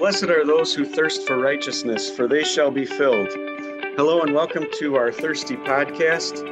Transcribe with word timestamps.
Blessed 0.00 0.30
are 0.30 0.46
those 0.46 0.74
who 0.74 0.86
thirst 0.86 1.26
for 1.26 1.36
righteousness, 1.36 2.08
for 2.08 2.26
they 2.26 2.42
shall 2.42 2.70
be 2.70 2.86
filled. 2.86 3.28
Hello 3.98 4.22
and 4.22 4.32
welcome 4.32 4.64
to 4.78 4.96
our 4.96 5.12
Thirsty 5.12 5.56
podcast. 5.56 6.42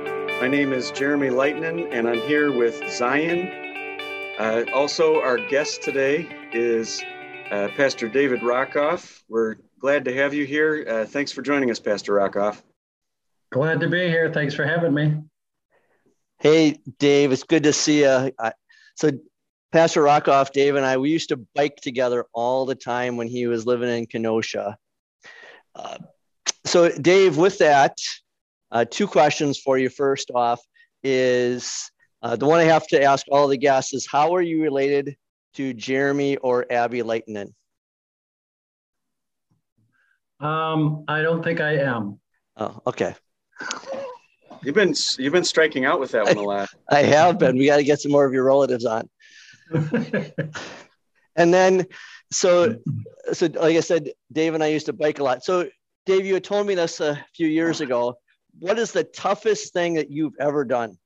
My 0.42 0.48
name 0.48 0.74
is 0.74 0.90
Jeremy 0.90 1.30
Lightnin, 1.30 1.90
and 1.90 2.06
I'm 2.06 2.20
here 2.20 2.52
with 2.54 2.78
Zion. 2.90 3.48
Uh, 4.38 4.66
also, 4.74 5.22
our 5.22 5.38
guest 5.38 5.82
today 5.82 6.28
is 6.52 7.02
uh, 7.50 7.68
Pastor 7.74 8.06
David 8.06 8.40
Rockoff. 8.40 9.22
We're 9.30 9.56
glad 9.80 10.04
to 10.04 10.14
have 10.14 10.34
you 10.34 10.44
here. 10.44 10.84
Uh, 10.86 11.04
thanks 11.06 11.32
for 11.32 11.40
joining 11.40 11.70
us, 11.70 11.80
Pastor 11.80 12.12
Rockoff. 12.12 12.60
Glad 13.50 13.80
to 13.80 13.88
be 13.88 14.08
here. 14.08 14.30
Thanks 14.30 14.52
for 14.52 14.66
having 14.66 14.92
me. 14.92 15.22
Hey, 16.38 16.76
Dave, 16.98 17.32
it's 17.32 17.44
good 17.44 17.62
to 17.62 17.72
see 17.72 18.00
you. 18.00 18.30
I, 18.38 18.52
so, 18.94 19.10
Pastor 19.70 20.02
Rockoff, 20.02 20.52
Dave, 20.52 20.76
and 20.76 20.86
I, 20.86 20.96
we 20.96 21.10
used 21.10 21.28
to 21.28 21.36
bike 21.54 21.76
together 21.76 22.24
all 22.32 22.64
the 22.64 22.74
time 22.74 23.16
when 23.16 23.28
he 23.28 23.46
was 23.46 23.66
living 23.66 23.90
in 23.90 24.06
Kenosha. 24.06 24.76
Uh, 25.74 25.98
so, 26.64 26.90
Dave, 26.90 27.36
with 27.36 27.58
that, 27.58 27.98
uh, 28.70 28.86
two 28.90 29.06
questions 29.06 29.58
for 29.58 29.76
you. 29.76 29.90
First 29.90 30.30
off, 30.34 30.60
is 31.02 31.90
uh, 32.22 32.36
the 32.36 32.46
one 32.46 32.60
I 32.60 32.64
have 32.64 32.86
to 32.88 33.02
ask 33.02 33.26
all 33.30 33.46
the 33.46 33.56
guests 33.56 33.92
is 33.92 34.06
how 34.10 34.34
are 34.34 34.42
you 34.42 34.62
related 34.62 35.16
to 35.54 35.74
Jeremy 35.74 36.36
or 36.38 36.66
Abby 36.70 37.02
Lightnin? 37.02 37.54
Um, 40.40 41.04
I 41.08 41.22
don't 41.22 41.42
think 41.42 41.60
I 41.60 41.76
am. 41.78 42.20
Oh, 42.56 42.80
okay. 42.86 43.14
You've 44.62 44.74
been 44.74 44.94
you've 45.18 45.32
been 45.32 45.44
striking 45.44 45.84
out 45.84 46.00
with 46.00 46.12
that 46.12 46.24
one 46.24 46.36
a 46.36 46.42
lot. 46.42 46.68
I 46.90 47.02
have 47.02 47.38
been. 47.38 47.56
We 47.56 47.66
got 47.66 47.76
to 47.76 47.84
get 47.84 48.00
some 48.00 48.12
more 48.12 48.24
of 48.24 48.32
your 48.32 48.44
relatives 48.44 48.84
on. 48.84 49.08
and 51.36 51.52
then, 51.52 51.86
so 52.30 52.76
so 53.32 53.46
like 53.46 53.76
I 53.76 53.80
said, 53.80 54.10
Dave 54.32 54.54
and 54.54 54.62
I 54.62 54.68
used 54.68 54.86
to 54.86 54.92
bike 54.92 55.18
a 55.18 55.24
lot. 55.24 55.44
So 55.44 55.68
Dave, 56.06 56.24
you 56.26 56.34
had 56.34 56.44
told 56.44 56.66
me 56.66 56.74
this 56.74 57.00
a 57.00 57.24
few 57.34 57.48
years 57.48 57.80
ago. 57.80 58.18
What 58.58 58.78
is 58.78 58.92
the 58.92 59.04
toughest 59.04 59.72
thing 59.72 59.94
that 59.94 60.10
you've 60.10 60.34
ever 60.40 60.64
done? 60.64 60.98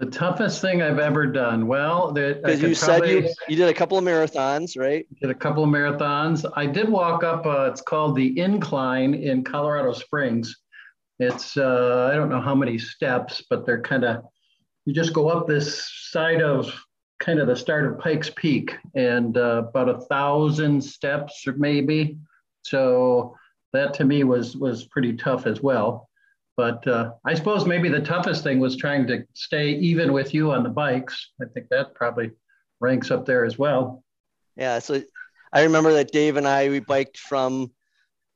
The 0.00 0.06
toughest 0.06 0.62
thing 0.62 0.80
I've 0.80 0.98
ever 0.98 1.26
done. 1.26 1.66
Well, 1.66 2.12
because 2.12 2.62
you 2.62 2.74
said 2.74 3.06
you 3.06 3.28
you 3.48 3.56
did 3.56 3.68
a 3.68 3.74
couple 3.74 3.98
of 3.98 4.04
marathons, 4.04 4.78
right? 4.78 5.06
Did 5.20 5.30
a 5.30 5.34
couple 5.34 5.62
of 5.62 5.68
marathons. 5.68 6.50
I 6.56 6.64
did 6.64 6.88
walk 6.88 7.22
up. 7.22 7.44
Uh, 7.44 7.68
it's 7.70 7.82
called 7.82 8.16
the 8.16 8.38
Incline 8.40 9.12
in 9.12 9.44
Colorado 9.44 9.92
Springs. 9.92 10.56
It's 11.18 11.58
uh, 11.58 12.08
I 12.10 12.16
don't 12.16 12.30
know 12.30 12.40
how 12.40 12.54
many 12.54 12.78
steps, 12.78 13.44
but 13.50 13.66
they're 13.66 13.82
kind 13.82 14.04
of 14.04 14.24
you 14.84 14.94
just 14.94 15.12
go 15.12 15.28
up 15.28 15.46
this 15.46 15.88
side 16.10 16.42
of 16.42 16.72
kind 17.20 17.38
of 17.38 17.46
the 17.46 17.56
start 17.56 17.84
of 17.84 17.98
Pikes 17.98 18.30
Peak 18.34 18.76
and 18.94 19.36
uh, 19.36 19.64
about 19.68 19.88
a 19.88 20.00
thousand 20.06 20.82
steps 20.82 21.46
or 21.46 21.52
maybe. 21.52 22.18
So 22.62 23.36
that 23.72 23.94
to 23.94 24.04
me 24.04 24.24
was 24.24 24.56
was 24.56 24.84
pretty 24.86 25.14
tough 25.16 25.46
as 25.46 25.62
well. 25.62 26.08
But 26.56 26.86
uh, 26.86 27.12
I 27.24 27.34
suppose 27.34 27.64
maybe 27.64 27.88
the 27.88 28.00
toughest 28.00 28.42
thing 28.42 28.58
was 28.58 28.76
trying 28.76 29.06
to 29.06 29.24
stay 29.34 29.70
even 29.70 30.12
with 30.12 30.34
you 30.34 30.50
on 30.52 30.62
the 30.62 30.68
bikes. 30.68 31.30
I 31.40 31.46
think 31.54 31.68
that 31.70 31.94
probably 31.94 32.32
ranks 32.80 33.10
up 33.10 33.24
there 33.24 33.44
as 33.44 33.58
well. 33.58 34.02
Yeah. 34.56 34.78
So 34.78 35.02
I 35.52 35.62
remember 35.62 35.92
that 35.94 36.12
Dave 36.12 36.36
and 36.36 36.46
I 36.46 36.68
we 36.68 36.80
biked 36.80 37.18
from 37.18 37.70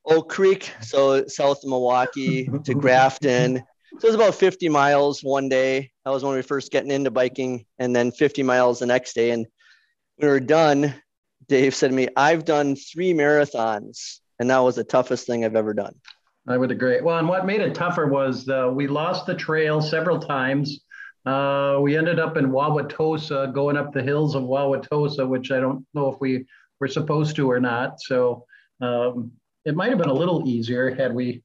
Oak 0.06 0.30
Creek, 0.30 0.70
so 0.80 1.26
south 1.26 1.64
of 1.64 1.70
Milwaukee 1.70 2.48
to 2.64 2.74
Grafton. 2.74 3.62
So 3.98 4.08
it 4.08 4.10
was 4.10 4.14
about 4.14 4.34
50 4.34 4.68
miles 4.68 5.22
one 5.22 5.48
day. 5.48 5.90
That 6.04 6.10
was 6.10 6.22
when 6.22 6.34
we 6.34 6.42
first 6.42 6.70
getting 6.70 6.90
into 6.90 7.10
biking, 7.10 7.64
and 7.78 7.94
then 7.96 8.12
50 8.12 8.42
miles 8.42 8.78
the 8.78 8.86
next 8.86 9.14
day. 9.14 9.30
And 9.30 9.46
we 10.20 10.28
were 10.28 10.40
done, 10.40 10.94
Dave 11.48 11.74
said 11.74 11.88
to 11.88 11.96
me, 11.96 12.08
I've 12.16 12.44
done 12.44 12.76
three 12.76 13.14
marathons, 13.14 14.18
and 14.38 14.50
that 14.50 14.58
was 14.58 14.76
the 14.76 14.84
toughest 14.84 15.26
thing 15.26 15.44
I've 15.44 15.56
ever 15.56 15.72
done. 15.72 15.94
I 16.46 16.58
would 16.58 16.70
agree. 16.70 17.00
Well, 17.00 17.18
and 17.18 17.28
what 17.28 17.46
made 17.46 17.62
it 17.62 17.74
tougher 17.74 18.06
was 18.06 18.48
uh, 18.48 18.70
we 18.72 18.86
lost 18.86 19.24
the 19.24 19.34
trail 19.34 19.80
several 19.80 20.18
times. 20.18 20.80
Uh, 21.24 21.78
we 21.80 21.96
ended 21.96 22.18
up 22.18 22.36
in 22.36 22.50
Wauwatosa, 22.50 23.52
going 23.54 23.78
up 23.78 23.94
the 23.94 24.02
hills 24.02 24.34
of 24.34 24.42
Wauwatosa, 24.42 25.26
which 25.26 25.50
I 25.50 25.58
don't 25.58 25.86
know 25.94 26.12
if 26.12 26.20
we 26.20 26.44
were 26.80 26.88
supposed 26.88 27.36
to 27.36 27.50
or 27.50 27.60
not. 27.60 27.98
So 28.00 28.44
um, 28.82 29.32
it 29.64 29.74
might 29.74 29.88
have 29.88 29.98
been 29.98 30.10
a 30.10 30.14
little 30.14 30.46
easier 30.46 30.94
had 30.94 31.14
we 31.14 31.42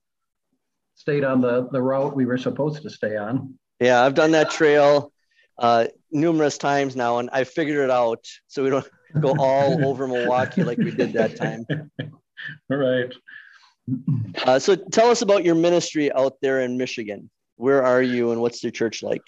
stayed 0.96 1.24
on 1.24 1.40
the, 1.40 1.70
the 1.72 1.82
route 1.82 2.14
we 2.14 2.26
were 2.26 2.38
supposed 2.38 2.82
to 2.84 2.90
stay 2.90 3.16
on. 3.16 3.58
Yeah, 3.80 4.04
I've 4.04 4.14
done 4.14 4.32
that 4.32 4.50
trail 4.50 5.12
uh, 5.58 5.88
numerous 6.12 6.58
times 6.58 6.96
now, 6.96 7.20
and 7.20 7.30
I 7.32 7.44
figured 7.44 7.84
it 7.84 7.92
out 7.92 8.26
so 8.48 8.64
we 8.64 8.70
don't 8.70 8.88
go 9.20 9.36
all 9.38 9.86
over 9.88 10.08
Milwaukee 10.08 10.64
like 10.64 10.78
we 10.78 10.92
did 10.92 11.14
that 11.14 11.36
time. 11.36 11.66
All 12.72 12.78
right. 12.78 13.14
Uh, 14.46 14.60
so 14.60 14.76
tell 14.76 15.10
us 15.10 15.22
about 15.22 15.44
your 15.44 15.56
ministry 15.56 16.12
out 16.14 16.36
there 16.42 16.62
in 16.62 16.78
Michigan. 16.78 17.30
Where 17.58 17.84
are 17.84 18.02
you, 18.02 18.32
and 18.32 18.40
what's 18.40 18.64
your 18.64 18.72
church 18.72 19.04
like? 19.04 19.24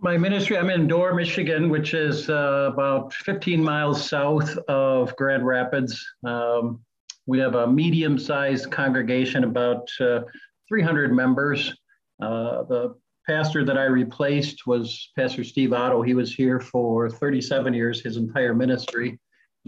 My 0.00 0.18
ministry, 0.18 0.58
I'm 0.58 0.70
in 0.70 0.88
Dorr, 0.88 1.14
Michigan, 1.14 1.68
which 1.68 1.94
is 1.94 2.28
uh, 2.28 2.70
about 2.72 3.12
15 3.14 3.62
miles 3.62 4.08
south 4.08 4.56
of 4.66 5.14
Grand 5.14 5.46
Rapids. 5.46 6.04
Um, 6.24 6.80
we 7.26 7.38
have 7.38 7.54
a 7.54 7.66
medium 7.68 8.18
sized 8.18 8.72
congregation, 8.72 9.44
about 9.44 9.88
uh, 10.00 10.22
300 10.68 11.12
members. 11.12 11.72
Uh, 12.20 12.64
the 12.64 12.96
pastor 13.26 13.64
that 13.64 13.78
I 13.78 13.84
replaced 13.84 14.66
was 14.66 15.10
Pastor 15.16 15.44
Steve 15.44 15.72
Otto. 15.72 16.02
He 16.02 16.14
was 16.14 16.34
here 16.34 16.60
for 16.60 17.08
37 17.08 17.74
years, 17.74 18.00
his 18.00 18.16
entire 18.16 18.54
ministry. 18.54 19.18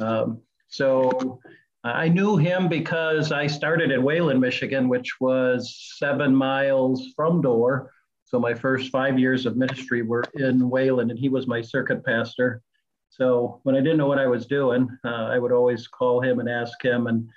Um, 0.00 0.40
so 0.68 1.40
I 1.84 2.08
knew 2.08 2.36
him 2.36 2.68
because 2.68 3.30
I 3.30 3.46
started 3.46 3.90
in 3.90 4.02
Wayland, 4.02 4.40
Michigan, 4.40 4.88
which 4.88 5.20
was 5.20 5.94
seven 5.98 6.34
miles 6.34 7.12
from 7.14 7.42
Dorr. 7.42 7.90
So 8.24 8.40
my 8.40 8.54
first 8.54 8.90
five 8.90 9.18
years 9.18 9.46
of 9.46 9.56
ministry 9.56 10.02
were 10.02 10.24
in 10.34 10.68
Wayland, 10.68 11.10
and 11.10 11.20
he 11.20 11.28
was 11.28 11.46
my 11.46 11.60
circuit 11.60 12.04
pastor. 12.04 12.62
So 13.10 13.60
when 13.62 13.76
I 13.76 13.80
didn't 13.80 13.98
know 13.98 14.08
what 14.08 14.18
I 14.18 14.26
was 14.26 14.46
doing, 14.46 14.88
uh, 15.04 15.28
I 15.30 15.38
would 15.38 15.52
always 15.52 15.86
call 15.86 16.20
him 16.20 16.40
and 16.40 16.48
ask 16.48 16.82
him. 16.82 17.06
And 17.06 17.28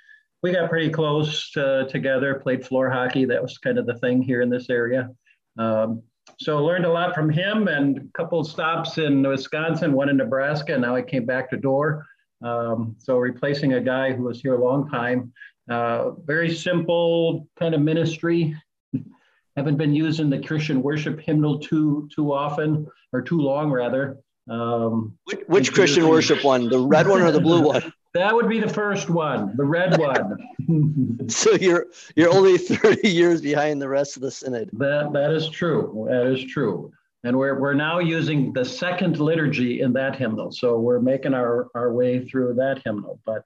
we 0.42 0.50
got 0.50 0.70
pretty 0.70 0.90
close 0.90 1.52
to, 1.52 1.86
together, 1.88 2.34
played 2.34 2.66
floor 2.66 2.90
hockey. 2.90 3.24
That 3.26 3.42
was 3.42 3.58
kind 3.58 3.78
of 3.78 3.86
the 3.86 3.98
thing 3.98 4.22
here 4.22 4.40
in 4.42 4.48
this 4.48 4.70
area. 4.70 5.10
Um, 5.58 6.02
so 6.40 6.64
learned 6.64 6.84
a 6.84 6.90
lot 6.90 7.14
from 7.14 7.28
him 7.28 7.68
and 7.68 7.98
a 7.98 8.00
couple 8.16 8.44
stops 8.44 8.98
in 8.98 9.22
Wisconsin, 9.22 9.92
one 9.92 10.08
in 10.08 10.16
Nebraska. 10.16 10.78
Now 10.78 10.94
I 10.94 11.02
came 11.02 11.26
back 11.26 11.50
to 11.50 11.56
Dorr. 11.56 12.06
Um, 12.42 12.94
so 12.98 13.18
replacing 13.18 13.74
a 13.74 13.80
guy 13.80 14.12
who 14.12 14.22
was 14.22 14.40
here 14.40 14.54
a 14.54 14.64
long 14.64 14.88
time. 14.88 15.32
Uh, 15.68 16.12
very 16.24 16.54
simple 16.54 17.48
kind 17.58 17.74
of 17.74 17.80
ministry. 17.80 18.56
Haven't 19.56 19.76
been 19.76 19.92
using 19.92 20.30
the 20.30 20.38
Christian 20.38 20.80
worship 20.80 21.20
hymnal 21.20 21.58
too 21.58 22.08
too 22.14 22.32
often 22.32 22.86
or 23.12 23.20
too 23.20 23.40
long 23.40 23.72
rather. 23.72 24.18
Um, 24.48 25.18
which, 25.24 25.40
which 25.48 25.72
Christian 25.72 26.08
worship 26.08 26.44
one? 26.44 26.68
The 26.68 26.78
red 26.78 27.08
one 27.08 27.20
or 27.20 27.32
the 27.32 27.40
blue 27.40 27.62
one? 27.66 27.92
That 28.18 28.34
would 28.34 28.48
be 28.48 28.58
the 28.58 28.68
first 28.68 29.08
one, 29.08 29.56
the 29.56 29.64
red 29.64 29.96
one. 29.96 31.28
so 31.28 31.52
you're 31.52 31.86
you're 32.16 32.34
only 32.34 32.58
30 32.58 33.08
years 33.08 33.40
behind 33.40 33.80
the 33.80 33.88
rest 33.88 34.16
of 34.16 34.22
the 34.22 34.30
synod. 34.30 34.70
That 34.72 35.12
that 35.12 35.30
is 35.30 35.48
true. 35.48 36.04
That 36.10 36.26
is 36.26 36.44
true. 36.44 36.90
And 37.22 37.38
we're 37.38 37.60
we're 37.60 37.74
now 37.74 38.00
using 38.00 38.52
the 38.52 38.64
second 38.64 39.20
liturgy 39.20 39.82
in 39.82 39.92
that 39.92 40.16
hymnal. 40.16 40.50
So 40.50 40.80
we're 40.80 40.98
making 40.98 41.32
our, 41.32 41.68
our 41.76 41.92
way 41.92 42.24
through 42.24 42.54
that 42.54 42.82
hymnal. 42.84 43.20
But 43.24 43.44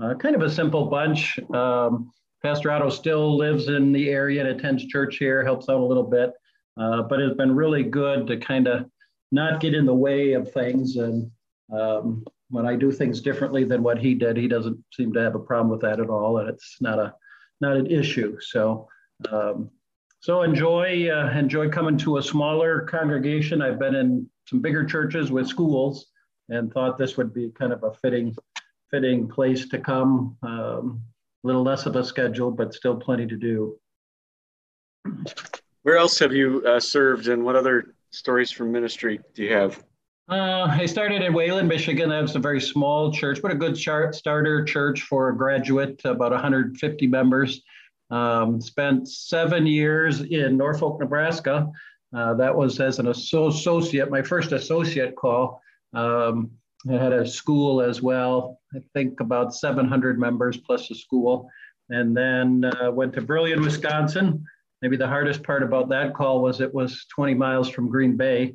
uh, 0.00 0.14
kind 0.14 0.34
of 0.34 0.40
a 0.40 0.50
simple 0.50 0.86
bunch. 0.86 1.38
Um, 1.52 2.10
Pastor 2.42 2.70
Otto 2.70 2.88
still 2.88 3.36
lives 3.36 3.68
in 3.68 3.92
the 3.92 4.08
area 4.08 4.40
and 4.40 4.58
attends 4.58 4.86
church 4.86 5.18
here, 5.18 5.44
helps 5.44 5.68
out 5.68 5.80
a 5.80 5.84
little 5.84 6.02
bit. 6.02 6.32
Uh, 6.78 7.02
but 7.02 7.20
it's 7.20 7.36
been 7.36 7.54
really 7.54 7.82
good 7.82 8.26
to 8.28 8.38
kind 8.38 8.68
of 8.68 8.86
not 9.32 9.60
get 9.60 9.74
in 9.74 9.84
the 9.84 9.94
way 9.94 10.32
of 10.32 10.50
things 10.50 10.96
and 10.96 11.30
um, 11.70 12.24
when 12.50 12.66
I 12.66 12.76
do 12.76 12.92
things 12.92 13.20
differently 13.20 13.64
than 13.64 13.82
what 13.82 13.98
he 13.98 14.14
did, 14.14 14.36
he 14.36 14.48
doesn't 14.48 14.82
seem 14.92 15.12
to 15.14 15.20
have 15.20 15.34
a 15.34 15.40
problem 15.40 15.70
with 15.70 15.80
that 15.82 16.00
at 16.00 16.10
all, 16.10 16.38
and 16.38 16.48
it's 16.48 16.76
not 16.80 16.98
a 16.98 17.14
not 17.60 17.76
an 17.76 17.86
issue. 17.86 18.38
So, 18.40 18.88
um, 19.30 19.70
so 20.20 20.42
enjoy 20.42 21.10
uh, 21.10 21.30
enjoy 21.30 21.68
coming 21.68 21.96
to 21.98 22.18
a 22.18 22.22
smaller 22.22 22.82
congregation. 22.82 23.62
I've 23.62 23.78
been 23.78 23.94
in 23.94 24.28
some 24.46 24.60
bigger 24.60 24.84
churches 24.84 25.30
with 25.30 25.48
schools, 25.48 26.06
and 26.48 26.72
thought 26.72 26.98
this 26.98 27.16
would 27.16 27.32
be 27.32 27.50
kind 27.50 27.72
of 27.72 27.82
a 27.82 27.92
fitting 27.94 28.36
fitting 28.90 29.28
place 29.28 29.68
to 29.68 29.78
come. 29.78 30.36
Um, 30.42 31.02
a 31.42 31.46
little 31.46 31.62
less 31.62 31.84
of 31.84 31.94
a 31.96 32.04
schedule, 32.04 32.50
but 32.50 32.72
still 32.72 32.96
plenty 32.96 33.26
to 33.26 33.36
do. 33.36 33.78
Where 35.82 35.98
else 35.98 36.18
have 36.20 36.32
you 36.32 36.62
uh, 36.66 36.80
served, 36.80 37.28
and 37.28 37.44
what 37.44 37.56
other 37.56 37.94
stories 38.10 38.50
from 38.50 38.72
ministry 38.72 39.20
do 39.34 39.42
you 39.42 39.52
have? 39.52 39.82
Uh, 40.26 40.66
I 40.70 40.86
started 40.86 41.20
in 41.20 41.34
Wayland, 41.34 41.68
Michigan. 41.68 42.08
That 42.08 42.22
was 42.22 42.34
a 42.34 42.38
very 42.38 42.60
small 42.60 43.12
church, 43.12 43.42
but 43.42 43.50
a 43.50 43.54
good 43.54 43.76
starter 43.76 44.64
church 44.64 45.02
for 45.02 45.28
a 45.28 45.36
graduate, 45.36 46.00
about 46.04 46.32
150 46.32 47.06
members. 47.06 47.60
Um, 48.10 48.60
spent 48.60 49.06
seven 49.08 49.66
years 49.66 50.22
in 50.22 50.56
Norfolk, 50.56 50.98
Nebraska. 50.98 51.70
Uh, 52.16 52.34
that 52.34 52.54
was 52.56 52.80
as 52.80 52.98
an 52.98 53.08
associate, 53.08 54.10
my 54.10 54.22
first 54.22 54.52
associate 54.52 55.14
call. 55.14 55.60
Um, 55.92 56.50
I 56.88 56.92
had 56.92 57.12
a 57.12 57.26
school 57.26 57.82
as 57.82 58.00
well. 58.00 58.60
I 58.74 58.78
think 58.94 59.20
about 59.20 59.54
700 59.54 60.18
members 60.18 60.56
plus 60.56 60.90
a 60.90 60.94
school. 60.94 61.50
And 61.90 62.16
then 62.16 62.64
uh, 62.64 62.90
went 62.90 63.12
to 63.14 63.20
Brillion, 63.20 63.60
Wisconsin. 63.60 64.42
Maybe 64.80 64.96
the 64.96 65.06
hardest 65.06 65.42
part 65.42 65.62
about 65.62 65.90
that 65.90 66.14
call 66.14 66.40
was 66.40 66.62
it 66.62 66.72
was 66.72 67.04
20 67.14 67.34
miles 67.34 67.68
from 67.68 67.90
Green 67.90 68.16
Bay, 68.16 68.54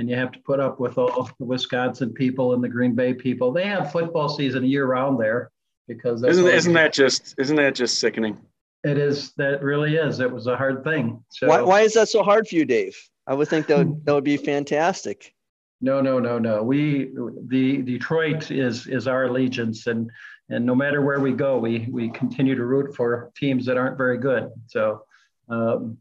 and 0.00 0.08
you 0.08 0.16
have 0.16 0.32
to 0.32 0.38
put 0.40 0.58
up 0.60 0.80
with 0.80 0.96
all 0.96 1.30
the 1.38 1.44
Wisconsin 1.44 2.10
people 2.14 2.54
and 2.54 2.64
the 2.64 2.68
Green 2.68 2.94
Bay 2.94 3.12
people. 3.12 3.52
They 3.52 3.66
have 3.66 3.92
football 3.92 4.30
season 4.30 4.64
year 4.64 4.86
round 4.86 5.20
there 5.20 5.50
because 5.86 6.24
isn't 6.24 6.46
isn't 6.46 6.72
that 6.72 6.94
just 6.94 7.34
isn't 7.36 7.56
that 7.56 7.74
just 7.74 7.98
sickening? 7.98 8.38
It 8.82 8.96
is. 8.96 9.32
That 9.34 9.62
really 9.62 9.96
is. 9.96 10.20
It 10.20 10.32
was 10.32 10.46
a 10.46 10.56
hard 10.56 10.82
thing. 10.84 11.22
So 11.28 11.48
why, 11.48 11.60
why 11.60 11.80
is 11.82 11.92
that 11.94 12.08
so 12.08 12.22
hard 12.22 12.48
for 12.48 12.54
you, 12.54 12.64
Dave? 12.64 12.96
I 13.26 13.34
would 13.34 13.48
think 13.48 13.66
that 13.66 13.76
would, 13.76 14.06
that 14.06 14.14
would 14.14 14.24
be 14.24 14.38
fantastic. 14.38 15.34
No, 15.82 16.00
no, 16.00 16.18
no, 16.18 16.38
no. 16.38 16.62
We 16.62 17.10
the 17.48 17.82
Detroit 17.82 18.50
is 18.50 18.86
is 18.86 19.06
our 19.06 19.24
allegiance, 19.24 19.86
and 19.86 20.10
and 20.48 20.64
no 20.64 20.74
matter 20.74 21.02
where 21.02 21.20
we 21.20 21.32
go, 21.32 21.58
we 21.58 21.88
we 21.90 22.08
continue 22.08 22.54
to 22.54 22.64
root 22.64 22.96
for 22.96 23.30
teams 23.36 23.66
that 23.66 23.76
aren't 23.76 23.98
very 23.98 24.16
good. 24.16 24.48
So, 24.66 25.02
um, 25.50 25.98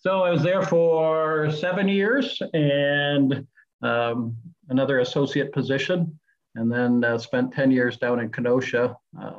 so 0.00 0.22
I 0.22 0.30
was 0.30 0.42
there 0.42 0.62
for 0.62 1.50
seven 1.52 1.86
years 1.88 2.40
and 2.54 3.46
um, 3.82 4.36
another 4.68 5.00
associate 5.00 5.52
position, 5.52 6.18
and 6.54 6.72
then 6.72 7.04
uh, 7.04 7.18
spent 7.18 7.52
ten 7.52 7.70
years 7.70 7.98
down 7.98 8.20
in 8.20 8.30
Kenosha, 8.30 8.96
uh, 9.20 9.32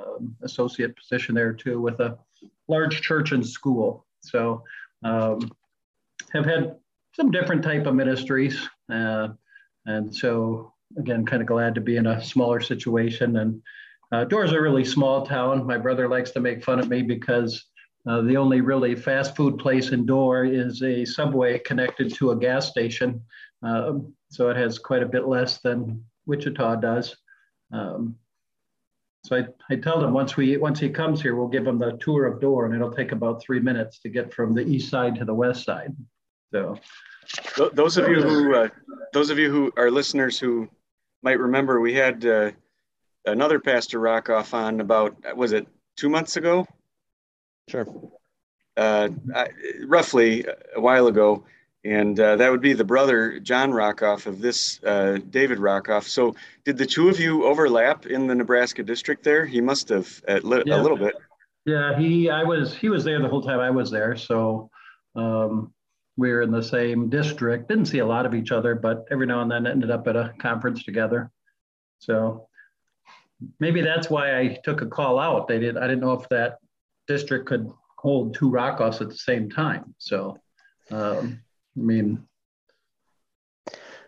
associate 0.44 0.96
position 0.96 1.34
there 1.34 1.54
too, 1.54 1.82
with 1.82 2.00
a 2.00 2.18
large 2.68 3.02
church 3.02 3.32
and 3.32 3.46
school. 3.46 4.06
So, 4.22 4.64
um, 5.04 5.52
have 6.32 6.46
had 6.46 6.76
some 7.16 7.32
different 7.32 7.64
type 7.64 7.86
of 7.88 7.96
ministries. 7.96 8.70
Uh, 8.92 9.30
and 9.86 10.16
so, 10.16 10.74
again, 10.98 11.26
kind 11.26 11.42
of 11.42 11.48
glad 11.48 11.76
to 11.76 11.82
be 11.82 11.98
in 11.98 12.08
a 12.08 12.24
smaller 12.24 12.62
situation. 12.62 13.38
And 13.38 13.62
uh, 14.12 14.26
Dorr's 14.26 14.54
a 14.54 14.62
really 14.62 14.86
small 14.86 15.26
town. 15.26 15.66
My 15.66 15.78
brother 15.78 16.08
likes 16.08 16.32
to 16.32 16.40
make 16.40 16.64
fun 16.64 16.80
of 16.80 16.88
me 16.88 17.02
because 17.02 17.66
uh, 18.08 18.22
the 18.22 18.38
only 18.38 18.62
really 18.62 18.96
fast 18.96 19.36
food 19.36 19.58
place 19.60 19.92
in 19.92 20.06
Dorr 20.06 20.46
is 20.46 20.82
a 20.82 21.06
subway 21.06 21.60
connected 21.60 22.14
to 22.16 22.32
a 22.32 22.36
gas 22.36 22.70
station. 22.70 23.22
Um, 23.62 24.14
so 24.30 24.50
it 24.50 24.58
has 24.58 24.80
quite 24.80 25.04
a 25.04 25.08
bit 25.08 25.28
less 25.28 25.60
than 25.60 26.04
Wichita 26.26 26.78
does. 26.78 27.16
Um, 27.72 28.16
so 29.24 29.38
I, 29.38 29.46
I 29.70 29.76
tell 29.76 30.04
him 30.04 30.14
once 30.14 30.36
we 30.36 30.58
once 30.58 30.80
he 30.80 30.90
comes 30.90 31.22
here, 31.22 31.36
we'll 31.36 31.48
give 31.48 31.68
him 31.68 31.78
the 31.78 31.98
tour 32.02 32.26
of 32.26 32.42
Dorr, 32.42 32.66
and 32.66 32.74
it'll 32.74 32.92
take 32.92 33.12
about 33.12 33.42
three 33.42 33.60
minutes 33.60 34.00
to 34.00 34.10
get 34.10 34.34
from 34.34 34.54
the 34.54 34.62
east 34.62 34.90
side 34.90 35.16
to 35.16 35.26
the 35.26 35.34
west 35.34 35.64
side. 35.64 35.96
So 36.52 36.80
those 37.74 37.98
of 37.98 38.10
you 38.10 38.22
who, 38.22 38.56
uh, 38.56 38.70
those 39.14 39.30
of 39.30 39.38
you 39.38 39.52
who 39.52 39.72
are 39.78 39.92
listeners 39.92 40.40
who 40.40 40.68
might 41.22 41.40
remember, 41.40 41.80
we 41.80 41.94
had 41.94 42.26
uh, 42.26 42.52
another 43.26 43.60
Pastor 43.60 44.00
Rockoff 44.00 44.56
on 44.56 44.82
about 44.82 45.16
was 45.38 45.52
it 45.52 45.68
two 45.98 46.10
months 46.10 46.38
ago? 46.38 46.66
Sure. 47.68 47.88
Uh, 48.78 49.10
I, 49.36 49.48
roughly 49.86 50.46
a 50.76 50.82
while 50.82 51.08
ago, 51.08 51.44
and 51.84 52.20
uh, 52.20 52.36
that 52.36 52.52
would 52.52 52.62
be 52.62 52.74
the 52.74 52.84
brother 52.84 53.40
John 53.40 53.72
Rockoff 53.72 54.28
of 54.28 54.40
this 54.40 54.82
uh, 54.84 55.20
David 55.30 55.58
Rockoff. 55.58 56.04
So, 56.04 56.36
did 56.64 56.78
the 56.78 56.86
two 56.86 57.10
of 57.10 57.20
you 57.20 57.46
overlap 57.46 58.06
in 58.06 58.28
the 58.28 58.36
Nebraska 58.36 58.84
district 58.84 59.24
there? 59.24 59.46
He 59.46 59.62
must 59.62 59.90
have 59.90 60.22
at 60.28 60.44
li- 60.44 60.64
yeah. 60.66 60.80
a 60.80 60.82
little 60.82 60.98
bit. 60.98 61.16
Yeah, 61.66 61.98
he. 61.98 62.30
I 62.30 62.44
was. 62.44 62.76
He 62.76 62.90
was 62.90 63.04
there 63.04 63.22
the 63.22 63.28
whole 63.28 63.42
time 63.42 63.60
I 63.60 63.70
was 63.70 63.92
there. 63.92 64.16
So, 64.16 64.70
um, 65.16 65.74
we 66.18 66.32
were 66.32 66.42
in 66.42 66.52
the 66.52 66.64
same 66.64 67.10
district. 67.10 67.68
Didn't 67.68 67.86
see 67.86 68.00
a 68.00 68.06
lot 68.06 68.26
of 68.26 68.36
each 68.36 68.52
other, 68.52 68.76
but 68.76 69.06
every 69.12 69.26
now 69.26 69.42
and 69.42 69.52
then 69.52 69.66
ended 69.66 69.92
up 69.92 70.08
at 70.08 70.16
a 70.16 70.34
conference 70.40 70.84
together. 70.84 71.32
So 72.00 72.48
maybe 73.60 73.82
that's 73.82 74.10
why 74.10 74.38
I 74.38 74.60
took 74.64 74.82
a 74.82 74.88
call 74.88 75.20
out. 75.20 75.48
They 75.48 75.60
did. 75.60 75.78
I 75.78 75.88
didn't 75.88 76.02
know 76.02 76.14
if 76.14 76.30
that 76.30 76.58
district 77.08 77.48
could 77.48 77.70
hold 77.98 78.34
two 78.34 78.50
Rockoffs 78.50 79.02
at 79.02 79.10
the 79.10 79.16
same 79.16 79.50
time. 79.50 79.94
So, 79.98 80.38
um, 80.92 81.42
I 81.78 81.80
mean. 81.80 82.28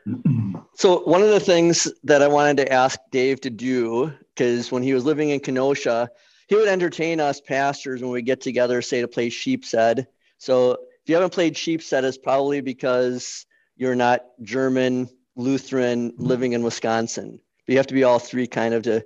So 0.75 1.01
one 1.04 1.22
of 1.22 1.30
the 1.30 1.40
things 1.40 1.88
that 2.04 2.22
I 2.22 2.28
wanted 2.28 2.57
to 2.57 2.74
ask 2.74 3.00
Dave 3.12 3.40
to 3.42 3.50
do, 3.50 4.12
because 4.36 4.72
when 4.72 4.81
he 4.81 4.94
was 4.94 5.06
living 5.06 5.30
in 5.30 5.40
Kenosha, 5.40 6.10
he 6.48 6.56
would 6.56 6.68
entertain 6.68 7.19
us 7.19 7.40
pastors 7.40 8.01
when 8.01 8.12
we 8.12 8.22
get 8.22 8.42
together, 8.42 8.81
say 8.81 9.00
to 9.01 9.07
play 9.07 9.30
sheepshead. 9.30 10.07
So 10.39 10.74
if 11.04 11.10
you 11.10 11.16
haven't 11.16 11.34
played 11.34 11.56
Sheepshead, 11.56 12.06
it's 12.06 12.18
probably 12.18 12.62
because 12.62 13.46
you're 13.75 13.96
not 13.96 14.22
German 14.42 15.10
Lutheran 15.36 16.13
living 16.18 16.54
in 16.54 16.63
Wisconsin. 16.63 17.42
But 17.66 17.74
you 17.74 17.78
have 17.78 17.88
to 17.88 17.94
be 17.94 18.06
all 18.06 18.19
three 18.19 18.48
kind 18.48 18.74
of 18.74 18.84
to, 18.84 19.06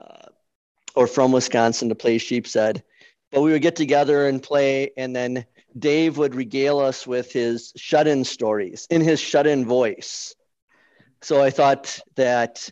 uh, 0.00 0.28
or 0.94 1.06
from 1.06 1.32
Wisconsin 1.32 1.90
to 1.90 1.94
play 1.94 2.16
Sheepshead. 2.16 2.82
But 3.30 3.42
we 3.42 3.52
would 3.52 3.62
get 3.62 3.76
together 3.76 4.26
and 4.26 4.42
play, 4.42 4.90
and 4.96 5.14
then 5.14 5.44
Dave 5.78 6.16
would 6.18 6.34
regale 6.34 6.78
us 6.78 7.06
with 7.06 7.32
his 7.32 7.72
shut-in 7.76 8.24
stories 8.24 8.86
in 8.90 9.02
his 9.02 9.20
shut-in 9.20 9.66
voice. 9.66 10.34
So 11.20 11.42
I 11.42 11.50
thought 11.50 12.00
that 12.16 12.70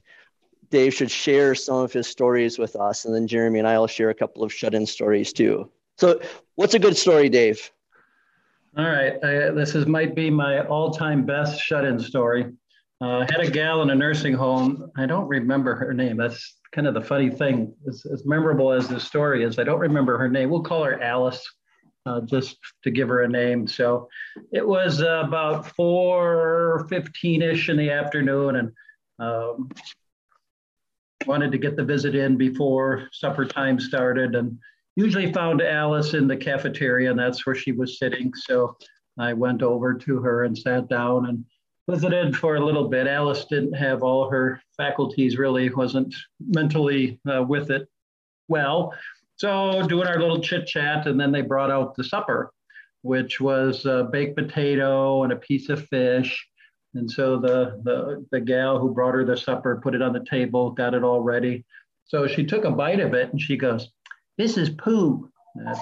Dave 0.70 0.94
should 0.94 1.10
share 1.10 1.54
some 1.54 1.76
of 1.76 1.92
his 1.92 2.06
stories 2.06 2.58
with 2.58 2.76
us, 2.76 3.04
and 3.04 3.14
then 3.14 3.26
Jeremy 3.26 3.58
and 3.58 3.68
I 3.68 3.78
will 3.78 3.86
share 3.86 4.10
a 4.10 4.14
couple 4.14 4.42
of 4.42 4.52
shut-in 4.52 4.86
stories 4.86 5.32
too. 5.32 5.70
So, 5.98 6.20
what's 6.56 6.74
a 6.74 6.78
good 6.78 6.96
story, 6.96 7.28
Dave? 7.28 7.70
All 8.76 8.84
right, 8.84 9.14
I, 9.24 9.50
this 9.50 9.74
is 9.74 9.86
might 9.86 10.14
be 10.14 10.28
my 10.28 10.66
all-time 10.66 11.24
best 11.24 11.60
shut-in 11.60 11.98
story. 11.98 12.52
Uh, 13.00 13.26
had 13.28 13.40
a 13.40 13.50
gal 13.50 13.82
in 13.82 13.90
a 13.90 13.94
nursing 13.94 14.32
home. 14.32 14.90
I 14.96 15.04
don't 15.04 15.28
remember 15.28 15.74
her 15.74 15.92
name. 15.92 16.16
That's 16.16 16.60
kind 16.72 16.86
of 16.86 16.94
the 16.94 17.02
funny 17.02 17.28
thing. 17.28 17.74
As, 17.86 18.06
as 18.06 18.24
memorable 18.24 18.72
as 18.72 18.88
this 18.88 19.04
story 19.04 19.44
is, 19.44 19.58
I 19.58 19.64
don't 19.64 19.80
remember 19.80 20.16
her 20.16 20.30
name. 20.30 20.48
We'll 20.48 20.62
call 20.62 20.84
her 20.84 21.02
Alice, 21.02 21.46
uh, 22.06 22.22
just 22.22 22.56
to 22.84 22.90
give 22.90 23.08
her 23.08 23.22
a 23.22 23.28
name. 23.28 23.66
So 23.66 24.08
it 24.50 24.66
was 24.66 25.02
uh, 25.02 25.24
about 25.26 25.66
4.15ish 25.78 27.68
in 27.68 27.76
the 27.76 27.90
afternoon 27.90 28.56
and 28.56 28.72
um, 29.18 29.70
wanted 31.26 31.52
to 31.52 31.58
get 31.58 31.76
the 31.76 31.84
visit 31.84 32.14
in 32.14 32.38
before 32.38 33.10
supper 33.12 33.44
time 33.44 33.78
started. 33.78 34.34
And 34.34 34.58
usually 34.96 35.30
found 35.34 35.60
Alice 35.60 36.14
in 36.14 36.26
the 36.26 36.36
cafeteria, 36.36 37.10
and 37.10 37.18
that's 37.18 37.44
where 37.44 37.54
she 37.54 37.72
was 37.72 37.98
sitting. 37.98 38.32
So 38.34 38.78
I 39.18 39.34
went 39.34 39.62
over 39.62 39.92
to 39.92 40.20
her 40.20 40.44
and 40.44 40.56
sat 40.56 40.88
down 40.88 41.26
and 41.26 41.44
visited 41.88 42.36
for 42.36 42.56
a 42.56 42.64
little 42.64 42.88
bit. 42.88 43.06
Alice 43.06 43.44
didn't 43.44 43.74
have 43.74 44.02
all 44.02 44.28
her 44.28 44.60
faculties, 44.76 45.38
really 45.38 45.70
wasn't 45.70 46.14
mentally 46.40 47.20
uh, 47.30 47.42
with 47.42 47.70
it 47.70 47.88
well. 48.48 48.92
So 49.36 49.86
doing 49.86 50.08
our 50.08 50.18
little 50.18 50.40
chit 50.40 50.66
chat, 50.66 51.06
and 51.06 51.20
then 51.20 51.30
they 51.30 51.42
brought 51.42 51.70
out 51.70 51.94
the 51.94 52.04
supper, 52.04 52.52
which 53.02 53.40
was 53.40 53.84
a 53.84 54.08
baked 54.10 54.36
potato 54.36 55.22
and 55.22 55.32
a 55.32 55.36
piece 55.36 55.68
of 55.68 55.86
fish. 55.88 56.46
And 56.94 57.10
so 57.10 57.38
the, 57.38 57.80
the, 57.82 58.26
the 58.32 58.40
gal 58.40 58.78
who 58.78 58.94
brought 58.94 59.14
her 59.14 59.24
the 59.24 59.36
supper 59.36 59.80
put 59.82 59.94
it 59.94 60.02
on 60.02 60.14
the 60.14 60.24
table, 60.28 60.70
got 60.70 60.94
it 60.94 61.04
all 61.04 61.20
ready. 61.20 61.64
So 62.06 62.26
she 62.26 62.44
took 62.44 62.64
a 62.64 62.70
bite 62.70 63.00
of 63.00 63.12
it 63.12 63.30
and 63.30 63.40
she 63.40 63.56
goes, 63.56 63.90
this 64.38 64.56
is 64.56 64.70
poo. 64.70 65.28
Uh, 65.66 65.74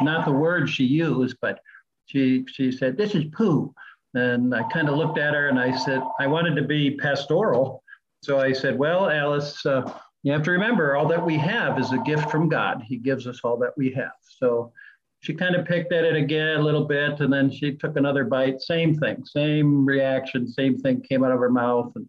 not 0.00 0.24
the 0.24 0.32
word 0.32 0.70
she 0.70 0.84
used, 0.84 1.36
but 1.42 1.60
she, 2.06 2.44
she 2.48 2.72
said, 2.72 2.96
this 2.96 3.14
is 3.14 3.24
poo. 3.32 3.74
And 4.16 4.54
I 4.54 4.62
kind 4.70 4.88
of 4.88 4.96
looked 4.96 5.18
at 5.18 5.34
her 5.34 5.48
and 5.48 5.58
I 5.58 5.76
said, 5.76 6.00
I 6.18 6.26
wanted 6.26 6.56
to 6.56 6.62
be 6.62 6.96
pastoral. 6.96 7.82
So 8.22 8.40
I 8.40 8.52
said, 8.52 8.78
well, 8.78 9.10
Alice, 9.10 9.64
uh, 9.66 9.92
you 10.22 10.32
have 10.32 10.42
to 10.44 10.50
remember 10.50 10.96
all 10.96 11.06
that 11.08 11.24
we 11.24 11.36
have 11.36 11.78
is 11.78 11.92
a 11.92 11.98
gift 11.98 12.30
from 12.30 12.48
God. 12.48 12.82
He 12.82 12.96
gives 12.96 13.26
us 13.26 13.40
all 13.44 13.58
that 13.58 13.76
we 13.76 13.92
have. 13.92 14.12
So 14.22 14.72
she 15.20 15.34
kind 15.34 15.54
of 15.54 15.66
picked 15.66 15.92
at 15.92 16.04
it 16.04 16.16
again 16.16 16.56
a 16.58 16.62
little 16.62 16.86
bit 16.86 17.20
and 17.20 17.30
then 17.30 17.50
she 17.50 17.76
took 17.76 17.96
another 17.96 18.24
bite. 18.24 18.62
Same 18.62 18.98
thing, 18.98 19.22
same 19.24 19.84
reaction, 19.84 20.48
same 20.48 20.78
thing 20.78 21.02
came 21.02 21.22
out 21.22 21.32
of 21.32 21.38
her 21.38 21.50
mouth. 21.50 21.92
And 21.94 22.08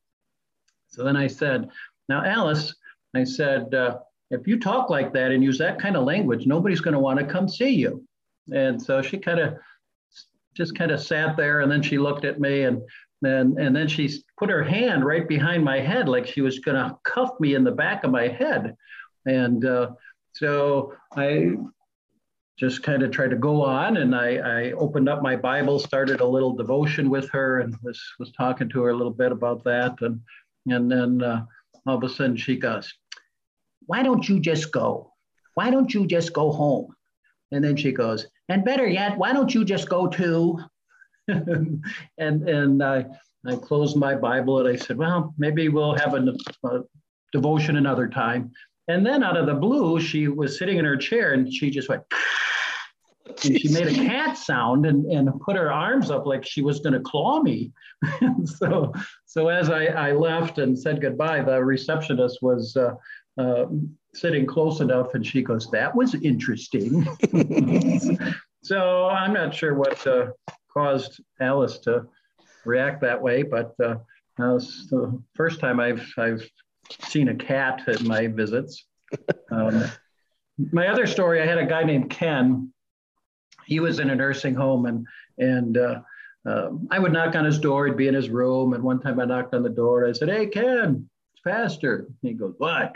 so 0.88 1.04
then 1.04 1.18
I 1.18 1.28
said, 1.28 1.70
now, 2.08 2.24
Alice, 2.24 2.74
I 3.16 3.26
said, 3.26 3.74
uh, 3.74 3.98
if 4.32 4.48
you 4.48 4.60
talk 4.60 4.90
like 4.90 5.12
that 5.14 5.32
and 5.32 5.44
use 5.44 5.58
that 5.58 5.78
kind 5.78 5.98
of 5.98 6.06
language, 6.06 6.46
nobody's 6.46 6.82
going 6.82 6.94
to 6.94 7.00
want 7.00 7.20
to 7.20 7.26
come 7.26 7.50
see 7.50 7.72
you. 7.72 8.06
And 8.54 8.82
so 8.82 9.02
she 9.02 9.18
kind 9.18 9.40
of 9.40 9.58
just 10.58 10.76
kind 10.76 10.92
of 10.92 11.00
sat 11.00 11.38
there 11.38 11.62
and 11.62 11.72
then 11.72 11.84
she 11.84 12.00
looked 12.00 12.26
at 12.26 12.40
me 12.40 12.64
and 12.64 12.82
then 13.22 13.56
and 13.60 13.76
then 13.76 13.88
she 13.88 14.12
put 14.38 14.50
her 14.50 14.64
hand 14.64 15.06
right 15.06 15.28
behind 15.28 15.64
my 15.64 15.80
head 15.80 16.10
like 16.10 16.28
she 16.28 16.42
was 16.42 16.60
going 16.60 16.76
to 16.76 16.98
cuff 17.04 17.32
me 17.40 17.56
in 17.56 17.64
the 17.64 17.72
back 17.72 18.04
of 18.04 18.12
my 18.12 18.28
head. 18.28 18.76
And 19.26 19.64
uh, 19.64 19.92
so 20.34 20.94
I 21.16 21.56
just 22.58 22.82
kind 22.82 23.04
of 23.04 23.12
tried 23.12 23.30
to 23.30 23.36
go 23.36 23.64
on 23.64 23.98
and 23.98 24.16
I, 24.16 24.38
I 24.38 24.72
opened 24.72 25.08
up 25.10 25.22
my 25.22 25.36
Bible, 25.36 25.78
started 25.80 26.22
a 26.22 26.26
little 26.26 26.56
devotion 26.56 27.10
with 27.10 27.30
her 27.30 27.60
and 27.60 27.76
was, 27.84 28.02
was 28.18 28.32
talking 28.32 28.68
to 28.70 28.82
her 28.82 28.90
a 28.90 28.96
little 28.96 29.14
bit 29.14 29.32
about 29.32 29.64
that. 29.66 29.96
And, 30.02 30.22
and 30.66 30.92
then 30.92 31.22
uh, 31.22 31.46
all 31.86 31.98
of 31.98 32.04
a 32.04 32.10
sudden 32.10 32.36
she 32.36 32.58
goes, 32.58 32.92
why 33.86 34.02
don't 34.02 34.28
you 34.28 34.40
just 34.40 34.72
go? 34.72 35.14
Why 35.54 35.70
don't 35.70 35.94
you 35.94 36.08
just 36.08 36.34
go 36.34 36.52
home? 36.52 36.96
And 37.52 37.64
then 37.64 37.76
she 37.76 37.92
goes, 37.92 38.28
and 38.50 38.66
better 38.66 38.88
yet, 38.88 39.18
why 39.18 39.34
don't 39.34 39.54
you 39.54 39.64
just 39.64 39.90
go 39.90 40.08
too? 40.08 40.60
and 41.28 41.84
and 42.18 42.84
I, 42.84 43.06
I 43.46 43.56
closed 43.56 43.96
my 43.96 44.16
Bible 44.16 44.60
and 44.60 44.68
I 44.68 44.76
said, 44.76 44.98
well, 44.98 45.34
maybe 45.38 45.70
we'll 45.70 45.96
have 45.96 46.14
a, 46.14 46.36
a 46.66 46.82
devotion 47.32 47.78
another 47.78 48.08
time. 48.08 48.52
And 48.88 49.06
then 49.06 49.24
out 49.24 49.38
of 49.38 49.46
the 49.46 49.54
blue, 49.54 50.00
she 50.00 50.28
was 50.28 50.58
sitting 50.58 50.78
in 50.78 50.86
her 50.86 50.98
chair 50.98 51.34
and 51.34 51.52
she 51.54 51.70
just 51.70 51.90
went, 51.90 52.04
and 53.44 53.60
she 53.60 53.70
made 53.70 53.88
a 53.88 53.94
cat 53.94 54.38
sound 54.38 54.86
and, 54.86 55.06
and 55.06 55.30
put 55.42 55.58
her 55.58 55.72
arms 55.72 56.10
up 56.10 56.26
like 56.26 56.46
she 56.46 56.62
was 56.62 56.80
going 56.80 56.94
to 56.94 57.02
claw 57.02 57.42
me. 57.42 57.72
so, 58.46 58.94
so 59.26 59.50
as 59.50 59.70
I, 59.70 59.86
I 59.88 60.12
left 60.14 60.58
and 60.58 60.78
said 60.78 61.02
goodbye, 61.02 61.42
the 61.42 61.64
receptionist 61.64 62.40
was 62.42 62.78
uh, 62.78 62.94
uh, 63.38 63.66
sitting 64.14 64.46
close 64.46 64.80
enough 64.80 65.14
and 65.14 65.26
she 65.26 65.42
goes, 65.42 65.70
That 65.72 65.96
was 65.96 66.16
interesting. 66.16 67.08
so 68.64 69.08
I'm 69.08 69.34
not 69.34 69.54
sure 69.54 69.76
what 69.76 70.06
uh, 70.08 70.28
caused 70.72 71.22
Alice 71.40 71.80
to 71.80 72.06
react 72.66 73.02
that 73.02 73.22
way, 73.22 73.44
but 73.44 73.74
uh, 73.84 73.96
that 74.38 74.48
was 74.48 74.88
the 74.90 75.22
first 75.36 75.60
time 75.60 75.80
I've, 75.80 76.06
I've 76.18 76.48
seen 77.04 77.30
a 77.30 77.36
cat 77.36 77.84
at 77.88 78.02
my 78.04 78.28
visits. 78.28 78.86
Um, 79.50 79.86
my 80.74 80.90
other 80.90 81.08
story, 81.08 81.42
I 81.42 81.46
had 81.46 81.58
a 81.58 81.66
guy 81.66 81.84
named 81.86 82.10
Ken 82.10 82.74
he 83.68 83.80
was 83.80 84.00
in 84.00 84.10
a 84.10 84.16
nursing 84.16 84.56
home 84.56 84.86
and 84.86 85.06
and 85.38 85.78
uh, 85.78 86.02
uh, 86.48 86.70
I 86.90 86.98
would 86.98 87.12
knock 87.12 87.36
on 87.36 87.46
his 87.46 87.60
door. 87.60 87.86
He'd 87.86 87.98
be 87.98 88.08
in 88.08 88.16
his 88.16 88.30
room. 88.30 88.74
And 88.74 88.82
one 88.82 89.00
time 89.00 89.20
I 89.20 89.26
knocked 89.26 89.54
on 89.54 89.62
the 89.62 89.70
door. 89.70 90.08
I 90.08 90.14
said, 90.14 90.30
"Hey, 90.30 90.48
Ken, 90.48 91.08
it's 91.34 91.42
Pastor." 91.44 92.08
And 92.08 92.16
he 92.22 92.34
goes, 92.34 92.56
"What?" 92.58 92.96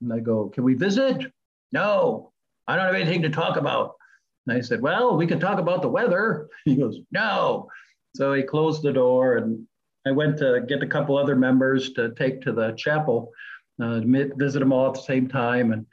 And 0.00 0.12
I 0.12 0.20
go, 0.20 0.48
"Can 0.48 0.64
we 0.64 0.74
visit?" 0.74 1.32
No, 1.72 2.32
I 2.66 2.76
don't 2.76 2.86
have 2.86 2.94
anything 2.94 3.22
to 3.22 3.30
talk 3.30 3.56
about. 3.56 3.96
And 4.46 4.56
I 4.56 4.60
said, 4.60 4.80
"Well, 4.80 5.16
we 5.16 5.26
can 5.26 5.40
talk 5.40 5.58
about 5.58 5.82
the 5.82 5.88
weather." 5.88 6.48
He 6.64 6.76
goes, 6.76 6.98
"No." 7.10 7.68
So 8.16 8.32
he 8.32 8.42
closed 8.42 8.82
the 8.82 8.92
door, 8.92 9.36
and 9.36 9.66
I 10.06 10.10
went 10.10 10.38
to 10.38 10.64
get 10.66 10.82
a 10.82 10.86
couple 10.86 11.16
other 11.16 11.36
members 11.36 11.92
to 11.92 12.12
take 12.14 12.40
to 12.42 12.52
the 12.52 12.72
chapel, 12.72 13.30
uh, 13.80 14.00
visit 14.00 14.58
them 14.58 14.72
all 14.72 14.88
at 14.88 14.94
the 14.94 15.02
same 15.02 15.28
time, 15.28 15.72
and 15.72 15.86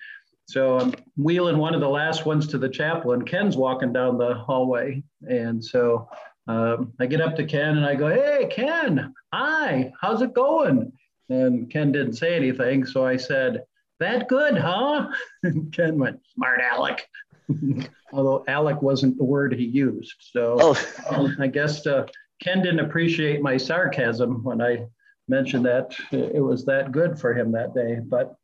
so 0.49 0.79
I'm 0.79 0.93
wheeling 1.17 1.57
one 1.57 1.75
of 1.75 1.81
the 1.81 1.89
last 1.89 2.25
ones 2.25 2.47
to 2.47 2.57
the 2.57 2.69
chapel, 2.69 3.11
and 3.11 3.27
Ken's 3.27 3.57
walking 3.57 3.91
down 3.91 4.17
the 4.17 4.33
hallway. 4.33 5.03
And 5.27 5.63
so 5.63 6.07
um, 6.47 6.93
I 6.99 7.05
get 7.05 7.19
up 7.19 7.35
to 7.35 7.45
Ken 7.45 7.75
and 7.75 7.85
I 7.85 7.95
go, 7.95 8.07
Hey, 8.07 8.47
Ken, 8.49 9.13
hi, 9.33 9.91
how's 9.99 10.21
it 10.21 10.33
going? 10.33 10.93
And 11.29 11.69
Ken 11.69 11.91
didn't 11.91 12.13
say 12.13 12.35
anything. 12.35 12.85
So 12.85 13.05
I 13.05 13.17
said, 13.17 13.63
That 13.99 14.27
good, 14.27 14.57
huh? 14.57 15.09
And 15.43 15.71
Ken 15.75 15.97
went, 15.97 16.19
Smart 16.35 16.61
Alec. 16.61 17.07
Although 18.13 18.43
Alec 18.47 18.81
wasn't 18.81 19.17
the 19.17 19.23
word 19.23 19.53
he 19.53 19.65
used. 19.65 20.13
So 20.19 20.57
oh. 20.59 20.87
um, 21.09 21.35
I 21.39 21.47
guess 21.47 21.85
uh, 21.87 22.05
Ken 22.41 22.61
didn't 22.61 22.81
appreciate 22.81 23.41
my 23.41 23.57
sarcasm 23.57 24.43
when 24.43 24.61
I 24.61 24.85
mentioned 25.27 25.65
that 25.65 25.95
it 26.11 26.41
was 26.41 26.65
that 26.65 26.91
good 26.91 27.19
for 27.19 27.33
him 27.33 27.51
that 27.51 27.73
day. 27.73 27.99
But 28.01 28.35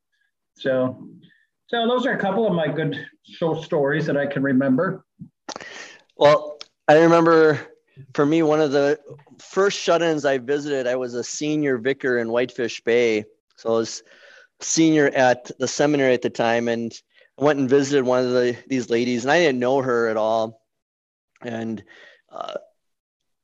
so 0.55 1.07
so 1.67 1.87
those 1.87 2.05
are 2.05 2.11
a 2.11 2.19
couple 2.19 2.45
of 2.45 2.53
my 2.53 2.67
good 2.67 3.07
show 3.23 3.61
stories 3.61 4.05
that 4.05 4.17
I 4.17 4.25
can 4.25 4.43
remember. 4.43 5.05
Well, 6.17 6.57
I 6.87 6.99
remember 6.99 7.59
for 8.13 8.25
me, 8.25 8.43
one 8.43 8.61
of 8.61 8.71
the 8.71 8.99
first 9.39 9.79
shut-ins 9.79 10.25
I 10.25 10.37
visited, 10.37 10.87
I 10.87 10.95
was 10.95 11.13
a 11.13 11.23
senior 11.23 11.77
vicar 11.77 12.17
in 12.17 12.29
Whitefish 12.29 12.81
Bay. 12.81 13.25
So 13.57 13.69
I 13.69 13.77
was 13.77 14.03
senior 14.63 15.07
at 15.07 15.51
the 15.59 15.67
seminary 15.67 16.13
at 16.13 16.21
the 16.21 16.29
time, 16.29 16.67
and 16.67 16.93
I 17.39 17.43
went 17.43 17.59
and 17.59 17.69
visited 17.69 18.03
one 18.05 18.23
of 18.23 18.31
the, 18.31 18.57
these 18.67 18.89
ladies, 18.89 19.23
and 19.23 19.31
I 19.31 19.39
didn't 19.39 19.59
know 19.59 19.81
her 19.81 20.07
at 20.07 20.17
all. 20.17 20.61
And 21.41 21.83
uh, 22.31 22.55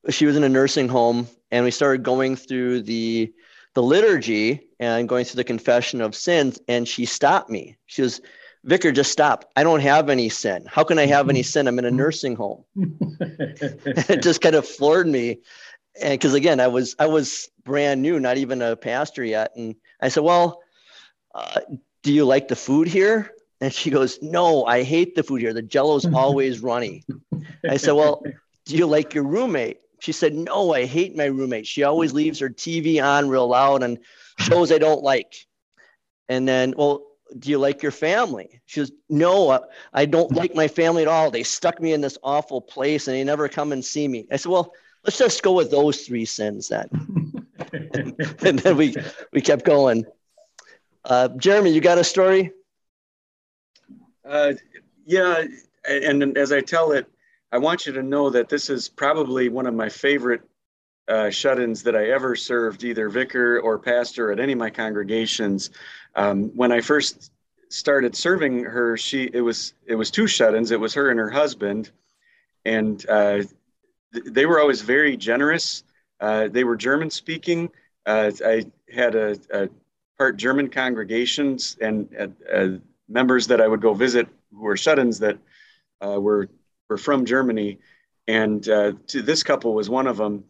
she 0.09 0.25
was 0.25 0.37
in 0.37 0.43
a 0.43 0.49
nursing 0.49 0.87
home, 0.87 1.27
and 1.51 1.65
we 1.65 1.71
started 1.71 2.03
going 2.03 2.35
through 2.35 2.83
the 2.83 3.33
the 3.75 3.83
liturgy 3.83 4.67
and 4.79 5.07
going 5.07 5.23
through 5.25 5.37
the 5.37 5.43
confession 5.43 6.01
of 6.01 6.15
sins, 6.15 6.59
and 6.67 6.87
she 6.87 7.05
stopped 7.05 7.49
me. 7.49 7.77
She 7.85 8.01
was, 8.01 8.19
Vicar, 8.63 8.91
just 8.91 9.11
stop. 9.11 9.49
I 9.55 9.63
don't 9.63 9.79
have 9.79 10.09
any 10.09 10.27
sin. 10.27 10.65
How 10.67 10.83
can 10.83 10.99
I 10.99 11.05
have 11.05 11.29
any 11.29 11.43
sin? 11.43 11.67
I'm 11.67 11.79
in 11.79 11.85
a 11.85 11.91
nursing 11.91 12.35
home. 12.35 12.65
it 12.75 14.21
just 14.21 14.41
kind 14.41 14.55
of 14.55 14.67
floored 14.67 15.07
me. 15.07 15.39
And 16.01 16.11
because 16.11 16.33
again, 16.33 16.59
I 16.59 16.67
was 16.67 16.95
I 16.99 17.05
was 17.05 17.49
brand 17.63 18.01
new, 18.01 18.19
not 18.19 18.37
even 18.37 18.61
a 18.61 18.75
pastor 18.75 19.23
yet. 19.23 19.51
And 19.55 19.75
I 20.01 20.09
said, 20.09 20.23
Well, 20.23 20.61
uh, 21.33 21.61
do 22.03 22.13
you 22.13 22.25
like 22.25 22.47
the 22.47 22.55
food 22.55 22.87
here? 22.87 23.31
And 23.61 23.73
she 23.73 23.89
goes, 23.89 24.19
No, 24.21 24.65
I 24.65 24.83
hate 24.83 25.15
the 25.15 25.23
food 25.23 25.41
here. 25.41 25.53
The 25.53 25.61
jello's 25.61 26.05
always 26.13 26.61
runny. 26.61 27.03
I 27.67 27.77
said, 27.77 27.93
Well, 27.93 28.23
do 28.65 28.77
you 28.77 28.85
like 28.85 29.13
your 29.13 29.25
roommate? 29.25 29.79
She 29.99 30.11
said, 30.11 30.33
No, 30.33 30.73
I 30.73 30.85
hate 30.85 31.15
my 31.15 31.25
roommate. 31.25 31.67
She 31.67 31.83
always 31.83 32.13
leaves 32.13 32.39
her 32.39 32.49
TV 32.49 33.03
on 33.03 33.29
real 33.29 33.47
loud 33.47 33.83
and 33.83 33.99
shows 34.39 34.71
I 34.71 34.77
don't 34.77 35.03
like. 35.03 35.45
And 36.29 36.47
then, 36.47 36.73
well, 36.77 37.05
do 37.37 37.49
you 37.49 37.57
like 37.57 37.83
your 37.83 37.91
family? 37.91 38.61
She 38.65 38.79
goes, 38.79 38.91
No, 39.09 39.65
I 39.93 40.05
don't 40.05 40.31
like 40.33 40.55
my 40.55 40.67
family 40.67 41.01
at 41.01 41.07
all. 41.07 41.31
They 41.31 41.43
stuck 41.43 41.81
me 41.81 41.93
in 41.93 42.01
this 42.01 42.17
awful 42.23 42.61
place 42.61 43.07
and 43.07 43.15
they 43.15 43.23
never 43.23 43.49
come 43.49 43.71
and 43.71 43.83
see 43.83 44.07
me. 44.07 44.27
I 44.31 44.37
said, 44.37 44.51
Well, 44.51 44.73
let's 45.03 45.17
just 45.17 45.43
go 45.43 45.53
with 45.53 45.71
those 45.71 46.01
three 46.01 46.25
sins 46.25 46.69
then. 46.69 46.89
and, 47.73 48.15
and, 48.45 48.59
then 48.59 48.77
we, 48.77 48.95
we 49.33 49.41
kept 49.41 49.65
going. 49.65 50.05
Uh, 51.05 51.29
Jeremy, 51.29 51.71
you 51.71 51.81
got 51.81 51.97
a 51.97 52.03
story? 52.03 52.51
Uh, 54.27 54.53
yeah. 55.05 55.43
And 55.87 56.37
as 56.37 56.51
I 56.51 56.61
tell 56.61 56.91
it, 56.91 57.07
I 57.51 57.57
want 57.57 57.85
you 57.85 57.93
to 57.93 58.03
know 58.03 58.29
that 58.29 58.49
this 58.49 58.69
is 58.69 58.89
probably 58.89 59.49
one 59.49 59.65
of 59.65 59.73
my 59.73 59.89
favorite 59.89 60.41
uh, 61.07 61.29
shut-ins 61.29 61.81
that 61.83 61.95
I 61.95 62.11
ever 62.11 62.35
served, 62.35 62.83
either 62.83 63.09
vicar 63.09 63.59
or 63.59 63.79
pastor 63.79 64.31
at 64.31 64.39
any 64.39 64.53
of 64.53 64.59
my 64.59 64.69
congregations. 64.69 65.71
Um, 66.15 66.49
when 66.55 66.71
I 66.71 66.81
first 66.81 67.31
started 67.69 68.15
serving 68.15 68.63
her, 68.65 68.95
she 68.97 69.29
it 69.33 69.41
was 69.41 69.73
it 69.87 69.95
was 69.95 70.11
two 70.11 70.27
shut-ins. 70.27 70.69
It 70.69 70.79
was 70.79 70.93
her 70.93 71.09
and 71.09 71.19
her 71.19 71.29
husband, 71.29 71.89
and 72.65 73.03
uh, 73.09 73.37
th- 74.13 74.25
they 74.25 74.45
were 74.45 74.59
always 74.59 74.81
very 74.81 75.17
generous. 75.17 75.83
Uh, 76.19 76.47
they 76.47 76.63
were 76.63 76.75
German 76.75 77.09
speaking. 77.09 77.71
Uh, 78.05 78.31
I 78.45 78.65
had 78.93 79.15
a, 79.15 79.37
a, 79.51 79.69
part 80.19 80.35
German 80.35 80.69
congregations 80.69 81.77
and 81.79 82.33
uh, 82.53 82.67
members 83.07 83.47
that 83.47 83.61
I 83.61 83.67
would 83.67 83.81
go 83.81 83.93
visit 83.93 84.27
who 84.51 84.61
were 84.61 84.77
shut-ins 84.77 85.19
that 85.19 85.37
uh, 86.05 86.19
were 86.19 86.49
were 86.89 86.97
from 86.97 87.25
Germany, 87.25 87.79
and 88.27 88.67
uh, 88.67 88.93
this 89.13 89.43
couple 89.43 89.73
was 89.73 89.89
one 89.89 90.07
of 90.07 90.17
them. 90.17 90.43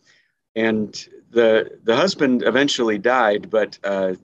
And 0.55 0.91
the 1.29 1.77
the 1.83 1.95
husband 1.95 2.43
eventually 2.43 2.97
died, 2.97 3.49
but 3.49 3.77
uh, 3.83 4.15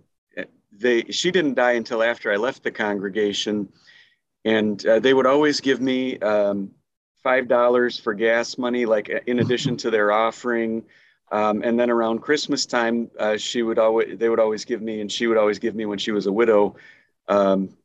they 0.72 1.04
she 1.04 1.32
didn't 1.32 1.54
die 1.54 1.74
until 1.74 2.02
after 2.02 2.34
I 2.34 2.38
left 2.38 2.64
the 2.64 2.72
congregation, 2.72 3.70
and 4.44 4.84
uh, 4.86 5.00
they 5.00 5.14
would 5.14 5.28
always 5.28 5.62
give 5.62 5.80
me 5.80 6.18
um, 6.20 6.72
five 7.22 7.48
dollars 7.48 8.00
for 8.00 8.16
gas 8.16 8.58
money, 8.58 8.88
like 8.88 9.12
uh, 9.12 9.20
in 9.28 9.40
addition 9.40 9.78
to 9.78 9.92
their 9.92 10.12
offering. 10.12 10.84
Um, 11.32 11.64
and 11.64 11.80
then 11.80 11.90
around 11.90 12.20
Christmas 12.20 12.66
time, 12.66 13.10
uh, 13.20 13.38
she 13.38 13.64
would 13.64 13.80
always 13.80 14.18
they 14.18 14.30
would 14.30 14.40
always 14.40 14.66
give 14.66 14.82
me, 14.82 15.02
and 15.02 15.12
she 15.12 15.28
would 15.28 15.38
always 15.38 15.60
give 15.60 15.76
me 15.76 15.86
when 15.86 15.98
she 15.98 16.12
was 16.12 16.28
a 16.28 16.32
widow. 16.32 16.76
Um, 17.28 17.76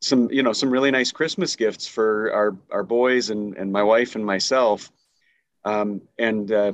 some 0.00 0.30
you 0.30 0.42
know 0.42 0.52
some 0.52 0.70
really 0.70 0.90
nice 0.90 1.10
Christmas 1.12 1.56
gifts 1.56 1.86
for 1.86 2.32
our 2.32 2.56
our 2.70 2.82
boys 2.84 3.30
and 3.30 3.56
and 3.56 3.72
my 3.72 3.82
wife 3.82 4.14
and 4.14 4.24
myself. 4.24 4.90
Um, 5.64 6.02
and 6.18 6.50
uh, 6.52 6.72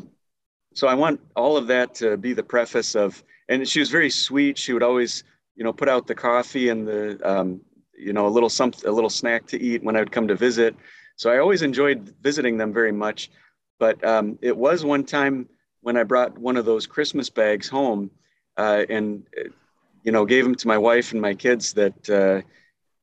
so 0.74 0.86
I 0.86 0.94
want 0.94 1.20
all 1.34 1.56
of 1.56 1.66
that 1.68 1.94
to 1.96 2.16
be 2.16 2.32
the 2.32 2.42
preface 2.42 2.94
of. 2.94 3.22
And 3.48 3.66
she 3.68 3.80
was 3.80 3.90
very 3.90 4.10
sweet. 4.10 4.56
She 4.58 4.72
would 4.72 4.82
always 4.82 5.24
you 5.56 5.64
know 5.64 5.72
put 5.72 5.88
out 5.88 6.06
the 6.06 6.14
coffee 6.14 6.68
and 6.68 6.86
the 6.86 7.18
um, 7.24 7.60
you 7.96 8.12
know 8.12 8.26
a 8.26 8.28
little 8.28 8.48
something 8.50 8.88
a 8.88 8.92
little 8.92 9.10
snack 9.10 9.46
to 9.48 9.60
eat 9.60 9.82
when 9.82 9.96
I 9.96 10.00
would 10.00 10.12
come 10.12 10.28
to 10.28 10.34
visit. 10.34 10.74
So 11.16 11.30
I 11.30 11.38
always 11.38 11.62
enjoyed 11.62 12.14
visiting 12.20 12.58
them 12.58 12.72
very 12.72 12.92
much. 12.92 13.30
But 13.78 14.02
um, 14.04 14.38
it 14.42 14.56
was 14.56 14.84
one 14.84 15.04
time 15.04 15.48
when 15.82 15.96
I 15.96 16.04
brought 16.04 16.38
one 16.38 16.56
of 16.56 16.64
those 16.64 16.86
Christmas 16.86 17.28
bags 17.28 17.68
home 17.68 18.10
uh, 18.56 18.84
and 18.88 19.26
you 20.02 20.12
know 20.12 20.24
gave 20.24 20.44
them 20.44 20.54
to 20.54 20.68
my 20.68 20.78
wife 20.78 21.12
and 21.12 21.20
my 21.20 21.34
kids 21.34 21.74
that 21.74 22.10
uh, 22.10 22.40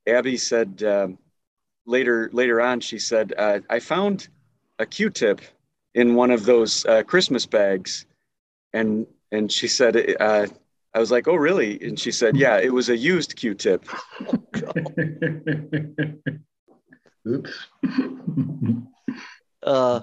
Abby 0.09 0.37
said 0.37 0.81
uh, 0.83 1.09
later 1.85 2.29
later 2.33 2.61
on, 2.61 2.79
she 2.79 2.99
said, 2.99 3.33
uh, 3.37 3.59
"I 3.69 3.79
found 3.79 4.29
a 4.79 4.85
Q-tip 4.85 5.41
in 5.93 6.15
one 6.15 6.31
of 6.31 6.45
those 6.45 6.85
uh, 6.85 7.03
Christmas 7.03 7.45
bags," 7.45 8.05
and 8.73 9.05
and 9.31 9.51
she 9.51 9.67
said, 9.67 10.15
uh, 10.19 10.47
"I 10.93 10.99
was 10.99 11.11
like, 11.11 11.27
oh 11.27 11.35
really?" 11.35 11.81
And 11.81 11.99
she 11.99 12.11
said, 12.11 12.37
"Yeah, 12.37 12.57
it 12.59 12.73
was 12.73 12.89
a 12.89 12.97
used 12.97 13.35
Q-tip." 13.35 13.85
Oops. 17.27 17.67
uh, 19.63 20.01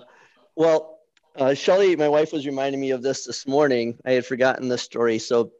well, 0.55 0.96
uh, 1.39 1.55
Shelly, 1.55 1.97
my 1.97 2.09
wife 2.09 2.33
was 2.33 2.47
reminding 2.47 2.81
me 2.81 2.91
of 2.91 3.03
this 3.03 3.25
this 3.25 3.47
morning. 3.47 3.99
I 4.05 4.13
had 4.13 4.27
forgotten 4.27 4.69
this 4.69 4.83
story. 4.83 5.19
So 5.19 5.41
it 5.43 5.51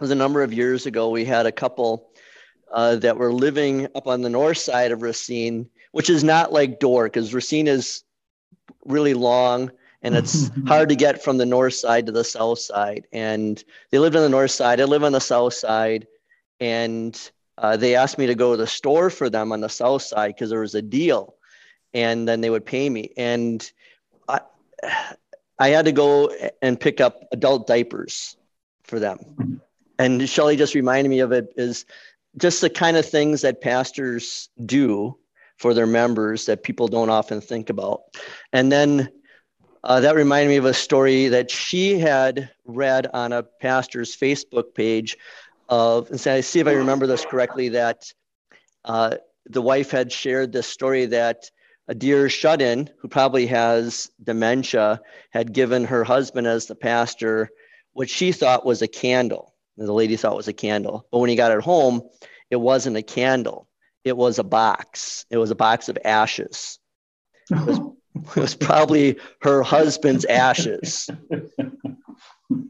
was 0.00 0.10
a 0.10 0.16
number 0.16 0.42
of 0.42 0.52
years 0.52 0.86
ago. 0.86 1.10
We 1.10 1.24
had 1.24 1.46
a 1.46 1.52
couple 1.52 2.10
uh, 2.72 2.96
that 2.96 3.16
were 3.16 3.32
living 3.32 3.86
up 3.94 4.06
on 4.06 4.22
the 4.22 4.30
north 4.30 4.58
side 4.58 4.92
of 4.92 5.02
Racine, 5.02 5.68
which 5.92 6.10
is 6.10 6.24
not 6.24 6.52
like 6.52 6.80
Dorr, 6.80 7.04
because 7.04 7.32
Racine 7.32 7.68
is 7.68 8.02
really 8.84 9.14
long 9.14 9.70
and 10.02 10.14
it's 10.14 10.50
hard 10.66 10.88
to 10.88 10.96
get 10.96 11.22
from 11.22 11.38
the 11.38 11.46
north 11.46 11.74
side 11.74 12.06
to 12.06 12.12
the 12.12 12.24
south 12.24 12.58
side. 12.58 13.06
And 13.12 13.62
they 13.90 13.98
lived 13.98 14.16
on 14.16 14.22
the 14.22 14.28
north 14.28 14.50
side. 14.50 14.80
I 14.80 14.84
live 14.84 15.04
on 15.04 15.12
the 15.12 15.20
south 15.20 15.54
side, 15.54 16.06
and 16.60 17.30
uh, 17.58 17.76
they 17.76 17.94
asked 17.94 18.18
me 18.18 18.26
to 18.26 18.34
go 18.34 18.52
to 18.52 18.56
the 18.56 18.66
store 18.66 19.10
for 19.10 19.30
them 19.30 19.52
on 19.52 19.60
the 19.60 19.68
south 19.68 20.02
side 20.02 20.34
because 20.34 20.50
there 20.50 20.60
was 20.60 20.74
a 20.74 20.82
deal, 20.82 21.34
and 21.94 22.28
then 22.28 22.40
they 22.40 22.50
would 22.50 22.66
pay 22.66 22.88
me. 22.88 23.12
And 23.16 23.68
I, 25.58 25.68
had 25.68 25.86
to 25.86 25.92
go 25.92 26.30
and 26.62 26.78
pick 26.78 27.00
up 27.00 27.24
adult 27.32 27.66
diapers 27.66 28.36
for 28.84 28.98
them. 28.98 29.60
And 29.98 30.28
Shelly 30.28 30.56
just 30.56 30.74
reminded 30.74 31.08
me 31.08 31.20
of 31.20 31.32
it 31.32 31.52
is 31.56 31.86
just 32.36 32.60
the 32.60 32.70
kind 32.70 32.96
of 32.96 33.06
things 33.06 33.42
that 33.42 33.60
pastors 33.60 34.50
do 34.64 35.16
for 35.56 35.72
their 35.72 35.86
members 35.86 36.46
that 36.46 36.62
people 36.62 36.88
don't 36.88 37.08
often 37.08 37.40
think 37.40 37.70
about. 37.70 38.02
And 38.52 38.70
then 38.70 39.10
uh, 39.82 40.00
that 40.00 40.16
reminded 40.16 40.50
me 40.50 40.56
of 40.56 40.64
a 40.64 40.74
story 40.74 41.28
that 41.28 41.50
she 41.50 41.98
had 41.98 42.50
read 42.66 43.08
on 43.14 43.32
a 43.32 43.42
pastor's 43.42 44.16
Facebook 44.16 44.74
page 44.74 45.16
of, 45.68 46.10
and 46.10 46.26
I 46.26 46.40
see 46.40 46.60
if 46.60 46.66
I 46.66 46.72
remember 46.72 47.06
this 47.06 47.24
correctly, 47.24 47.70
that 47.70 48.12
uh, 48.84 49.16
the 49.46 49.62
wife 49.62 49.90
had 49.90 50.12
shared 50.12 50.52
this 50.52 50.66
story 50.66 51.06
that 51.06 51.50
a 51.88 51.94
dear 51.94 52.28
shut 52.28 52.60
in 52.60 52.90
who 52.98 53.08
probably 53.08 53.46
has 53.46 54.10
dementia 54.22 55.00
had 55.30 55.52
given 55.52 55.84
her 55.84 56.04
husband 56.04 56.46
as 56.46 56.66
the 56.66 56.74
pastor 56.74 57.50
what 57.92 58.10
she 58.10 58.32
thought 58.32 58.66
was 58.66 58.82
a 58.82 58.88
candle. 58.88 59.54
The 59.76 59.92
lady 59.92 60.16
thought 60.16 60.36
was 60.36 60.48
a 60.48 60.52
candle. 60.52 61.06
But 61.10 61.18
when 61.18 61.30
he 61.30 61.36
got 61.36 61.52
it 61.52 61.62
home, 61.62 62.02
it 62.50 62.56
wasn't 62.56 62.96
a 62.96 63.02
candle, 63.02 63.68
it 64.04 64.16
was 64.16 64.38
a 64.38 64.44
box. 64.44 65.24
It 65.30 65.38
was 65.38 65.50
a 65.50 65.56
box 65.56 65.88
of 65.88 65.98
ashes. 66.04 66.78
It 67.50 67.66
was, 67.66 67.78
it 68.36 68.36
was 68.36 68.54
probably 68.54 69.18
her 69.42 69.62
husband's 69.62 70.24
ashes. 70.24 71.08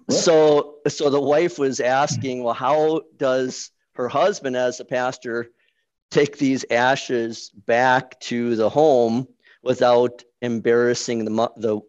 So, 0.08 0.76
so 0.88 1.10
the 1.10 1.20
wife 1.20 1.58
was 1.58 1.80
asking, 1.80 2.42
well, 2.42 2.54
how 2.54 3.02
does 3.16 3.70
her 3.94 4.08
husband, 4.08 4.56
as 4.56 4.80
a 4.80 4.84
pastor, 4.84 5.48
take 6.10 6.38
these 6.38 6.64
ashes 6.70 7.50
back 7.50 8.18
to 8.20 8.56
the 8.56 8.68
home 8.68 9.26
without 9.62 10.22
embarrassing 10.42 11.24
the 11.24 11.50
the 11.56 11.80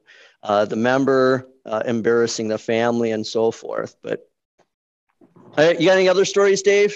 uh, 0.43 0.65
the 0.65 0.75
member, 0.75 1.47
uh, 1.65 1.83
embarrassing 1.85 2.47
the 2.47 2.57
family, 2.57 3.11
and 3.11 3.25
so 3.25 3.51
forth. 3.51 3.95
But 4.01 4.29
uh, 5.57 5.73
you 5.79 5.87
got 5.87 5.97
any 5.97 6.09
other 6.09 6.25
stories, 6.25 6.61
Dave? 6.61 6.95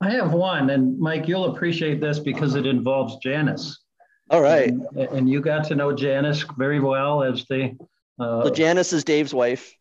I 0.00 0.10
have 0.10 0.32
one, 0.32 0.70
and 0.70 0.98
Mike, 0.98 1.28
you'll 1.28 1.54
appreciate 1.54 2.00
this 2.00 2.18
because 2.18 2.54
it 2.54 2.66
involves 2.66 3.16
Janice. 3.22 3.80
All 4.30 4.40
right. 4.40 4.70
And, 4.70 4.96
and 4.96 5.28
you 5.28 5.40
got 5.40 5.64
to 5.64 5.74
know 5.74 5.92
Janice 5.92 6.44
very 6.56 6.80
well 6.80 7.22
as 7.22 7.44
the. 7.46 7.76
Uh, 8.18 8.44
so 8.44 8.50
Janice 8.50 8.92
is 8.92 9.04
Dave's 9.04 9.34
wife. 9.34 9.74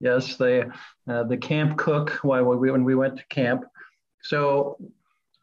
Yes, 0.00 0.36
the 0.36 0.72
uh, 1.08 1.22
the 1.24 1.36
camp 1.36 1.78
cook 1.78 2.10
while 2.22 2.44
we 2.44 2.70
when 2.70 2.84
we 2.84 2.94
went 2.94 3.18
to 3.18 3.24
camp. 3.26 3.64
So 4.22 4.78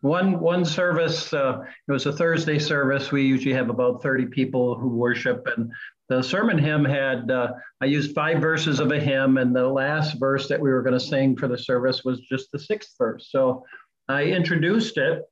one 0.01 0.39
one 0.39 0.63
service 0.63 1.33
uh, 1.33 1.59
it 1.87 1.91
was 1.91 2.05
a 2.05 2.13
thursday 2.13 2.57
service. 2.57 3.11
We 3.11 3.23
usually 3.23 3.53
have 3.53 3.69
about 3.69 4.01
30 4.01 4.27
people 4.27 4.75
who 4.75 4.89
worship 4.89 5.47
and 5.57 5.71
the 6.07 6.21
sermon 6.23 6.57
hymn 6.57 6.85
had 6.85 7.29
uh, 7.29 7.51
i 7.81 7.85
used 7.85 8.15
five 8.15 8.39
verses 8.39 8.79
of 8.79 8.91
a 8.91 8.99
hymn 8.99 9.37
and 9.37 9.55
the 9.55 9.67
last 9.67 10.17
verse 10.19 10.47
that 10.47 10.59
we 10.59 10.69
were 10.69 10.81
going 10.81 10.97
to 10.97 11.05
sing 11.05 11.35
for 11.35 11.47
the 11.47 11.57
service 11.57 12.03
was 12.03 12.21
just 12.21 12.51
the 12.51 12.59
sixth 12.59 12.95
verse. 12.97 13.27
So 13.29 13.65
i 14.07 14.23
introduced 14.23 14.97
it 14.97 15.23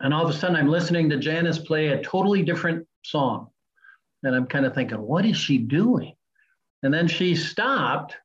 and 0.00 0.12
all 0.12 0.24
of 0.24 0.30
a 0.30 0.38
sudden 0.38 0.56
i'm 0.56 0.68
listening 0.68 1.08
to 1.10 1.18
janice 1.18 1.58
play 1.58 1.88
a 1.88 2.02
totally 2.02 2.42
different 2.42 2.86
song. 3.04 3.48
And 4.24 4.34
i'm 4.34 4.46
kind 4.46 4.66
of 4.66 4.74
thinking 4.74 4.98
what 4.98 5.24
is 5.24 5.36
she 5.36 5.58
doing? 5.58 6.14
And 6.82 6.92
then 6.92 7.06
she 7.08 7.36
stopped 7.36 8.16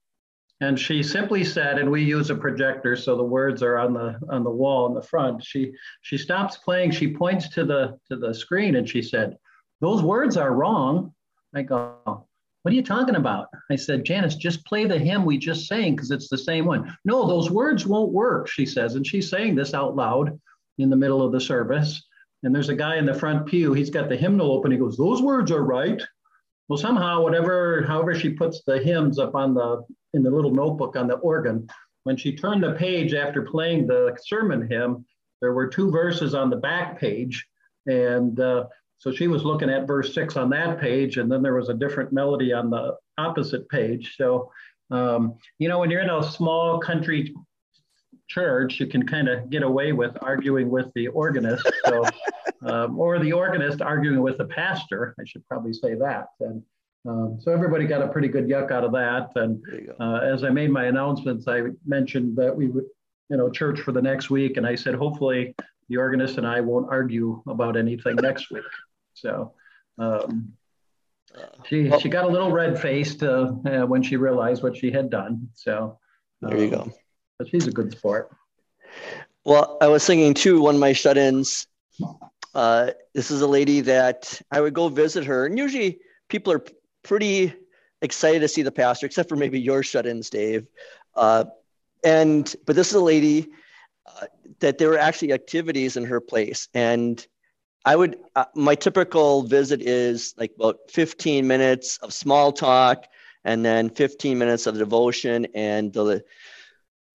and 0.62 0.78
she 0.78 1.01
simply 1.01 1.44
said 1.44 1.80
and 1.80 1.89
we 1.89 2.04
use 2.04 2.30
a 2.30 2.36
projector 2.36 2.96
so 2.96 3.16
the 3.16 3.24
words 3.24 3.63
are 3.63 3.78
on 3.78 3.94
the 3.94 4.20
on 4.30 4.44
the 4.44 4.50
wall 4.50 4.88
in 4.88 4.94
the 4.94 5.01
front. 5.01 5.44
She 5.44 5.72
she 6.01 6.18
stops 6.18 6.58
playing. 6.58 6.92
She 6.92 7.13
points 7.13 7.50
to 7.50 7.64
the 7.64 7.98
to 8.10 8.18
the 8.18 8.33
screen 8.33 8.75
and 8.75 8.88
she 8.88 9.01
said 9.01 9.38
those 9.81 10.03
words 10.03 10.38
are 10.38 10.53
wrong. 10.53 11.14
I 11.55 11.62
go 11.62 12.25
what 12.62 12.74
are 12.74 12.75
you 12.75 12.83
talking 12.83 13.16
about? 13.16 13.48
I 13.72 13.77
said 13.77 14.05
janice 14.05 14.36
just 14.36 14.66
play 14.66 14.86
the 14.86 15.00
hymn 15.00 15.24
we 15.24 15.38
just 15.38 15.68
sang 15.68 15.96
because 15.96 16.12
it's 16.12 16.29
the 16.29 16.38
same 16.38 16.66
one. 16.66 16.96
No 17.05 17.25
those 17.25 17.50
words 17.50 17.86
won't 17.86 18.12
work 18.12 18.50
she 18.50 18.66
says 18.66 18.96
and 18.96 19.07
she's 19.07 19.29
saying 19.29 19.55
this 19.55 19.74
out 19.74 19.96
loud 19.96 20.40
in 20.77 20.90
the 20.90 20.98
middle 20.98 21.22
of 21.22 21.31
the 21.31 21.42
service. 21.42 22.03
And 22.44 22.55
there's 22.55 22.70
a 22.70 22.75
guy 22.75 22.96
in 22.96 23.05
the 23.05 23.14
front 23.14 23.46
pew. 23.46 23.74
He's 23.74 23.90
got 23.90 24.07
the 24.07 24.16
hymnal 24.16 24.51
open. 24.51 24.72
He 24.72 24.77
goes 24.77 24.98
those 24.98 25.22
words 25.22 25.51
are 25.51 25.64
right 25.64 26.01
well 26.70 26.77
somehow 26.77 27.22
whatever 27.22 27.84
however 27.88 28.16
she 28.16 28.29
puts 28.29 28.62
the 28.66 28.79
hymns 28.79 29.20
up 29.20 29.36
on 29.36 29.53
the 29.53 29.84
in 30.14 30.24
the 30.24 30.32
little 30.32 30.51
notebook 30.51 30.96
on 30.96 31.08
the 31.08 31.16
organ. 31.16 31.68
When 32.03 32.18
she 32.18 32.36
turned 32.36 32.64
the 32.64 32.74
page 32.74 33.14
after 33.14 33.42
playing 33.42 33.88
the 33.88 34.18
sermon 34.25 34.68
hymn, 34.68 35.05
there 35.42 35.53
were 35.53 35.68
two 35.68 35.92
verses 35.92 36.34
on 36.34 36.50
the 36.50 36.55
back 36.55 37.00
page. 37.00 37.46
And 37.86 38.40
uh, 38.40 38.66
so 38.98 39.12
she 39.12 39.27
was 39.27 39.44
looking 39.44 39.70
at 39.70 39.88
verse 39.88 40.14
six 40.14 40.36
on 40.36 40.50
that 40.51 40.79
page, 40.79 41.18
and 41.18 41.32
then 41.32 41.42
there 41.42 41.55
was 41.55 41.70
a 41.70 41.74
different 41.74 42.12
melody 42.12 42.53
on 42.53 42.70
the 42.70 42.96
opposite 43.18 43.68
page. 43.70 44.16
So, 44.18 44.51
um, 44.92 45.36
you 45.60 45.68
know, 45.68 45.79
when 45.79 45.92
you're 45.92 46.01
in 46.01 46.10
a 46.10 46.24
small 46.24 46.79
country 46.79 47.34
church, 48.29 48.79
you 48.79 48.87
can 48.87 49.05
kind 49.05 49.27
of 49.27 49.50
get 49.50 49.63
away 49.63 49.92
with 49.92 50.15
arguing 50.22 50.70
with 50.70 50.87
the 50.94 51.07
organist. 51.07 51.70
So, 51.85 52.05
um, 52.65 52.98
or 52.98 53.20
the 53.20 53.33
organist 53.33 53.81
arguing 53.81 54.22
with 54.22 54.37
the 54.37 54.46
pastor. 54.46 55.15
I 55.20 55.24
should 55.25 55.46
probably 55.48 55.74
say 55.74 55.96
that. 55.96 56.27
And 56.39 56.63
um, 57.07 57.37
so 57.42 57.51
everybody 57.51 57.85
got 57.85 58.01
a 58.01 58.07
pretty 58.07 58.27
good 58.27 58.48
yuck 58.48 58.72
out 58.72 58.83
of 58.83 58.92
that. 58.94 59.31
And 59.35 59.61
uh, 60.00 60.20
as 60.24 60.44
I 60.44 60.50
made 60.50 60.70
my 60.70 60.85
announcements, 60.85 61.48
I 61.48 61.63
mentioned 61.85 62.37
that 62.37 62.55
we 62.55 62.68
would, 62.68 62.85
you 63.29 63.37
know, 63.37 63.50
church 63.50 63.79
for 63.79 63.92
the 63.92 64.01
next 64.01 64.29
week. 64.29 64.57
And 64.57 64.65
I 64.65 64.75
said, 64.75 64.96
hopefully 64.96 65.55
the 65.89 65.98
organist 65.98 66.37
and 66.37 66.46
I 66.46 66.61
won't 66.61 66.87
argue 66.89 67.42
about 67.48 67.77
anything 67.77 68.15
next 68.15 68.51
week. 68.51 68.63
So 69.13 69.53
um, 69.98 70.53
she, 71.65 71.92
she 72.00 72.09
got 72.09 72.25
a 72.25 72.27
little 72.27 72.51
red 72.51 72.79
faced 72.79 73.24
uh, 73.24 73.53
uh, 73.65 73.85
when 73.85 74.03
she 74.03 74.18
realized 74.18 74.61
what 74.61 74.77
she 74.77 74.92
had 74.92 75.09
done. 75.09 75.50
So 75.55 75.98
there 76.42 76.57
you 76.57 76.70
go. 76.70 76.92
But 77.40 77.48
she's 77.48 77.66
a 77.66 77.72
good 77.72 77.92
sport. 77.94 78.30
Well, 79.46 79.78
I 79.82 79.88
was 79.88 80.04
singing 80.04 80.34
too, 80.36 80.62
one 80.62 80.75
of 80.75 80.82
my 80.82 80.94
shut 80.94 81.18
ins. 81.18 81.66
Uh, 82.54 82.92
this 83.14 83.32
is 83.32 83.42
a 83.42 83.48
lady 83.48 83.82
that 83.82 84.42
I 84.52 84.62
would 84.62 84.74
go 84.74 84.90
visit 84.90 85.24
her, 85.25 85.46
and 85.46 85.58
usually 85.58 86.00
people 86.28 86.54
are 86.54 86.64
pretty 87.04 87.54
excited 88.02 88.40
to 88.40 88.48
see 88.48 88.62
the 88.62 88.72
pastor, 88.72 89.06
except 89.06 89.30
for 89.30 89.36
maybe 89.36 89.60
your 89.60 89.84
shut-ins, 89.84 90.30
Dave. 90.30 90.68
Uh, 91.16 91.46
and 92.04 92.56
but 92.66 92.75
this 92.75 92.90
is 92.90 92.96
a 92.96 93.02
lady 93.02 93.50
uh, 94.06 94.25
that 94.60 94.78
there 94.78 94.90
were 94.90 94.98
actually 94.98 95.34
activities 95.34 95.98
in 95.98 96.06
her 96.06 96.22
place, 96.22 96.70
and 96.74 97.25
I 97.86 97.96
would 97.96 98.18
uh, 98.36 98.46
my 98.56 98.75
typical 98.75 99.44
visit 99.44 99.82
is 99.82 100.34
like 100.38 100.52
about 100.56 100.80
15 100.90 101.46
minutes 101.48 101.98
of 101.98 102.14
small 102.14 102.52
talk, 102.52 103.06
and 103.44 103.66
then 103.66 103.90
15 103.90 104.38
minutes 104.38 104.66
of 104.66 104.78
devotion 104.78 105.48
and 105.54 105.92
the 105.94 106.24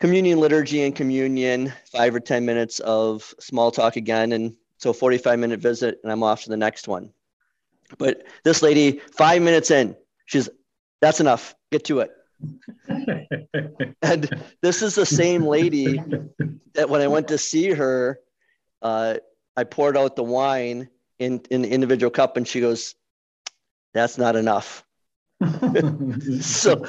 communion 0.05 0.39
liturgy 0.39 0.83
and 0.83 0.95
communion, 0.95 1.73
five 1.91 2.15
or 2.15 2.21
10 2.21 2.45
minutes 2.45 2.79
of 2.81 3.35
small 3.41 3.71
talk 3.71 3.97
again, 3.97 4.33
and 4.33 4.55
so 4.77 4.93
45 4.93 5.39
minute 5.39 5.61
visit, 5.61 5.99
and 6.03 6.13
I'm 6.13 6.23
off 6.23 6.43
to 6.43 6.51
the 6.51 6.59
next 6.59 6.87
one. 6.87 7.11
But 7.97 8.25
this 8.45 8.61
lady, 8.61 9.01
five 9.17 9.41
minutes 9.41 9.71
in, 9.71 9.97
she's, 10.27 10.51
that's 11.01 11.21
enough, 11.21 11.55
get 11.73 11.85
to 11.85 12.01
it. 12.01 12.11
and 14.03 14.29
this 14.61 14.83
is 14.83 14.95
the 14.95 15.07
same 15.07 15.47
lady 15.47 15.99
that 16.75 16.91
when 16.91 17.01
I 17.01 17.07
went 17.07 17.29
to 17.29 17.39
see 17.39 17.71
her, 17.71 18.21
uh, 18.83 19.15
I 19.57 19.65
poured 19.65 19.97
out 19.97 20.17
the 20.17 20.23
wine 20.23 20.91
in, 21.19 21.41
in 21.51 21.63
the 21.63 21.71
individual 21.71 22.11
cup 22.11 22.37
and 22.37 22.47
she 22.47 22.61
goes, 22.61 22.95
that's 23.95 24.19
not 24.19 24.37
enough. 24.37 24.85
so, 26.43 26.85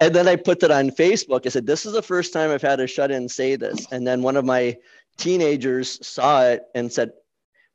and 0.00 0.14
then 0.14 0.28
I 0.28 0.36
put 0.36 0.60
that 0.60 0.70
on 0.70 0.90
Facebook. 0.90 1.46
I 1.46 1.48
said, 1.48 1.66
this 1.66 1.84
is 1.84 1.92
the 1.92 2.02
first 2.02 2.32
time 2.32 2.50
I've 2.50 2.62
had 2.62 2.80
a 2.80 2.86
shut 2.86 3.10
in 3.10 3.28
say 3.28 3.56
this. 3.56 3.86
And 3.90 4.06
then 4.06 4.22
one 4.22 4.36
of 4.36 4.44
my 4.44 4.76
teenagers 5.16 6.06
saw 6.06 6.44
it 6.44 6.62
and 6.74 6.92
said, 6.92 7.12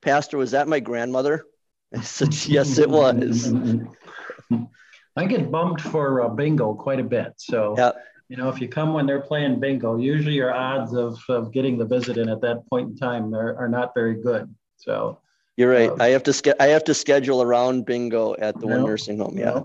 Pastor, 0.02 0.38
was 0.38 0.52
that 0.52 0.68
my 0.68 0.80
grandmother? 0.80 1.46
I 1.96 2.02
said, 2.02 2.34
yes, 2.48 2.78
it 2.78 2.90
was. 2.90 3.54
I 5.16 5.26
get 5.26 5.52
bumped 5.52 5.82
for 5.82 6.22
uh, 6.22 6.30
bingo 6.30 6.74
quite 6.74 7.00
a 7.00 7.04
bit. 7.04 7.34
So, 7.38 7.76
yeah. 7.78 7.92
you 8.30 8.38
know, 8.38 8.50
if 8.50 8.60
you 8.60 8.68
come 8.68 8.94
when 8.94 9.06
they're 9.06 9.22
playing 9.22 9.60
bingo, 9.60 9.98
usually 9.98 10.34
your 10.34 10.54
odds 10.54 10.94
of, 10.94 11.20
of 11.30 11.52
getting 11.52 11.78
the 11.78 11.86
visit 11.86 12.18
in 12.18 12.30
at 12.30 12.42
that 12.42 12.68
point 12.68 12.92
in 12.92 12.98
time 12.98 13.36
are, 13.36 13.56
are 13.58 13.70
not 13.70 13.94
very 13.94 14.16
good. 14.16 14.54
So, 14.78 15.20
you're 15.56 15.70
right. 15.70 15.90
Uh, 15.90 15.98
I 16.00 16.10
have 16.10 16.24
to 16.24 16.34
ske- 16.34 16.60
I 16.60 16.68
have 16.68 16.84
to 16.86 16.96
schedule 16.96 17.44
around 17.44 17.86
bingo 17.86 18.36
at 18.36 18.60
the 18.60 18.66
one 18.66 18.84
nursing 18.84 19.20
home. 19.20 19.38
Yeah. 19.38 19.62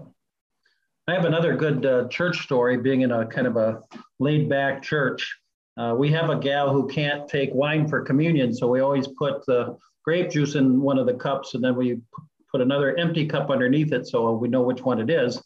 I 1.09 1.14
have 1.14 1.25
another 1.25 1.57
good 1.57 1.87
uh, 1.87 2.07
church 2.09 2.42
story. 2.42 2.77
Being 2.77 3.01
in 3.01 3.12
a 3.12 3.25
kind 3.25 3.47
of 3.47 3.57
a 3.57 3.81
laid 4.18 4.47
back 4.47 4.83
church, 4.83 5.38
uh, 5.79 5.94
we 5.97 6.12
have 6.12 6.29
a 6.29 6.37
gal 6.37 6.71
who 6.71 6.87
can't 6.87 7.27
take 7.27 7.49
wine 7.55 7.88
for 7.88 8.03
communion, 8.03 8.53
so 8.53 8.68
we 8.68 8.81
always 8.81 9.09
put 9.18 9.44
the 9.47 9.75
grape 10.05 10.31
juice 10.31 10.55
in 10.55 10.83
one 10.83 10.99
of 10.99 11.07
the 11.07 11.14
cups, 11.14 11.55
and 11.55 11.64
then 11.64 11.77
we 11.77 11.99
put 12.53 12.61
another 12.61 12.94
empty 12.99 13.27
cup 13.27 13.49
underneath 13.49 13.90
it 13.94 14.07
so 14.07 14.33
we 14.33 14.49
know 14.49 14.61
which 14.61 14.83
one 14.83 15.01
it 15.01 15.09
is. 15.09 15.42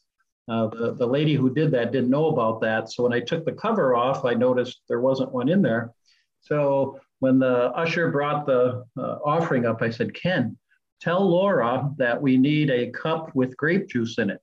Uh, 0.49 0.67
the, 0.67 0.97
the 0.99 1.07
lady 1.07 1.37
who 1.37 1.55
did 1.55 1.71
that 1.71 1.93
didn't 1.93 2.11
know 2.11 2.27
about 2.27 2.61
that. 2.61 2.91
So 2.91 3.05
when 3.05 3.13
I 3.13 3.21
took 3.21 3.45
the 3.45 3.53
cover 3.53 3.95
off, 3.95 4.25
I 4.25 4.35
noticed 4.35 4.81
there 4.89 5.01
wasn't 5.01 5.31
one 5.31 5.49
in 5.49 5.63
there. 5.63 5.93
So 6.41 6.99
when 7.21 7.39
the 7.39 7.71
usher 7.71 8.11
brought 8.11 8.47
the 8.47 8.85
uh, 8.99 9.19
offering 9.25 9.65
up, 9.67 9.81
I 9.81 9.91
said, 9.91 10.13
Ken, 10.13 10.59
tell 11.01 11.25
Laura 11.25 11.89
that 11.99 12.21
we 12.21 12.37
need 12.37 12.69
a 12.69 12.91
cup 12.91 13.33
with 13.37 13.57
grape 13.57 13.89
juice 13.89 14.19
in 14.19 14.29
it. 14.29 14.41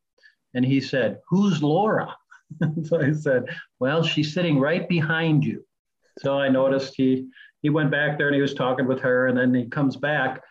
And 0.54 0.66
he 0.66 0.82
said, 0.82 1.20
Who's 1.30 1.62
Laura? 1.62 2.16
so 2.84 3.02
I 3.02 3.12
said, 3.14 3.46
Well, 3.80 4.04
she's 4.04 4.34
sitting 4.34 4.60
right 4.60 4.88
behind 4.88 5.44
you. 5.44 5.64
So 6.20 6.38
I 6.38 6.50
noticed 6.50 6.96
he 6.96 7.28
he 7.62 7.70
went 7.70 7.92
back 7.92 8.18
there 8.18 8.28
and 8.28 8.36
he 8.36 8.42
was 8.42 8.54
talking 8.54 8.88
with 8.88 9.02
her, 9.02 9.28
and 9.28 9.38
then 9.38 9.54
he 9.54 9.66
comes 9.66 9.98
back 9.98 10.42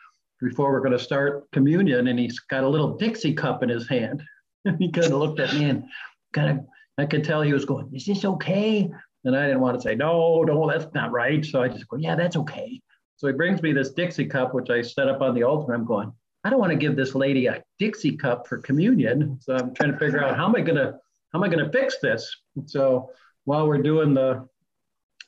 before 0.41 0.71
we're 0.73 0.81
going 0.81 0.93
to 0.93 0.99
start 0.99 1.51
communion, 1.53 2.09
and 2.09 2.19
he's 2.19 2.39
got 2.39 2.65
a 2.65 2.69
little 2.69 2.97
Dixie 2.97 3.35
cup 3.35 3.63
in 3.63 3.69
his 3.69 3.89
hand. 3.89 4.23
he 4.79 4.91
kind 4.91 5.13
of 5.13 5.19
looked 5.19 5.41
at 5.41 5.55
me 5.55 5.65
and 5.65 5.85
kind 6.33 6.59
of 6.59 6.67
I 6.99 7.07
could 7.07 7.25
tell 7.25 7.43
he 7.43 7.53
was 7.53 7.65
going, 7.65 7.91
"Is 7.95 8.07
this 8.07 8.25
okay?" 8.25 8.91
And 9.25 9.37
I 9.37 9.47
didn't 9.47 9.61
want 9.61 9.77
to 9.77 9.83
say, 9.83 9.95
"No, 9.95 10.43
no, 10.43 10.69
that's 10.71 10.93
not 10.95 11.13
right." 11.13 11.45
So 11.45 11.63
I 11.63 11.69
just 11.69 11.89
go, 11.89 11.97
"Yeah, 11.97 12.15
that's 12.15 12.37
okay." 12.37 12.81
So 13.17 13.27
he 13.27 13.33
brings 13.33 13.63
me 13.63 13.73
this 13.73 13.91
Dixie 13.91 14.27
cup, 14.27 14.55
which 14.55 14.71
I 14.71 14.83
set 14.83 15.09
up 15.09 15.21
on 15.21 15.35
the 15.35 15.43
altar. 15.43 15.75
I'm 15.75 15.85
going, 15.85 16.13
I 16.49 16.51
don't 16.51 16.61
want 16.61 16.73
to 16.73 16.79
give 16.79 16.97
this 16.97 17.15
lady 17.15 17.45
a 17.45 17.63
Dixie 17.79 18.17
cup 18.17 18.49
for 18.49 18.57
communion. 18.57 19.39
So 19.43 19.55
I'm 19.55 19.75
trying 19.75 19.93
to 19.93 19.99
figure 19.99 20.25
out 20.25 20.35
how 20.35 20.47
am 20.47 20.57
I 20.57 20.63
gonna 20.63 20.99
how 21.31 21.39
am 21.39 21.43
I 21.43 21.49
gonna 21.49 21.71
fix 21.71 21.99
this? 22.01 22.35
So 22.65 23.11
while 23.45 23.69
we're 23.69 23.83
doing 23.83 24.15
the 24.15 24.49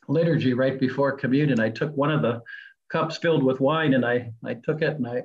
liturgy 0.08 0.54
right 0.54 0.80
before 0.80 1.12
communion, 1.12 1.60
I 1.60 1.68
took 1.68 1.94
one 1.94 2.10
of 2.10 2.22
the 2.22 2.40
cups 2.90 3.18
filled 3.18 3.42
with 3.42 3.60
wine 3.60 3.92
and 3.92 4.06
I 4.06 4.32
I 4.46 4.54
took 4.54 4.80
it 4.80 4.96
and 4.96 5.06
I 5.06 5.24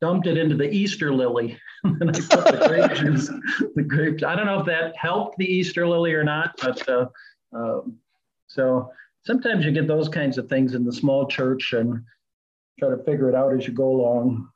dumped 0.00 0.26
it 0.26 0.38
into 0.38 0.56
the 0.56 0.70
Easter 0.70 1.12
lily. 1.12 1.58
and 1.84 2.08
I 2.08 2.12
put 2.12 2.46
the 2.46 2.64
grape 2.66 2.94
juice, 2.94 3.30
the 3.74 3.82
grape. 3.82 4.24
I 4.24 4.36
don't 4.36 4.46
know 4.46 4.60
if 4.60 4.66
that 4.66 4.96
helped 4.96 5.36
the 5.36 5.44
Easter 5.44 5.86
lily 5.86 6.14
or 6.14 6.24
not, 6.24 6.54
but 6.62 6.88
uh, 6.88 7.06
um, 7.52 7.98
so 8.46 8.90
sometimes 9.26 9.66
you 9.66 9.72
get 9.72 9.88
those 9.88 10.08
kinds 10.08 10.38
of 10.38 10.48
things 10.48 10.74
in 10.74 10.86
the 10.86 10.92
small 10.92 11.26
church 11.26 11.74
and 11.74 12.02
try 12.78 12.88
to 12.88 13.04
figure 13.04 13.28
it 13.28 13.34
out 13.34 13.52
as 13.52 13.66
you 13.66 13.74
go 13.74 13.88
along. 13.90 14.48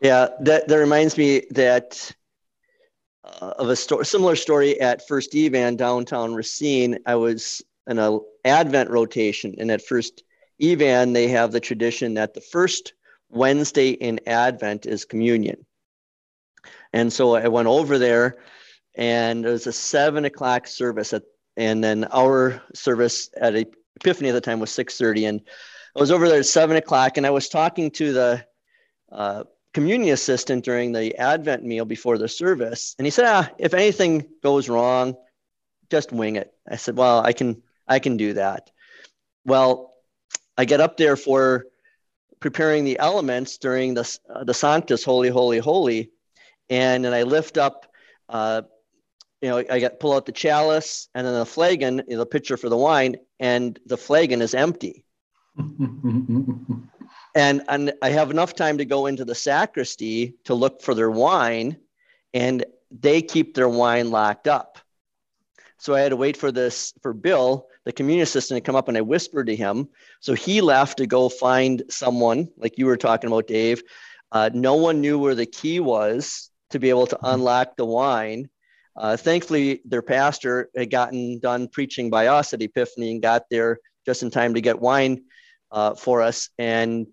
Yeah, 0.00 0.28
that, 0.40 0.68
that 0.68 0.76
reminds 0.76 1.16
me 1.18 1.42
that 1.50 2.12
uh, 3.24 3.54
of 3.58 3.68
a 3.68 3.76
story, 3.76 4.04
similar 4.04 4.36
story 4.36 4.80
at 4.80 5.06
First 5.08 5.34
Evan 5.34 5.76
downtown 5.76 6.34
Racine. 6.34 6.98
I 7.06 7.16
was 7.16 7.62
in 7.86 7.98
an 7.98 8.20
Advent 8.44 8.90
rotation, 8.90 9.54
and 9.58 9.70
at 9.70 9.84
First 9.84 10.22
Evan, 10.60 11.12
they 11.12 11.28
have 11.28 11.52
the 11.52 11.60
tradition 11.60 12.14
that 12.14 12.34
the 12.34 12.40
first 12.40 12.94
Wednesday 13.28 13.90
in 13.90 14.20
Advent 14.26 14.86
is 14.86 15.04
communion. 15.04 15.66
And 16.92 17.12
so 17.12 17.34
I 17.34 17.48
went 17.48 17.68
over 17.68 17.98
there, 17.98 18.38
and 18.94 19.44
it 19.44 19.50
was 19.50 19.66
a 19.66 19.72
seven 19.72 20.24
o'clock 20.24 20.66
service 20.66 21.12
at 21.12 21.22
and 21.56 21.82
then 21.82 22.06
our 22.12 22.62
service 22.72 23.30
at 23.36 23.56
Epiphany 23.96 24.28
at 24.28 24.32
the 24.32 24.40
time 24.40 24.60
was 24.60 24.70
6:30, 24.70 25.28
and 25.28 25.40
I 25.96 26.00
was 26.00 26.12
over 26.12 26.28
there 26.28 26.38
at 26.38 26.46
seven 26.46 26.76
o'clock, 26.76 27.16
and 27.16 27.26
I 27.26 27.30
was 27.30 27.48
talking 27.48 27.90
to 27.92 28.12
the 28.12 28.46
uh, 29.10 29.42
communion 29.78 30.12
assistant 30.12 30.64
during 30.64 30.90
the 30.90 31.16
Advent 31.18 31.62
meal 31.62 31.84
before 31.84 32.18
the 32.18 32.26
service, 32.26 32.96
and 32.98 33.06
he 33.06 33.12
said, 33.12 33.26
"Ah, 33.26 33.48
if 33.58 33.74
anything 33.74 34.26
goes 34.42 34.68
wrong, 34.68 35.14
just 35.88 36.10
wing 36.10 36.34
it." 36.34 36.52
I 36.68 36.74
said, 36.74 36.96
"Well, 36.96 37.20
I 37.24 37.32
can, 37.32 37.62
I 37.86 38.00
can 38.00 38.16
do 38.16 38.32
that." 38.32 38.72
Well, 39.44 39.94
I 40.56 40.64
get 40.64 40.80
up 40.80 40.96
there 40.96 41.14
for 41.14 41.66
preparing 42.40 42.84
the 42.84 42.98
elements 42.98 43.58
during 43.58 43.94
the 43.94 44.18
uh, 44.28 44.42
the 44.42 44.52
Sanctus, 44.52 45.04
Holy, 45.04 45.28
Holy, 45.28 45.58
Holy, 45.58 46.10
and 46.68 47.04
then 47.04 47.14
I 47.14 47.22
lift 47.22 47.56
up. 47.56 47.86
Uh, 48.28 48.62
you 49.40 49.48
know, 49.48 49.58
I 49.58 49.78
got 49.78 50.00
pull 50.00 50.12
out 50.12 50.26
the 50.26 50.32
chalice 50.32 51.08
and 51.14 51.24
then 51.24 51.34
the 51.34 51.46
flagon, 51.46 52.02
the 52.08 52.26
pitcher 52.26 52.56
for 52.56 52.68
the 52.68 52.76
wine, 52.76 53.14
and 53.38 53.78
the 53.86 53.96
flagon 53.96 54.42
is 54.42 54.54
empty. 54.54 55.04
and 57.34 57.62
and 57.68 57.92
I 58.02 58.10
have 58.10 58.30
enough 58.30 58.54
time 58.54 58.78
to 58.78 58.84
go 58.84 59.06
into 59.06 59.24
the 59.24 59.34
sacristy 59.34 60.34
to 60.44 60.54
look 60.54 60.82
for 60.82 60.94
their 60.94 61.10
wine, 61.10 61.76
and 62.34 62.64
they 62.90 63.22
keep 63.22 63.54
their 63.54 63.68
wine 63.68 64.10
locked 64.10 64.48
up. 64.48 64.78
So 65.78 65.94
I 65.94 66.00
had 66.00 66.10
to 66.10 66.16
wait 66.16 66.36
for 66.36 66.50
this 66.50 66.92
for 67.02 67.12
Bill, 67.12 67.68
the 67.84 67.92
communion 67.92 68.24
assistant, 68.24 68.56
to 68.56 68.66
come 68.66 68.76
up, 68.76 68.88
and 68.88 68.96
I 68.96 69.02
whispered 69.02 69.46
to 69.46 69.56
him. 69.56 69.88
So 70.20 70.34
he 70.34 70.60
left 70.60 70.98
to 70.98 71.06
go 71.06 71.28
find 71.28 71.82
someone, 71.88 72.48
like 72.56 72.78
you 72.78 72.86
were 72.86 72.96
talking 72.96 73.28
about, 73.28 73.46
Dave. 73.46 73.82
Uh, 74.32 74.50
no 74.52 74.74
one 74.74 75.00
knew 75.00 75.18
where 75.18 75.34
the 75.34 75.46
key 75.46 75.80
was 75.80 76.50
to 76.70 76.78
be 76.78 76.90
able 76.90 77.06
to 77.06 77.18
unlock 77.22 77.76
the 77.76 77.86
wine. 77.86 78.50
Uh, 78.96 79.16
thankfully, 79.16 79.80
their 79.84 80.02
pastor 80.02 80.68
had 80.76 80.90
gotten 80.90 81.38
done 81.38 81.68
preaching 81.68 82.10
by 82.10 82.26
us 82.26 82.52
at 82.52 82.60
Epiphany 82.60 83.12
and 83.12 83.22
got 83.22 83.44
there 83.48 83.78
just 84.04 84.22
in 84.22 84.30
time 84.30 84.54
to 84.54 84.60
get 84.60 84.80
wine 84.80 85.22
uh, 85.70 85.94
for 85.94 86.22
us. 86.22 86.50
And 86.58 87.06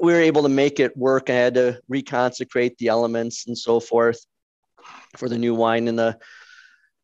we 0.00 0.12
were 0.12 0.20
able 0.20 0.42
to 0.42 0.48
make 0.48 0.80
it 0.80 0.96
work. 0.96 1.30
I 1.30 1.34
had 1.34 1.54
to 1.54 1.80
reconsecrate 1.90 2.76
the 2.78 2.88
elements 2.88 3.46
and 3.46 3.56
so 3.56 3.80
forth 3.80 4.24
for 5.16 5.28
the 5.28 5.38
new 5.38 5.54
wine 5.54 5.88
in 5.88 5.96
the 5.96 6.18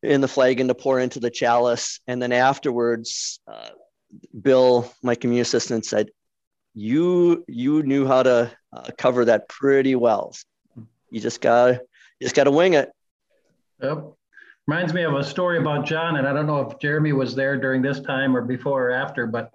in 0.01 0.19
the 0.19 0.27
flagon 0.27 0.67
to 0.67 0.75
pour 0.75 0.99
into 0.99 1.19
the 1.19 1.31
chalice. 1.31 2.01
And 2.07 2.21
then 2.21 2.31
afterwards, 2.31 3.39
uh, 3.47 3.69
Bill, 4.39 4.91
my 5.01 5.15
community 5.15 5.41
assistant, 5.41 5.85
said, 5.85 6.09
"You 6.73 7.43
you 7.47 7.83
knew 7.83 8.05
how 8.05 8.23
to 8.23 8.51
uh, 8.71 8.89
cover 8.97 9.25
that 9.25 9.47
pretty 9.47 9.95
well. 9.95 10.35
You 11.09 11.19
just 11.19 11.41
got 11.41 11.73
you 11.73 11.79
just 12.21 12.35
got 12.35 12.45
to 12.45 12.51
wing 12.51 12.73
it." 12.73 12.91
Yep. 13.81 14.13
Reminds 14.67 14.93
me 14.93 15.03
of 15.03 15.13
a 15.13 15.23
story 15.23 15.57
about 15.57 15.85
John, 15.85 16.17
and 16.17 16.27
I 16.27 16.31
don't 16.31 16.47
know 16.47 16.61
if 16.61 16.79
Jeremy 16.79 17.11
was 17.11 17.35
there 17.35 17.57
during 17.57 17.81
this 17.81 17.99
time 17.99 18.35
or 18.35 18.41
before 18.41 18.89
or 18.89 18.91
after, 18.91 19.27
but 19.27 19.51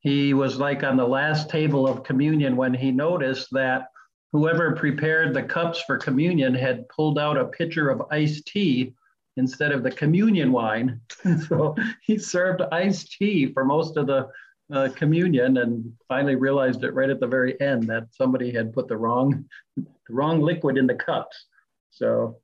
he 0.00 0.34
was 0.34 0.58
like 0.58 0.84
on 0.84 0.96
the 0.96 1.06
last 1.06 1.50
table 1.50 1.88
of 1.88 2.04
communion 2.04 2.56
when 2.56 2.74
he 2.74 2.90
noticed 2.90 3.48
that 3.52 3.88
whoever 4.32 4.76
prepared 4.76 5.34
the 5.34 5.42
cups 5.42 5.82
for 5.82 5.96
communion 5.96 6.54
had 6.54 6.88
pulled 6.88 7.18
out 7.18 7.36
a 7.36 7.46
pitcher 7.46 7.90
of 7.90 8.06
iced 8.10 8.46
tea 8.46 8.94
instead 9.36 9.72
of 9.72 9.82
the 9.82 9.90
communion 9.90 10.52
wine. 10.52 11.00
And 11.24 11.42
so 11.48 11.74
he 12.02 12.18
served 12.18 12.62
iced 12.72 13.12
tea 13.12 13.52
for 13.52 13.64
most 13.64 13.96
of 13.96 14.06
the 14.06 14.28
uh, 14.72 14.90
communion 14.94 15.56
and 15.58 15.92
finally 16.08 16.34
realized 16.34 16.84
it 16.84 16.92
right 16.92 17.08
at 17.08 17.20
the 17.20 17.26
very 17.26 17.58
end 17.60 17.84
that 17.84 18.08
somebody 18.12 18.52
had 18.52 18.72
put 18.72 18.86
the 18.86 18.96
wrong, 18.96 19.46
the 19.76 19.86
wrong 20.10 20.40
liquid 20.40 20.76
in 20.76 20.86
the 20.86 20.94
cups. 20.94 21.46
So 21.90 22.38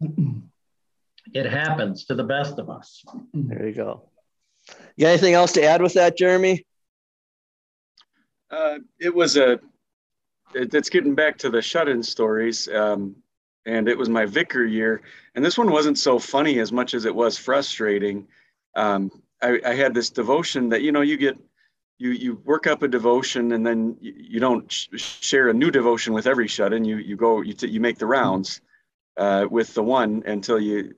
it 0.00 1.46
happens 1.46 2.04
to 2.06 2.14
the 2.14 2.24
best 2.24 2.58
of 2.58 2.68
us. 2.68 3.04
There 3.32 3.66
you 3.66 3.74
go. 3.74 4.09
You 4.96 5.04
got 5.04 5.10
anything 5.10 5.34
else 5.34 5.52
to 5.52 5.64
add 5.64 5.82
with 5.82 5.94
that, 5.94 6.16
Jeremy? 6.16 6.64
Uh, 8.50 8.78
it 8.98 9.14
was 9.14 9.36
a. 9.36 9.60
It, 10.54 10.74
it's 10.74 10.90
getting 10.90 11.14
back 11.14 11.38
to 11.38 11.50
the 11.50 11.62
shut-in 11.62 12.02
stories, 12.02 12.68
um, 12.68 13.14
and 13.66 13.88
it 13.88 13.96
was 13.96 14.08
my 14.08 14.26
vicar 14.26 14.64
year, 14.64 15.02
and 15.34 15.44
this 15.44 15.56
one 15.56 15.70
wasn't 15.70 15.98
so 15.98 16.18
funny 16.18 16.58
as 16.58 16.72
much 16.72 16.94
as 16.94 17.04
it 17.04 17.14
was 17.14 17.38
frustrating. 17.38 18.26
Um, 18.74 19.10
I, 19.40 19.60
I, 19.64 19.74
had 19.74 19.94
this 19.94 20.10
devotion 20.10 20.68
that 20.70 20.82
you 20.82 20.90
know 20.90 21.02
you 21.02 21.16
get, 21.16 21.38
you 21.98 22.10
you 22.10 22.34
work 22.44 22.66
up 22.66 22.82
a 22.82 22.88
devotion, 22.88 23.52
and 23.52 23.64
then 23.64 23.96
you, 24.00 24.14
you 24.16 24.40
don't 24.40 24.70
sh- 24.70 24.88
share 24.96 25.48
a 25.48 25.54
new 25.54 25.70
devotion 25.70 26.12
with 26.12 26.26
every 26.26 26.48
shut-in. 26.48 26.84
You 26.84 26.96
you 26.96 27.16
go 27.16 27.42
you 27.42 27.54
t- 27.54 27.68
you 27.68 27.80
make 27.80 27.98
the 27.98 28.06
rounds 28.06 28.60
uh, 29.16 29.46
with 29.48 29.72
the 29.74 29.82
one 29.82 30.24
until 30.26 30.58
you 30.58 30.94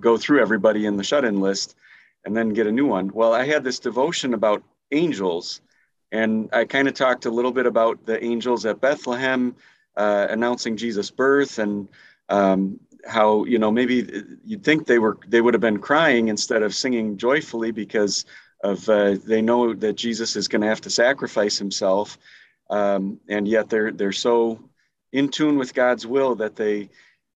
go 0.00 0.16
through 0.16 0.40
everybody 0.40 0.86
in 0.86 0.96
the 0.96 1.04
shut-in 1.04 1.40
list 1.40 1.76
and 2.26 2.36
then 2.36 2.50
get 2.50 2.66
a 2.66 2.72
new 2.72 2.86
one. 2.86 3.10
Well, 3.14 3.32
I 3.32 3.46
had 3.46 3.64
this 3.64 3.78
devotion 3.78 4.34
about 4.34 4.62
angels, 4.90 5.62
and 6.10 6.50
I 6.52 6.64
kind 6.64 6.88
of 6.88 6.94
talked 6.94 7.24
a 7.24 7.30
little 7.30 7.52
bit 7.52 7.66
about 7.66 8.04
the 8.04 8.22
angels 8.22 8.66
at 8.66 8.80
Bethlehem 8.80 9.54
uh, 9.96 10.26
announcing 10.28 10.76
Jesus' 10.76 11.10
birth 11.10 11.58
and 11.58 11.88
um, 12.28 12.80
how 13.06 13.44
you 13.44 13.58
know 13.58 13.70
maybe 13.70 14.24
you'd 14.44 14.64
think 14.64 14.86
they 14.86 14.98
were 14.98 15.16
they 15.28 15.40
would 15.40 15.54
have 15.54 15.60
been 15.60 15.78
crying 15.78 16.26
instead 16.26 16.62
of 16.62 16.74
singing 16.74 17.16
joyfully 17.16 17.70
because 17.70 18.24
of 18.64 18.88
uh, 18.88 19.14
they 19.24 19.40
know 19.40 19.72
that 19.72 19.94
Jesus 19.94 20.34
is 20.34 20.48
going 20.48 20.62
to 20.62 20.68
have 20.68 20.80
to 20.80 20.90
sacrifice 20.90 21.56
himself, 21.56 22.18
um, 22.70 23.20
and 23.28 23.46
yet 23.46 23.70
they're 23.70 23.92
they're 23.92 24.12
so 24.12 24.68
in 25.12 25.28
tune 25.28 25.56
with 25.58 25.74
God's 25.74 26.06
will 26.06 26.34
that 26.34 26.56
they 26.56 26.90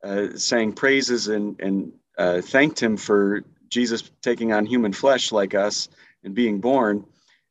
uh, 0.05 0.29
sang 0.37 0.72
praises 0.72 1.27
and 1.27 1.61
and 1.61 1.92
uh, 2.16 2.40
thanked 2.40 2.81
him 2.81 2.96
for 2.96 3.42
Jesus 3.77 4.11
taking 4.23 4.55
on 4.55 4.65
human 4.65 4.91
flesh 4.91 5.33
like 5.33 5.55
us 5.55 5.91
and 6.25 6.35
being 6.35 6.61
born. 6.61 7.05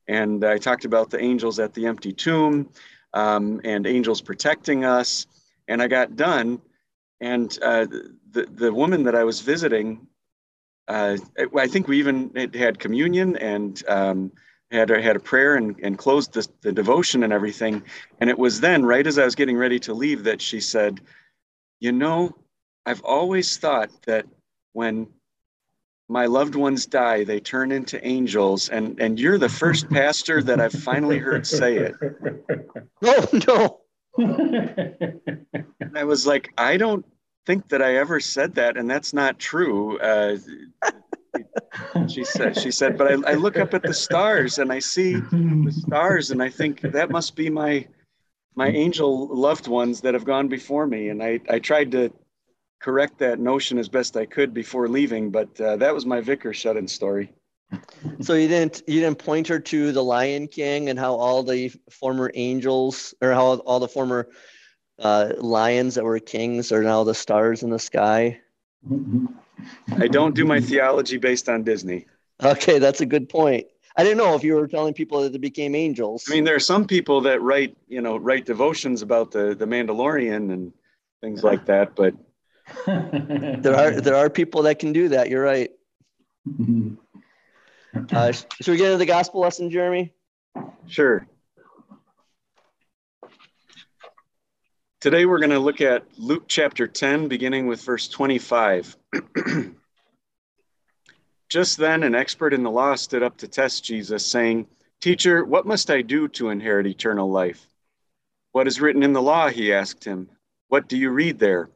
And 0.07 0.43
I 0.43 0.57
talked 0.57 0.83
about 0.83 1.11
the 1.11 1.21
angels 1.21 1.59
at 1.59 1.75
the 1.75 1.85
empty 1.85 2.11
tomb 2.11 2.67
um, 3.13 3.61
and 3.63 3.85
angels 3.85 4.21
protecting 4.21 4.85
us. 4.85 5.27
And 5.67 5.83
I 5.83 5.87
got 5.87 6.15
done. 6.15 6.59
And 7.21 7.55
uh, 7.61 7.85
the, 8.31 8.47
the 8.51 8.73
woman 8.73 9.03
that 9.03 9.13
I 9.13 9.23
was 9.23 9.41
visiting, 9.41 10.07
uh, 10.87 11.17
I 11.55 11.67
think 11.67 11.87
we 11.87 11.99
even 11.99 12.31
had 12.55 12.79
communion 12.79 13.37
and 13.37 13.83
um, 13.87 14.31
had 14.71 14.89
had 14.89 15.15
a 15.15 15.19
prayer 15.19 15.57
and, 15.57 15.79
and 15.83 15.95
closed 15.95 16.33
the, 16.33 16.47
the 16.61 16.71
devotion 16.71 17.21
and 17.21 17.31
everything. 17.31 17.83
And 18.19 18.31
it 18.31 18.39
was 18.39 18.61
then, 18.61 18.83
right 18.83 19.05
as 19.05 19.19
I 19.19 19.25
was 19.25 19.35
getting 19.35 19.57
ready 19.57 19.77
to 19.81 19.93
leave, 19.93 20.23
that 20.23 20.41
she 20.41 20.59
said, 20.59 21.01
You 21.79 21.91
know, 21.91 22.35
I've 22.87 23.03
always 23.03 23.57
thought 23.57 23.91
that 24.07 24.25
when 24.73 25.07
my 26.07 26.27
loved 26.27 26.55
ones 26.55 26.85
die, 26.85 27.23
they 27.23 27.39
turn 27.39 27.71
into 27.71 28.05
angels. 28.05 28.69
And, 28.69 28.99
and 28.99 29.19
you're 29.19 29.37
the 29.37 29.49
first 29.49 29.89
pastor 29.91 30.43
that 30.43 30.59
I've 30.59 30.71
finally 30.71 31.17
heard 31.17 31.47
say 31.47 31.77
it. 31.77 31.95
Oh, 33.03 33.27
no. 33.47 33.81
I 35.95 36.03
was 36.03 36.27
like, 36.27 36.51
I 36.57 36.77
don't 36.77 37.05
think 37.45 37.69
that 37.69 37.81
I 37.81 37.95
ever 37.97 38.19
said 38.19 38.55
that. 38.55 38.77
And 38.77 38.89
that's 38.89 39.13
not 39.13 39.39
true. 39.39 39.99
Uh, 39.99 40.37
she 42.07 42.23
said, 42.23 42.57
she 42.57 42.71
said, 42.71 42.97
but 42.97 43.07
I, 43.07 43.31
I 43.31 43.33
look 43.33 43.57
up 43.57 43.73
at 43.73 43.83
the 43.83 43.93
stars 43.93 44.59
and 44.59 44.71
I 44.71 44.79
see 44.79 45.15
the 45.15 45.73
stars 45.85 46.31
and 46.31 46.41
I 46.41 46.49
think 46.49 46.81
that 46.81 47.09
must 47.09 47.35
be 47.35 47.49
my, 47.49 47.87
my 48.55 48.69
angel 48.69 49.27
loved 49.35 49.67
ones 49.67 50.01
that 50.01 50.13
have 50.13 50.23
gone 50.23 50.47
before 50.47 50.87
me. 50.87 51.09
And 51.09 51.21
I, 51.21 51.41
I 51.49 51.59
tried 51.59 51.91
to 51.91 52.13
correct 52.85 53.17
that 53.17 53.39
notion 53.39 53.79
as 53.79 53.89
best 53.89 54.15
I 54.15 54.27
could 54.27 54.53
before 54.53 54.87
leaving, 54.87 55.31
but 55.31 55.59
uh, 55.59 55.75
that 55.77 55.91
was 55.91 56.05
my 56.05 56.21
vicar 56.21 56.53
shut-in 56.53 56.87
story. 56.87 57.33
So 58.21 58.35
you 58.35 58.47
didn't 58.47 58.83
you 58.85 59.01
didn't 59.01 59.17
point 59.17 59.47
her 59.47 59.59
to 59.59 59.91
the 59.91 60.03
Lion 60.03 60.47
King 60.47 60.89
and 60.89 60.99
how 60.99 61.15
all 61.15 61.41
the 61.41 61.73
former 61.89 62.29
angels 62.35 63.15
or 63.23 63.31
how 63.33 63.55
all 63.65 63.79
the 63.79 63.87
former 63.87 64.29
uh, 64.99 65.31
lions 65.39 65.95
that 65.95 66.03
were 66.03 66.19
kings 66.19 66.71
are 66.71 66.83
now 66.83 67.03
the 67.03 67.15
stars 67.15 67.63
in 67.63 67.71
the 67.71 67.79
sky. 67.79 68.39
I 69.97 70.07
don't 70.07 70.35
do 70.35 70.45
my 70.45 70.59
theology 70.61 71.17
based 71.17 71.49
on 71.49 71.63
Disney. 71.63 72.05
Okay, 72.43 72.77
that's 72.77 73.01
a 73.01 73.05
good 73.07 73.27
point. 73.29 73.65
I 73.97 74.03
didn't 74.03 74.19
know 74.19 74.35
if 74.35 74.43
you 74.43 74.53
were 74.53 74.67
telling 74.67 74.93
people 74.93 75.23
that 75.23 75.31
they 75.31 75.39
became 75.39 75.73
angels. 75.73 76.25
I 76.29 76.35
mean, 76.35 76.43
there 76.43 76.55
are 76.55 76.59
some 76.73 76.85
people 76.85 77.19
that 77.21 77.41
write, 77.41 77.75
you 77.87 78.01
know, 78.01 78.17
write 78.17 78.45
devotions 78.45 79.01
about 79.01 79.31
the 79.31 79.55
the 79.55 79.65
Mandalorian 79.65 80.53
and 80.53 80.71
things 81.21 81.43
like 81.43 81.65
that, 81.65 81.95
but 81.95 82.13
there 82.87 83.75
are 83.75 84.01
there 84.01 84.15
are 84.15 84.29
people 84.29 84.63
that 84.63 84.79
can 84.79 84.93
do 84.93 85.09
that. 85.09 85.29
You're 85.29 85.43
right. 85.43 85.71
Uh, 88.11 88.31
should 88.31 88.71
we 88.71 88.77
get 88.77 88.87
into 88.87 88.97
the 88.97 89.05
gospel 89.05 89.41
lesson, 89.41 89.69
Jeremy? 89.69 90.11
Sure. 90.87 91.27
Today 94.99 95.25
we're 95.25 95.39
going 95.39 95.51
to 95.51 95.59
look 95.59 95.81
at 95.81 96.03
Luke 96.17 96.45
chapter 96.47 96.87
10, 96.87 97.27
beginning 97.27 97.67
with 97.67 97.81
verse 97.83 98.07
25. 98.07 98.97
Just 101.49 101.77
then, 101.77 102.01
an 102.01 102.15
expert 102.15 102.53
in 102.53 102.63
the 102.63 102.71
law 102.71 102.95
stood 102.95 103.21
up 103.21 103.37
to 103.37 103.47
test 103.47 103.83
Jesus, 103.83 104.25
saying, 104.25 104.67
Teacher, 105.01 105.45
what 105.45 105.67
must 105.67 105.91
I 105.91 106.01
do 106.01 106.27
to 106.29 106.49
inherit 106.49 106.87
eternal 106.87 107.29
life? 107.29 107.67
What 108.51 108.67
is 108.67 108.81
written 108.81 109.03
in 109.03 109.13
the 109.13 109.21
law? 109.21 109.49
He 109.49 109.71
asked 109.71 110.03
him. 110.03 110.29
What 110.69 110.87
do 110.87 110.97
you 110.97 111.11
read 111.11 111.37
there? 111.37 111.69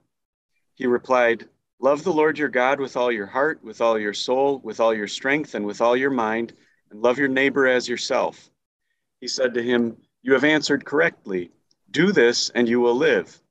He 0.79 0.87
replied, 0.87 1.49
Love 1.81 2.05
the 2.05 2.13
Lord 2.13 2.39
your 2.39 2.47
God 2.47 2.79
with 2.79 2.95
all 2.95 3.11
your 3.11 3.25
heart, 3.25 3.61
with 3.61 3.81
all 3.81 3.99
your 3.99 4.13
soul, 4.13 4.59
with 4.59 4.79
all 4.79 4.93
your 4.93 5.09
strength, 5.09 5.53
and 5.53 5.65
with 5.65 5.81
all 5.81 5.97
your 5.97 6.09
mind, 6.09 6.53
and 6.89 7.01
love 7.01 7.19
your 7.19 7.27
neighbor 7.27 7.67
as 7.67 7.89
yourself. 7.89 8.49
He 9.19 9.27
said 9.27 9.53
to 9.55 9.61
him, 9.61 9.97
You 10.21 10.31
have 10.33 10.45
answered 10.45 10.85
correctly. 10.85 11.51
Do 11.91 12.13
this, 12.13 12.49
and 12.51 12.69
you 12.69 12.79
will 12.79 12.95
live. 12.95 13.41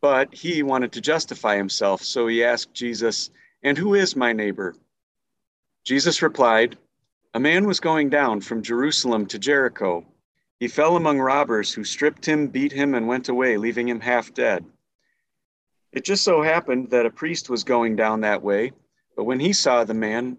But 0.00 0.32
he 0.32 0.62
wanted 0.62 0.92
to 0.92 1.00
justify 1.00 1.56
himself, 1.56 2.00
so 2.02 2.28
he 2.28 2.44
asked 2.44 2.72
Jesus, 2.72 3.30
And 3.64 3.76
who 3.76 3.94
is 3.94 4.14
my 4.14 4.32
neighbor? 4.32 4.76
Jesus 5.82 6.22
replied, 6.22 6.78
A 7.34 7.40
man 7.40 7.66
was 7.66 7.80
going 7.80 8.08
down 8.08 8.40
from 8.40 8.62
Jerusalem 8.62 9.26
to 9.26 9.38
Jericho. 9.40 10.06
He 10.60 10.68
fell 10.68 10.94
among 10.94 11.18
robbers 11.18 11.72
who 11.72 11.82
stripped 11.82 12.24
him, 12.24 12.46
beat 12.46 12.70
him, 12.70 12.94
and 12.94 13.08
went 13.08 13.28
away, 13.28 13.56
leaving 13.56 13.88
him 13.88 13.98
half 13.98 14.32
dead. 14.32 14.64
It 15.92 16.04
just 16.04 16.24
so 16.24 16.42
happened 16.42 16.90
that 16.90 17.06
a 17.06 17.10
priest 17.10 17.48
was 17.48 17.64
going 17.64 17.96
down 17.96 18.20
that 18.20 18.42
way, 18.42 18.72
but 19.16 19.24
when 19.24 19.40
he 19.40 19.52
saw 19.52 19.84
the 19.84 19.94
man, 19.94 20.36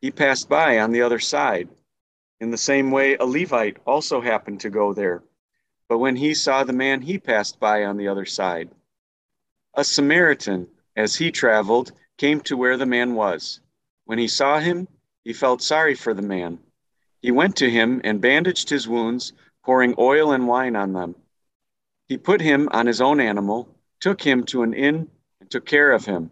he 0.00 0.10
passed 0.10 0.48
by 0.48 0.78
on 0.78 0.92
the 0.92 1.02
other 1.02 1.18
side. 1.18 1.68
In 2.40 2.50
the 2.50 2.56
same 2.56 2.90
way, 2.90 3.16
a 3.16 3.24
Levite 3.24 3.78
also 3.86 4.20
happened 4.20 4.60
to 4.60 4.70
go 4.70 4.92
there, 4.92 5.22
but 5.88 5.98
when 5.98 6.16
he 6.16 6.34
saw 6.34 6.64
the 6.64 6.72
man, 6.72 7.02
he 7.02 7.18
passed 7.18 7.60
by 7.60 7.84
on 7.84 7.96
the 7.96 8.08
other 8.08 8.24
side. 8.24 8.70
A 9.74 9.84
Samaritan, 9.84 10.68
as 10.96 11.16
he 11.16 11.30
traveled, 11.30 11.92
came 12.16 12.40
to 12.42 12.56
where 12.56 12.76
the 12.76 12.86
man 12.86 13.14
was. 13.14 13.60
When 14.04 14.18
he 14.18 14.28
saw 14.28 14.60
him, 14.60 14.88
he 15.24 15.32
felt 15.32 15.62
sorry 15.62 15.94
for 15.94 16.14
the 16.14 16.22
man. 16.22 16.58
He 17.20 17.30
went 17.30 17.56
to 17.56 17.70
him 17.70 18.00
and 18.04 18.20
bandaged 18.20 18.70
his 18.70 18.86
wounds, 18.86 19.32
pouring 19.64 19.94
oil 19.98 20.32
and 20.32 20.46
wine 20.46 20.76
on 20.76 20.92
them. 20.92 21.16
He 22.06 22.18
put 22.18 22.40
him 22.40 22.68
on 22.70 22.86
his 22.86 23.00
own 23.00 23.20
animal 23.20 23.73
took 24.04 24.20
him 24.20 24.44
to 24.44 24.62
an 24.62 24.74
inn 24.74 25.08
and 25.40 25.50
took 25.50 25.64
care 25.64 25.90
of 25.90 26.04
him. 26.04 26.30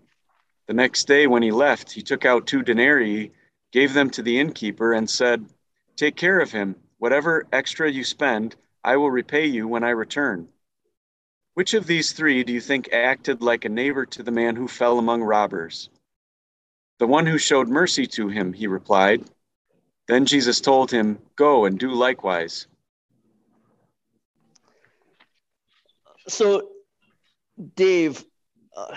The 0.66 0.74
next 0.74 1.08
day, 1.08 1.26
when 1.26 1.42
he 1.42 1.50
left, 1.50 1.90
he 1.90 2.02
took 2.02 2.26
out 2.26 2.46
two 2.46 2.62
denarii, 2.62 3.32
gave 3.72 3.94
them 3.94 4.10
to 4.10 4.22
the 4.22 4.38
innkeeper, 4.38 4.92
and 4.92 5.08
said, 5.08 5.46
Take 5.96 6.14
care 6.14 6.38
of 6.40 6.52
him. 6.52 6.76
Whatever 6.98 7.46
extra 7.50 7.90
you 7.90 8.04
spend, 8.04 8.56
I 8.84 8.98
will 8.98 9.10
repay 9.10 9.46
you 9.46 9.66
when 9.66 9.84
I 9.84 9.88
return. 9.88 10.48
Which 11.54 11.72
of 11.72 11.86
these 11.86 12.12
three 12.12 12.44
do 12.44 12.52
you 12.52 12.60
think 12.60 12.92
acted 12.92 13.40
like 13.40 13.64
a 13.64 13.70
neighbor 13.70 14.04
to 14.04 14.22
the 14.22 14.30
man 14.30 14.54
who 14.54 14.68
fell 14.68 14.98
among 14.98 15.22
robbers? 15.22 15.88
The 16.98 17.06
one 17.06 17.24
who 17.24 17.38
showed 17.38 17.68
mercy 17.68 18.06
to 18.08 18.28
him, 18.28 18.52
he 18.52 18.66
replied. 18.66 19.24
Then 20.08 20.26
Jesus 20.26 20.60
told 20.60 20.90
him, 20.90 21.18
Go 21.36 21.64
and 21.64 21.78
do 21.78 21.90
likewise. 21.94 22.66
So 26.28 26.71
Dave, 27.74 28.24
uh, 28.76 28.94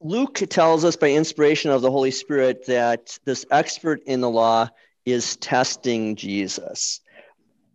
Luke 0.00 0.42
tells 0.48 0.84
us 0.84 0.96
by 0.96 1.10
inspiration 1.10 1.70
of 1.70 1.82
the 1.82 1.90
Holy 1.90 2.10
Spirit 2.10 2.66
that 2.66 3.18
this 3.24 3.44
expert 3.50 4.00
in 4.06 4.20
the 4.20 4.30
law 4.30 4.68
is 5.04 5.36
testing 5.36 6.14
Jesus. 6.16 7.00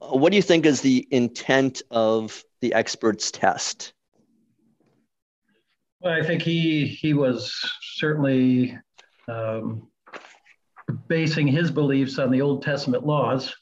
Uh, 0.02 0.18
what 0.18 0.32
do 0.32 0.36
you 0.36 0.42
think 0.42 0.66
is 0.66 0.82
the 0.82 1.08
intent 1.12 1.82
of 1.92 2.44
the 2.62 2.74
expert's 2.74 3.32
test? 3.32 3.94
Well, 6.02 6.14
I 6.14 6.26
think 6.26 6.42
he 6.42 6.86
he 6.86 7.14
was 7.14 7.54
certainly 7.96 8.78
um, 9.30 9.88
basing 11.08 11.48
his 11.48 11.72
beliefs 11.72 12.20
on 12.20 12.30
the 12.30 12.42
Old 12.42 12.62
Testament 12.62 13.06
laws, 13.06 13.54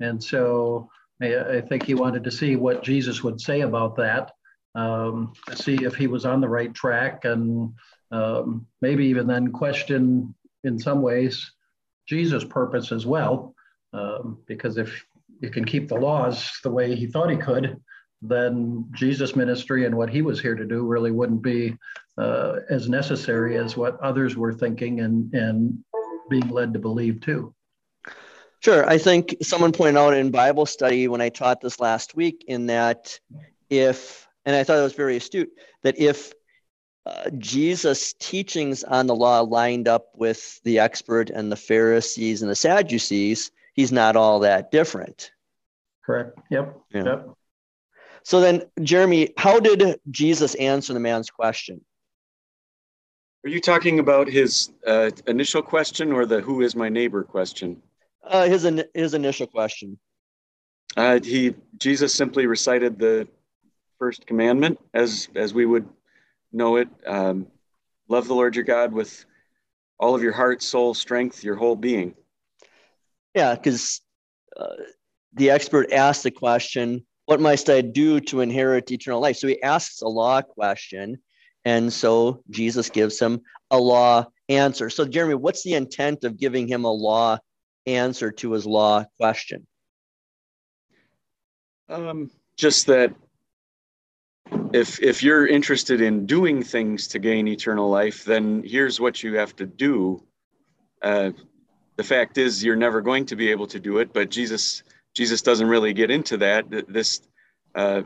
and 0.00 0.22
so 0.22 0.90
I, 1.22 1.36
I 1.36 1.60
think 1.62 1.84
he 1.84 1.94
wanted 1.94 2.24
to 2.24 2.30
see 2.30 2.56
what 2.56 2.82
Jesus 2.82 3.22
would 3.22 3.40
say 3.40 3.62
about 3.62 3.96
that 3.96 4.32
um, 4.76 5.32
see 5.54 5.84
if 5.84 5.94
he 5.94 6.06
was 6.06 6.24
on 6.24 6.40
the 6.40 6.48
right 6.48 6.72
track 6.72 7.24
and 7.24 7.72
um, 8.12 8.66
maybe 8.80 9.06
even 9.06 9.26
then 9.26 9.50
question 9.50 10.34
in 10.64 10.78
some 10.78 11.02
ways 11.02 11.50
Jesus' 12.06 12.44
purpose 12.44 12.92
as 12.92 13.06
well. 13.06 13.54
Um, 13.92 14.38
because 14.46 14.76
if 14.76 15.04
you 15.40 15.50
can 15.50 15.64
keep 15.64 15.88
the 15.88 15.96
laws 15.96 16.52
the 16.62 16.70
way 16.70 16.94
he 16.94 17.06
thought 17.06 17.30
he 17.30 17.36
could, 17.36 17.80
then 18.22 18.86
Jesus' 18.92 19.34
ministry 19.34 19.86
and 19.86 19.96
what 19.96 20.10
he 20.10 20.22
was 20.22 20.40
here 20.40 20.54
to 20.54 20.64
do 20.64 20.84
really 20.84 21.10
wouldn't 21.10 21.42
be 21.42 21.76
uh, 22.18 22.56
as 22.70 22.88
necessary 22.88 23.56
as 23.56 23.76
what 23.76 23.98
others 24.00 24.36
were 24.36 24.52
thinking 24.52 25.00
and, 25.00 25.32
and 25.34 25.78
being 26.30 26.48
led 26.48 26.72
to 26.72 26.78
believe 26.78 27.20
too. 27.20 27.54
Sure. 28.60 28.88
I 28.88 28.98
think 28.98 29.36
someone 29.42 29.72
pointed 29.72 29.98
out 29.98 30.14
in 30.14 30.30
Bible 30.30 30.66
study 30.66 31.08
when 31.08 31.20
I 31.20 31.28
taught 31.28 31.60
this 31.60 31.78
last 31.78 32.16
week 32.16 32.44
in 32.48 32.66
that 32.66 33.18
if 33.68 34.25
and 34.46 34.54
I 34.54 34.64
thought 34.64 34.78
it 34.78 34.82
was 34.82 34.94
very 34.94 35.16
astute 35.16 35.50
that 35.82 35.98
if 35.98 36.32
uh, 37.04 37.30
Jesus' 37.38 38.14
teachings 38.14 38.84
on 38.84 39.06
the 39.06 39.14
law 39.14 39.40
lined 39.40 39.88
up 39.88 40.06
with 40.14 40.60
the 40.62 40.78
expert 40.78 41.30
and 41.30 41.52
the 41.52 41.56
Pharisees 41.56 42.42
and 42.42 42.50
the 42.50 42.56
Sadducees, 42.56 43.50
he's 43.74 43.92
not 43.92 44.16
all 44.16 44.40
that 44.40 44.70
different. 44.70 45.32
Correct. 46.04 46.38
Yep. 46.50 46.76
Yeah. 46.92 47.04
Yep. 47.04 47.30
So 48.22 48.40
then, 48.40 48.62
Jeremy, 48.82 49.30
how 49.36 49.60
did 49.60 50.00
Jesus 50.10 50.54
answer 50.56 50.92
the 50.92 51.00
man's 51.00 51.30
question? 51.30 51.80
Are 53.44 53.48
you 53.48 53.60
talking 53.60 54.00
about 54.00 54.28
his 54.28 54.70
uh, 54.84 55.10
initial 55.28 55.62
question 55.62 56.12
or 56.12 56.26
the 56.26 56.40
"Who 56.40 56.62
is 56.62 56.74
my 56.74 56.88
neighbor?" 56.88 57.22
question? 57.22 57.80
Uh, 58.24 58.48
his 58.48 58.68
his 58.94 59.14
initial 59.14 59.46
question. 59.46 59.98
Uh, 60.96 61.20
he 61.22 61.54
Jesus 61.78 62.12
simply 62.12 62.46
recited 62.46 62.98
the 62.98 63.28
first 63.98 64.26
commandment 64.26 64.78
as 64.94 65.28
as 65.34 65.54
we 65.54 65.66
would 65.66 65.88
know 66.52 66.76
it. 66.76 66.88
Um, 67.06 67.46
love 68.08 68.26
the 68.26 68.34
Lord 68.34 68.56
your 68.56 68.64
God 68.64 68.92
with 68.92 69.24
all 69.98 70.14
of 70.14 70.22
your 70.22 70.32
heart, 70.32 70.62
soul, 70.62 70.94
strength, 70.94 71.42
your 71.42 71.56
whole 71.56 71.76
being. 71.76 72.14
Yeah, 73.34 73.54
because 73.54 74.00
uh, 74.56 74.66
the 75.34 75.50
expert 75.50 75.92
asked 75.92 76.22
the 76.22 76.30
question, 76.30 77.06
"What 77.26 77.40
must 77.40 77.70
I 77.70 77.80
do 77.80 78.20
to 78.20 78.40
inherit 78.40 78.90
eternal 78.90 79.20
life?" 79.20 79.36
So 79.36 79.48
he 79.48 79.62
asks 79.62 80.02
a 80.02 80.08
law 80.08 80.42
question, 80.42 81.18
and 81.64 81.92
so 81.92 82.42
Jesus 82.50 82.90
gives 82.90 83.18
him 83.18 83.40
a 83.70 83.78
law 83.78 84.26
answer. 84.48 84.90
So, 84.90 85.04
Jeremy, 85.04 85.34
what's 85.34 85.62
the 85.62 85.74
intent 85.74 86.24
of 86.24 86.38
giving 86.38 86.68
him 86.68 86.84
a 86.84 86.92
law 86.92 87.38
answer 87.86 88.30
to 88.32 88.52
his 88.52 88.66
law 88.66 89.04
question? 89.16 89.66
Um, 91.88 92.30
just 92.56 92.86
that 92.86 93.14
if 94.72 95.02
if 95.02 95.22
you're 95.22 95.46
interested 95.46 96.00
in 96.00 96.26
doing 96.26 96.62
things 96.62 97.08
to 97.08 97.18
gain 97.18 97.48
eternal 97.48 97.88
life, 97.88 98.24
then 98.24 98.62
here's 98.64 99.00
what 99.00 99.22
you 99.22 99.36
have 99.36 99.54
to 99.56 99.66
do. 99.66 100.22
Uh, 101.02 101.30
the 101.96 102.04
fact 102.04 102.38
is, 102.38 102.62
you're 102.62 102.76
never 102.76 103.00
going 103.00 103.26
to 103.26 103.36
be 103.36 103.50
able 103.50 103.66
to 103.68 103.80
do 103.80 103.98
it, 103.98 104.12
but 104.12 104.30
Jesus 104.30 104.82
Jesus 105.14 105.42
doesn't 105.42 105.68
really 105.68 105.92
get 105.92 106.10
into 106.10 106.36
that. 106.38 106.66
This 106.88 107.22
uh, 107.74 108.02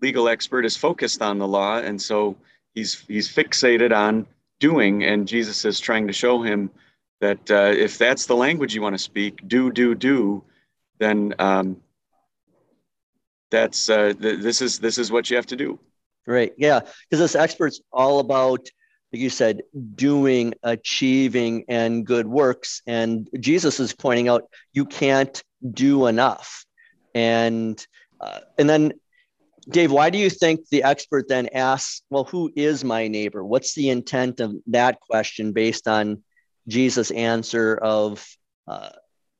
legal 0.00 0.28
expert 0.28 0.64
is 0.64 0.76
focused 0.76 1.22
on 1.22 1.38
the 1.38 1.48
law, 1.48 1.78
and 1.78 2.00
so 2.00 2.36
he's 2.74 3.04
he's 3.08 3.28
fixated 3.28 3.94
on 3.96 4.26
doing, 4.60 5.04
and 5.04 5.26
Jesus 5.26 5.64
is 5.64 5.80
trying 5.80 6.06
to 6.06 6.12
show 6.12 6.42
him 6.42 6.70
that 7.20 7.50
uh, 7.50 7.72
if 7.74 7.98
that's 7.98 8.26
the 8.26 8.36
language 8.36 8.74
you 8.74 8.82
want 8.82 8.94
to 8.94 9.02
speak, 9.02 9.46
do 9.48 9.72
do 9.72 9.94
do, 9.94 10.44
then 10.98 11.34
um, 11.38 11.76
that's 13.52 13.88
uh, 13.88 14.14
th- 14.20 14.40
this 14.40 14.60
is 14.60 14.80
this 14.80 14.98
is 14.98 15.12
what 15.12 15.30
you 15.30 15.36
have 15.36 15.46
to 15.46 15.56
do. 15.56 15.78
Right. 16.26 16.52
Yeah, 16.56 16.80
because 16.80 17.20
this 17.20 17.34
expert's 17.34 17.80
all 17.92 18.18
about, 18.18 18.60
like 19.12 19.22
you 19.22 19.30
said, 19.30 19.62
doing, 19.94 20.54
achieving, 20.62 21.64
and 21.68 22.06
good 22.06 22.26
works. 22.26 22.82
And 22.86 23.28
Jesus 23.38 23.78
is 23.80 23.92
pointing 23.92 24.28
out 24.28 24.48
you 24.72 24.84
can't 24.84 25.42
do 25.68 26.06
enough. 26.06 26.64
And 27.14 27.84
uh, 28.20 28.40
and 28.58 28.70
then, 28.70 28.92
Dave, 29.68 29.92
why 29.92 30.10
do 30.10 30.18
you 30.18 30.30
think 30.30 30.68
the 30.68 30.84
expert 30.84 31.28
then 31.28 31.48
asks, 31.52 32.02
well, 32.08 32.24
who 32.24 32.52
is 32.56 32.84
my 32.84 33.08
neighbor? 33.08 33.44
What's 33.44 33.74
the 33.74 33.90
intent 33.90 34.40
of 34.40 34.54
that 34.68 35.00
question 35.00 35.52
based 35.52 35.88
on 35.88 36.22
Jesus' 36.68 37.10
answer 37.10 37.76
of 37.76 38.24
uh, 38.68 38.90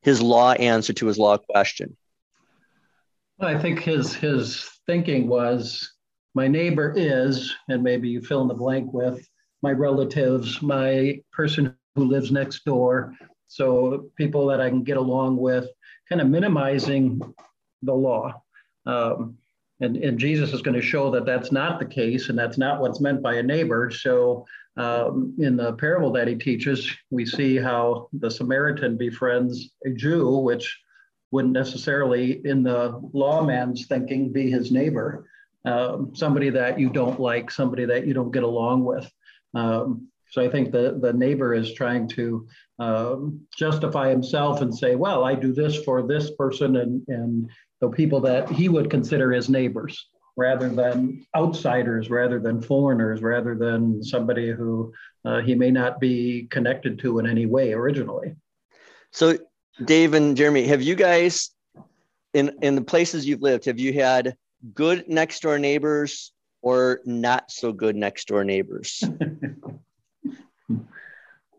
his 0.03 0.21
law 0.21 0.53
answer 0.53 0.93
to 0.95 1.07
his 1.07 1.19
law 1.19 1.39
question? 1.39 1.97
I 3.43 3.59
think 3.59 3.81
his 3.81 4.15
his 4.15 4.69
thinking 4.87 5.29
was 5.29 5.93
my 6.35 6.49
neighbor 6.49 6.95
is, 6.97 7.55
and 7.69 7.83
maybe 7.83 8.09
you 8.09 8.23
fill 8.23 8.43
in 8.43 8.49
the 8.49 8.55
blank 8.55 8.93
with 8.93 9.27
my 9.63 9.73
relatives, 9.73 10.63
my 10.63 11.21
person 11.33 11.75
who 11.95 12.05
lives 12.05 12.33
next 12.33 12.65
door. 12.65 13.15
So 13.49 14.11
people 14.17 14.47
that 14.47 14.61
I 14.61 14.69
can 14.71 14.83
get 14.83 14.97
along 14.97 15.37
with, 15.37 15.67
kind 16.09 16.21
of 16.21 16.29
minimizing 16.29 17.21
the 17.83 17.93
law. 17.93 18.43
Um, 18.87 19.37
and, 19.81 19.97
and 19.97 20.19
Jesus 20.19 20.53
is 20.53 20.63
going 20.63 20.81
to 20.81 20.87
show 20.87 21.11
that 21.11 21.27
that's 21.27 21.53
not 21.53 21.79
the 21.79 21.85
case, 21.85 22.29
and 22.29 22.39
that's 22.39 22.57
not 22.57 22.81
what's 22.81 23.01
meant 23.01 23.23
by 23.23 23.35
a 23.35 23.43
neighbor. 23.43 23.91
So 23.91 24.47
um, 24.77 25.35
in 25.39 25.57
the 25.57 25.75
parable 25.75 26.13
that 26.13 26.29
he 26.29 26.37
teaches, 26.37 26.91
we 27.11 27.27
see 27.27 27.57
how 27.57 28.09
the 28.13 28.31
Samaritan 28.31 28.97
befriends 28.97 29.71
a 29.85 29.91
Jew, 29.91 30.39
which 30.39 30.79
wouldn't 31.33 31.55
necessarily, 31.55 32.47
in 32.47 32.63
the 32.63 33.01
lawman's 33.13 33.87
thinking, 33.87 34.33
be 34.33 34.51
his 34.51 34.71
neighbor, 34.71 35.27
um, 35.65 36.15
somebody 36.15 36.51
that 36.51 36.79
you 36.79 36.91
don't 36.91 37.19
like, 37.19 37.51
somebody 37.51 37.87
that 37.87 38.07
you 38.07 38.15
don't 38.15 38.31
get 38.31 38.43
along 38.43 38.85
with. 38.85 39.11
Um, 39.55 40.09
so 40.31 40.43
I 40.43 40.49
think 40.49 40.71
the, 40.71 40.99
the 41.01 41.13
neighbor 41.13 41.55
is 41.55 41.75
trying 41.75 42.09
to 42.09 42.47
um, 42.79 43.41
justify 43.57 44.09
himself 44.11 44.61
and 44.61 44.77
say, 44.77 44.95
well, 44.95 45.25
I 45.25 45.35
do 45.35 45.53
this 45.53 45.83
for 45.85 46.07
this 46.07 46.31
person 46.33 46.77
and, 46.77 47.03
and 47.09 47.51
the 47.81 47.91
people 47.91 48.21
that 48.21 48.49
he 48.49 48.69
would 48.69 48.91
consider 48.91 49.33
his 49.33 49.49
neighbors 49.49 50.09
rather 50.37 50.69
than 50.69 51.27
outsiders, 51.37 52.09
rather 52.09 52.41
than 52.41 52.63
foreigners, 52.63 53.21
rather 53.21 53.55
than 53.55 54.03
somebody 54.03 54.51
who 54.51 54.93
uh, 55.25 55.41
he 55.41 55.55
may 55.55 55.71
not 55.71 56.01
be 56.01 56.47
connected 56.51 56.99
to 57.01 57.19
in 57.19 57.27
any 57.27 57.47
way 57.47 57.73
originally. 57.73 58.35
So 59.11 59.37
Dave 59.85 60.15
and 60.15 60.37
Jeremy, 60.37 60.67
have 60.67 60.83
you 60.83 60.95
guys 60.95 61.51
in 62.35 62.57
in 62.63 62.75
the 62.75 62.83
places 62.83 63.27
you've 63.27 63.43
lived, 63.43 63.65
have 63.65 63.79
you 63.79 63.93
had 63.93 64.37
good 64.75 65.09
next 65.09 65.41
door 65.41 65.59
neighbors 65.59 66.33
or 66.63 67.01
not 67.05 67.51
so 67.51 67.73
good 67.73 67.97
next 67.97 68.29
door 68.29 68.45
neighbors? 68.45 69.03
uh, 70.63 70.75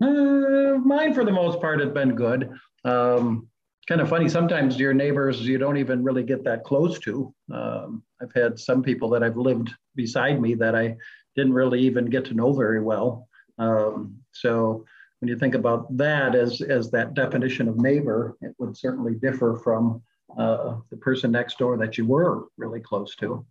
mine, 0.02 1.14
for 1.14 1.26
the 1.26 1.32
most 1.32 1.60
part, 1.60 1.80
have 1.80 1.94
been 1.94 2.16
good. 2.16 2.52
Um, 2.86 3.48
kind 3.88 4.02
of 4.02 4.10
funny. 4.10 4.30
Sometimes 4.30 4.80
your 4.80 4.94
neighbors 4.94 5.42
you 5.42 5.58
don't 5.58 5.78
even 5.78 6.04
really 6.04 6.24
get 6.24 6.44
that 6.46 6.64
close 6.64 7.00
to. 7.00 7.34
Um, 7.54 8.04
I've 8.22 8.34
had 8.34 8.60
some 8.60 8.82
people 8.82 9.10
that 9.10 9.24
I've 9.24 9.38
lived 9.38 9.72
beside 9.96 10.42
me 10.42 10.54
that 10.56 10.76
I 10.76 10.96
didn't 11.36 11.54
really 11.54 11.82
even 11.82 12.06
get 12.06 12.26
to 12.26 12.34
know 12.34 12.54
very 12.54 12.82
well. 12.82 13.28
Um, 13.58 14.18
so 14.32 14.86
when 15.24 15.30
you 15.30 15.38
think 15.38 15.56
about 15.56 15.86
that 15.96 16.36
as, 16.36 16.60
as 16.60 16.92
that 16.92 17.14
definition 17.14 17.70
of 17.70 17.78
neighbor, 17.78 18.36
it 18.42 18.54
would 18.58 18.76
certainly 18.76 19.14
differ 19.14 19.58
from 19.64 20.02
uh, 20.38 20.76
the 20.90 20.98
person 20.98 21.32
next 21.32 21.58
door 21.58 21.78
that 21.78 21.98
you 21.98 22.06
were 22.06 22.48
really 22.58 22.82
close 22.82 23.16
to. 23.16 23.46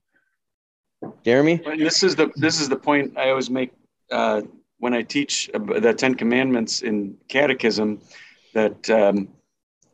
Jeremy, 1.24 1.62
this 1.78 2.02
is 2.02 2.14
the 2.14 2.30
this 2.36 2.60
is 2.60 2.68
the 2.68 2.76
point 2.76 3.16
I 3.16 3.30
always 3.30 3.48
make 3.48 3.72
uh, 4.10 4.42
when 4.80 4.92
I 4.92 5.00
teach 5.00 5.48
the 5.54 5.94
Ten 5.96 6.14
Commandments 6.14 6.82
in 6.82 7.16
Catechism. 7.28 8.02
That 8.52 8.90
um, 8.90 9.28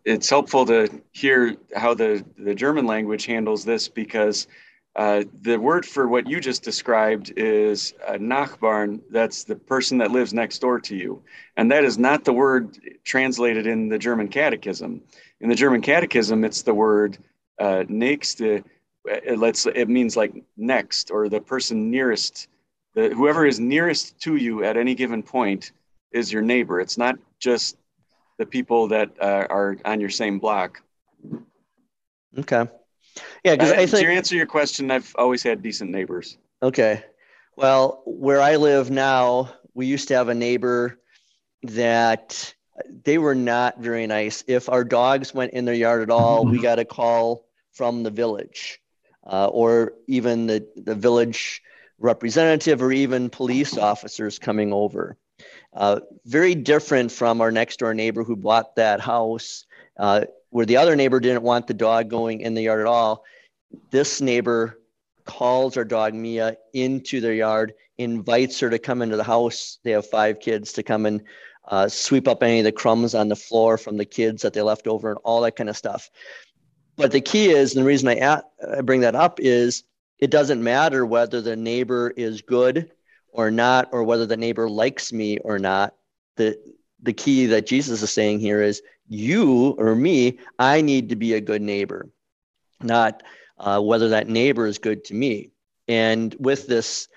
it's 0.05 0.29
helpful 0.29 0.67
to 0.67 0.89
hear 1.13 1.55
how 1.77 1.95
the 1.95 2.25
the 2.39 2.57
German 2.57 2.87
language 2.87 3.25
handles 3.25 3.65
this 3.65 3.87
because 3.87 4.49
uh, 4.99 5.23
the 5.43 5.57
word 5.57 5.87
for 5.87 6.09
what 6.09 6.29
you 6.29 6.41
just 6.41 6.65
described 6.65 7.33
is 7.37 7.95
uh, 8.05 8.15
Nachbarn. 8.15 9.01
That's 9.11 9.45
the 9.45 9.55
person 9.55 9.97
that 9.99 10.11
lives 10.11 10.35
next 10.35 10.59
door 10.59 10.81
to 10.81 10.97
you. 10.97 11.23
And 11.57 11.71
that 11.71 11.85
is 11.85 11.99
not 11.99 12.25
the 12.25 12.33
word 12.33 12.77
translated 13.05 13.69
in 13.69 13.89
the 13.89 13.99
German 13.99 14.27
catechism. 14.27 15.01
In 15.41 15.49
the 15.49 15.55
German 15.55 15.83
catechism, 15.83 16.43
it's 16.43 16.63
the 16.63 16.75
word 16.75 17.17
uh, 17.61 17.85
nächste. 17.89 18.65
It, 19.05 19.39
lets, 19.39 19.67
it 19.67 19.89
means 19.89 20.17
like 20.17 20.35
next 20.57 21.13
or 21.13 21.29
the 21.29 21.41
person 21.41 21.93
nearest. 21.93 22.49
The, 22.95 23.11
whoever 23.11 23.47
is 23.47 23.61
nearest 23.61 24.19
to 24.23 24.35
you 24.35 24.65
at 24.65 24.77
any 24.77 24.97
given 24.97 25.23
point 25.23 25.71
is 26.11 26.33
your 26.33 26.43
neighbor. 26.43 26.81
It's 26.81 26.99
not 26.99 27.21
just 27.39 27.77
the 28.37 28.47
people 28.47 28.89
that 28.89 29.11
uh, 29.21 29.47
are 29.49 29.77
on 29.85 30.01
your 30.01 30.11
same 30.11 30.41
block. 30.41 30.83
Okay. 32.37 32.67
Yeah, 33.45 33.55
because 33.55 33.73
uh, 33.73 33.77
I 33.77 33.87
think 33.87 34.07
to 34.07 34.13
answer 34.13 34.37
your 34.37 34.47
question, 34.47 34.91
I've 34.91 35.15
always 35.17 35.43
had 35.43 35.63
decent 35.63 35.91
neighbors. 35.91 36.39
Okay. 36.63 37.05
Well, 37.57 38.03
where 38.07 38.41
I 38.41 38.57
live 38.57 38.91
now, 38.91 39.53
we 39.75 39.87
used 39.87 40.09
to 40.09 40.15
have 40.15 40.29
a 40.29 40.35
neighbor 40.35 40.99
that 41.63 42.55
they 43.05 43.19
were 43.19 43.35
not 43.35 43.81
very 43.81 44.07
nice. 44.07 44.45
If 44.47 44.69
our 44.69 44.85
dogs 44.85 45.35
went 45.35 45.53
in 45.53 45.65
their 45.65 45.75
yard 45.75 46.03
at 46.03 46.11
all, 46.11 46.45
we 46.45 46.61
got 46.61 46.79
a 46.79 46.85
call 46.85 47.47
from 47.73 48.03
the 48.03 48.11
village 48.11 48.81
uh, 49.25 49.47
or 49.47 49.95
even 50.07 50.47
the, 50.47 50.67
the 50.77 50.95
village 50.95 51.63
representative 51.99 52.83
or 52.83 52.93
even 52.93 53.31
police 53.31 53.77
officers 53.77 54.39
coming 54.39 54.73
over. 54.73 55.17
Uh, 55.73 56.01
very 56.25 56.55
different 56.55 57.13
from 57.13 57.41
our 57.41 57.51
next 57.51 57.79
door 57.79 57.95
neighbor 57.95 58.25
who 58.25 58.37
bought 58.37 58.77
that 58.77 59.01
house. 59.01 59.67
Uh, 59.97 60.25
where 60.51 60.67
the 60.67 60.77
other 60.77 60.97
neighbor 60.97 61.21
didn't 61.21 61.43
want 61.43 61.67
the 61.67 61.75
dog 61.75 62.09
going 62.09 62.41
in 62.41 62.55
the 62.55 62.63
yard 62.63 62.81
at 62.81 62.87
all, 62.87 63.25
this 63.91 64.21
neighbor 64.21 64.79
calls 65.25 65.77
our 65.77 65.85
dog 65.85 66.15
Mia 66.15 66.57
into 66.73 67.21
their 67.21 67.35
yard, 67.35 67.75
invites 67.99 68.59
her 68.61 68.71
to 68.71 68.79
come 68.79 69.03
into 69.03 69.17
the 69.17 69.25
house. 69.25 69.79
They 69.85 69.91
have 69.91 70.07
five 70.07 70.41
kids 70.41 70.73
to 70.75 70.83
come 70.83 71.05
and 71.05 71.23
uh, 71.67 71.89
sweep 71.89 72.27
up 72.27 72.43
any 72.43 72.61
of 72.61 72.65
the 72.65 72.73
crumbs 72.73 73.15
on 73.15 73.29
the 73.29 73.37
floor 73.37 73.77
from 73.77 73.99
the 73.99 74.07
kids 74.07 74.43
that 74.43 74.55
they 74.55 74.63
left 74.63 74.87
over 74.87 75.11
and 75.11 75.19
all 75.23 75.43
that 75.43 75.57
kind 75.57 75.69
of 75.69 75.77
stuff. 75.77 76.11
But 76.97 77.13
the 77.13 77.21
key 77.21 77.51
is, 77.51 77.75
and 77.75 77.85
the 77.85 77.87
reason 77.87 78.09
I, 78.09 78.17
at, 78.17 78.45
I 78.77 78.81
bring 78.81 79.03
that 79.03 79.15
up 79.15 79.39
is 79.39 79.85
it 80.19 80.31
doesn't 80.31 80.63
matter 80.63 81.05
whether 81.05 81.41
the 81.41 81.57
neighbor 81.57 82.13
is 82.17 82.43
good 82.43 82.91
or 83.31 83.51
not, 83.51 83.91
or 83.93 84.03
whether 84.03 84.25
the 84.25 84.37
neighbor 84.37 84.69
likes 84.69 85.13
me 85.13 85.39
or 85.39 85.59
not. 85.59 85.95
The, 86.37 86.59
the 87.03 87.13
key 87.13 87.47
that 87.47 87.67
Jesus 87.67 88.03
is 88.03 88.11
saying 88.11 88.41
here 88.41 88.63
is 88.63 88.83
you 89.09 89.71
or 89.79 89.95
me, 89.95 90.39
I 90.59 90.81
need 90.81 91.09
to 91.09 91.17
be 91.17 91.35
a 91.35 91.41
good 91.41 91.63
neighbor, 91.63 92.09
not 92.83 93.23
uh, 93.59 93.81
whether 93.81 94.09
that 94.11 94.29
neighbor 94.29 94.67
is 94.67 94.79
good 94.79 95.05
to 95.07 95.15
me. 95.15 95.51
And 95.89 96.35
with 96.39 96.67
this, 96.67 97.09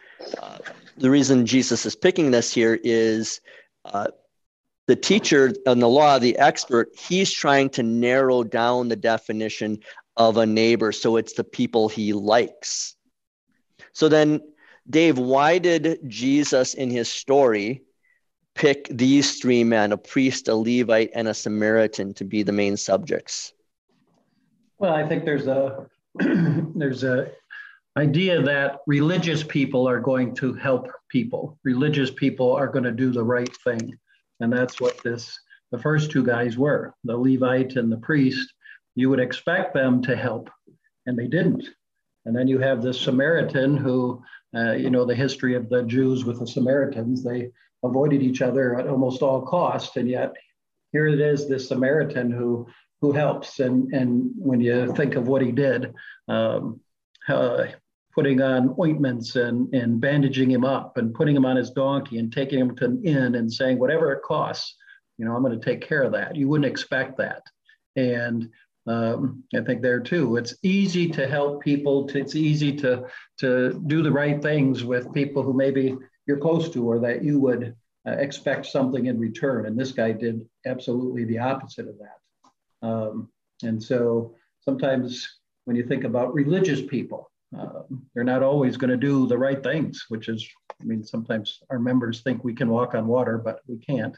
uh, 0.42 0.60
the 0.98 1.10
reason 1.10 1.46
Jesus 1.46 1.86
is 1.86 1.96
picking 1.96 2.32
this 2.32 2.54
here 2.54 2.80
is 2.84 3.42
uh, 3.86 4.08
the 4.88 4.96
teacher 4.96 5.54
and 5.66 5.82
the 5.82 5.88
law, 5.88 6.20
the 6.20 6.38
expert, 6.38 6.90
he's 6.98 7.32
trying 7.32 7.70
to 7.72 7.84
narrow 7.84 8.44
down 8.44 8.88
the 8.88 8.96
definition 8.96 9.80
of 10.18 10.38
a 10.38 10.46
neighbor. 10.46 10.92
So 10.92 11.18
it's 11.18 11.34
the 11.34 11.44
people 11.44 11.90
he 11.90 12.14
likes. 12.14 12.96
So 13.94 14.08
then, 14.08 14.42
Dave, 14.90 15.18
why 15.18 15.58
did 15.58 16.00
Jesus 16.08 16.74
in 16.74 16.90
his 16.90 17.10
story 17.10 17.84
pick 18.56 18.88
these 18.90 19.40
three 19.40 19.64
men 19.64 19.92
a 19.92 19.98
priest, 19.98 20.48
a 20.48 20.56
Levite, 20.56 21.12
and 21.16 21.28
a 21.28 21.34
Samaritan 21.34 22.14
to 22.16 22.24
be 22.24 22.44
the 22.44 22.52
main 22.52 22.78
subjects? 22.78 23.54
Well, 24.80 24.94
I 24.94 25.08
think 25.08 25.26
there's 25.26 25.48
a 25.48 25.88
there's 26.16 27.04
a 27.04 27.32
idea 27.98 28.42
that 28.42 28.80
religious 28.88 29.44
people 29.44 29.88
are 29.88 30.00
going 30.00 30.34
to 30.36 30.54
help 30.54 30.88
people. 31.10 31.58
Religious 31.64 32.10
people 32.12 32.54
are 32.54 32.68
going 32.68 32.84
to 32.84 32.92
do 32.92 33.12
the 33.12 33.24
right 33.24 33.56
thing. 33.64 33.98
And 34.40 34.52
that's 34.52 34.80
what 34.80 35.02
this 35.04 35.40
the 35.72 35.80
first 35.80 36.12
two 36.12 36.26
guys 36.26 36.58
were, 36.58 36.94
the 37.06 37.16
Levite 37.16 37.76
and 37.78 37.92
the 37.92 37.98
priest. 37.98 38.54
You 38.96 39.10
would 39.10 39.20
expect 39.20 39.74
them 39.74 40.02
to 40.04 40.16
help. 40.16 40.50
and 41.06 41.18
they 41.18 41.28
didn't. 41.28 41.66
And 42.26 42.36
then 42.36 42.48
you 42.48 42.60
have 42.60 42.82
this 42.82 43.00
Samaritan 43.00 43.76
who, 43.76 44.22
uh, 44.56 44.74
you 44.74 44.90
know, 44.90 45.06
the 45.06 45.16
history 45.16 45.56
of 45.56 45.70
the 45.70 45.84
Jews 45.84 46.26
with 46.26 46.40
the 46.40 46.48
Samaritans, 46.48 47.24
they 47.24 47.50
avoided 47.84 48.22
each 48.22 48.42
other 48.42 48.80
at 48.80 48.88
almost 48.88 49.22
all 49.22 49.42
cost. 49.42 49.98
And 49.98 50.10
yet 50.10 50.34
here 50.92 51.08
it 51.08 51.20
is, 51.20 51.48
this 51.48 51.68
Samaritan 51.68 52.32
who 52.32 52.68
who 53.02 53.12
helps. 53.12 53.60
And, 53.60 53.92
and 53.94 54.32
when 54.38 54.62
you 54.62 54.94
think 54.96 55.16
of 55.16 55.28
what 55.28 55.42
he 55.42 55.52
did, 55.52 55.94
um, 56.28 56.80
uh, 57.28 57.66
putting 58.14 58.42
on 58.42 58.76
ointments 58.80 59.36
and, 59.36 59.74
and 59.74 60.00
bandaging 60.00 60.52
him 60.52 60.64
up 60.64 60.98
and 60.98 61.14
putting 61.14 61.36
him 61.36 61.46
on 61.46 61.56
his 61.56 61.72
donkey 61.72 62.20
and 62.20 62.32
taking 62.32 62.60
him 62.60 62.76
to 62.76 62.86
an 62.86 63.02
inn 63.04 63.36
and 63.36 63.52
saying, 63.52 63.80
whatever 63.80 64.12
it 64.12 64.22
costs, 64.22 64.76
you 65.18 65.26
know, 65.26 65.36
I'm 65.36 65.42
going 65.42 65.60
to 65.60 65.66
take 65.66 65.82
care 65.82 66.04
of 66.04 66.12
that. 66.12 66.36
You 66.36 66.48
wouldn't 66.48 66.72
expect 66.72 67.18
that. 67.18 67.42
And 67.96 68.50
um, 68.88 69.44
I 69.56 69.62
think 69.62 69.82
there 69.82 70.00
too, 70.00 70.38
it's 70.38 70.56
easy 70.62 71.10
to 71.10 71.28
help 71.28 71.62
people. 71.62 72.08
To, 72.08 72.20
it's 72.20 72.36
easy 72.36 72.76
to 72.78 73.06
to 73.40 73.82
do 73.88 74.02
the 74.02 74.12
right 74.12 74.42
things 74.42 74.84
with 74.84 75.14
people 75.14 75.44
who 75.44 75.54
maybe 75.54 75.96
you're 76.28 76.38
close 76.38 76.70
to 76.70 76.86
or 76.90 77.00
that 77.00 77.24
you 77.24 77.40
would 77.40 77.76
uh, 78.08 78.12
expect 78.12 78.66
something 78.66 79.06
in 79.06 79.20
return. 79.20 79.66
And 79.66 79.78
this 79.78 79.92
guy 79.92 80.12
did 80.12 80.46
absolutely 80.66 81.26
the 81.26 81.40
opposite 81.40 81.88
of 81.88 81.96
that. 82.00 82.88
Um, 82.88 83.30
and 83.64 83.82
so 83.82 84.36
sometimes 84.62 85.28
when 85.66 85.76
you 85.76 85.84
think 85.84 86.04
about 86.04 86.34
religious 86.34 86.82
people, 86.82 87.32
uh, 87.58 87.84
they're 88.14 88.24
not 88.24 88.44
always 88.44 88.78
going 88.78 88.90
to 88.90 88.98
do 88.98 89.28
the 89.28 89.38
right 89.38 89.62
things, 89.62 90.06
which 90.10 90.30
is, 90.30 90.48
I 90.82 90.84
mean, 90.86 91.04
sometimes 91.04 91.60
our 91.70 91.80
members 91.80 92.22
think 92.22 92.44
we 92.44 92.54
can 92.54 92.70
walk 92.70 92.96
on 92.96 93.08
water, 93.08 93.38
but 93.38 93.60
we 93.68 93.78
can't. 93.78 94.18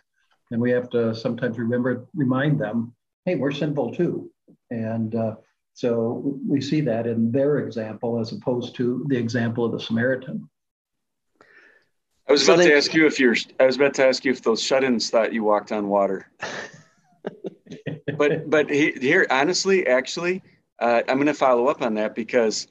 And 0.51 0.61
we 0.61 0.71
have 0.71 0.89
to 0.91 1.15
sometimes 1.15 1.57
remember, 1.57 2.05
remind 2.13 2.59
them, 2.59 2.93
hey, 3.25 3.35
we're 3.35 3.51
sinful 3.51 3.95
too. 3.95 4.29
And 4.69 5.15
uh, 5.15 5.35
so 5.73 6.39
we 6.47 6.61
see 6.61 6.81
that 6.81 7.07
in 7.07 7.31
their 7.31 7.57
example 7.57 8.19
as 8.19 8.31
opposed 8.31 8.75
to 8.75 9.05
the 9.07 9.17
example 9.17 9.65
of 9.65 9.71
the 9.71 9.79
Samaritan. 9.79 10.47
I 12.27 12.31
was 12.31 12.47
about 12.47 12.63
to 12.63 12.75
ask 12.75 12.93
you 12.93 13.05
if 13.05 13.19
you're. 13.19 13.35
I 13.59 13.65
was 13.65 13.75
about 13.75 13.93
to 13.95 14.05
ask 14.05 14.23
you 14.23 14.31
if 14.31 14.41
those 14.41 14.61
shut-ins 14.61 15.09
thought 15.09 15.33
you 15.33 15.43
walked 15.43 15.71
on 15.71 15.87
water. 15.89 16.31
but 18.17 18.49
but 18.49 18.69
here, 18.69 19.27
honestly, 19.29 19.87
actually, 19.87 20.41
uh, 20.79 21.01
I'm 21.07 21.17
going 21.17 21.27
to 21.27 21.33
follow 21.33 21.67
up 21.67 21.81
on 21.81 21.95
that 21.95 22.15
because 22.15 22.67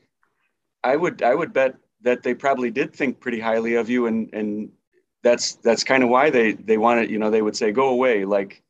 I 0.82 0.96
would 0.96 1.22
I 1.22 1.34
would 1.34 1.52
bet 1.52 1.76
that 2.02 2.22
they 2.22 2.34
probably 2.34 2.70
did 2.70 2.94
think 2.94 3.20
pretty 3.20 3.40
highly 3.40 3.74
of 3.74 3.90
you, 3.90 4.06
and 4.06 4.32
and 4.32 4.72
that's 5.22 5.54
that's 5.56 5.84
kind 5.84 6.02
of 6.02 6.08
why 6.08 6.30
they 6.30 6.52
they 6.52 6.78
wanted 6.78 7.10
you 7.10 7.18
know 7.18 7.30
they 7.30 7.42
would 7.42 7.56
say 7.56 7.72
go 7.72 7.88
away 7.88 8.24
like 8.24 8.62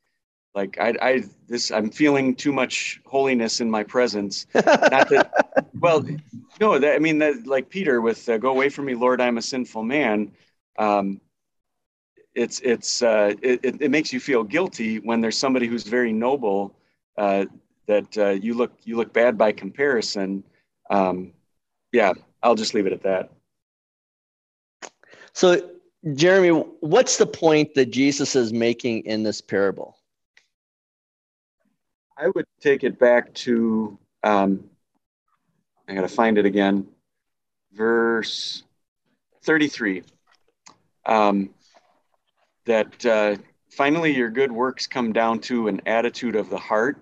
like 0.55 0.79
I 0.79 0.95
I 1.01 1.23
this 1.49 1.71
I'm 1.71 1.91
feeling 1.91 2.35
too 2.35 2.53
much 2.53 3.01
holiness 3.07 3.61
in 3.61 3.71
my 3.71 3.83
presence. 3.83 4.47
Not 4.55 5.09
that 5.09 5.67
well 5.81 6.05
no 6.61 6.79
that 6.79 6.95
I 6.95 6.99
mean 6.99 7.19
that 7.19 7.47
like 7.47 7.69
Peter 7.69 8.01
with 8.01 8.29
uh, 8.29 8.39
go 8.39 8.51
away 8.51 8.69
from 8.69 8.85
me 8.87 8.95
Lord 8.95 9.21
I'm 9.21 9.39
a 9.39 9.43
sinful 9.43 9.83
man. 9.83 10.33
Um, 10.79 11.21
it's 12.35 12.61
it's 12.61 13.03
uh, 13.03 13.35
it, 13.43 13.61
it 13.83 13.91
makes 13.91 14.13
you 14.13 14.21
feel 14.21 14.43
guilty 14.43 14.99
when 15.01 15.21
there's 15.21 15.37
somebody 15.37 15.67
who's 15.67 15.85
very 15.85 16.13
noble 16.13 16.75
uh, 17.19 17.45
that 17.87 18.17
uh, 18.17 18.31
you 18.31 18.55
look 18.55 18.73
you 18.85 18.97
look 18.97 19.13
bad 19.13 19.37
by 19.37 19.53
comparison. 19.53 20.43
Um, 20.91 21.33
yeah, 21.93 22.13
I'll 22.43 22.55
just 22.55 22.75
leave 22.75 22.87
it 22.87 22.93
at 22.93 23.03
that. 23.03 23.31
So, 25.35 25.71
Jeremy, 26.15 26.65
what's 26.81 27.17
the 27.17 27.27
point 27.27 27.75
that 27.75 27.91
Jesus 27.91 28.37
is 28.37 28.53
making 28.53 29.05
in 29.07 29.23
this 29.23 29.41
parable? 29.41 29.97
I 32.17 32.29
would 32.35 32.47
take 32.61 32.85
it 32.85 32.99
back 32.99 33.33
to, 33.35 33.99
um, 34.23 34.69
I 35.89 35.95
got 35.95 36.03
to 36.03 36.09
find 36.09 36.39
it 36.39 36.45
again, 36.45 36.87
verse 37.73 38.63
33. 39.43 40.03
Um, 41.07 41.51
that 42.65 43.05
uh, 43.05 43.37
finally 43.71 44.15
your 44.15 44.31
good 44.31 44.53
works 44.53 44.87
come 44.87 45.13
down 45.13 45.41
to 45.41 45.69
an 45.69 45.83
attitude 45.87 46.37
of 46.37 46.49
the 46.49 46.59
heart. 46.59 46.99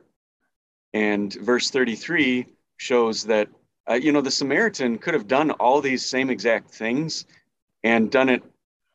And 0.94 1.32
verse 1.34 1.70
33 1.70 2.46
shows 2.78 3.24
that 3.24 3.48
uh, 3.90 3.94
you 3.94 4.12
know, 4.12 4.20
the 4.20 4.30
Samaritan 4.30 4.98
could 4.98 5.14
have 5.14 5.26
done 5.26 5.50
all 5.52 5.80
these 5.80 6.06
same 6.06 6.30
exact 6.30 6.70
things 6.70 7.24
and 7.82 8.10
done 8.10 8.28
it 8.28 8.42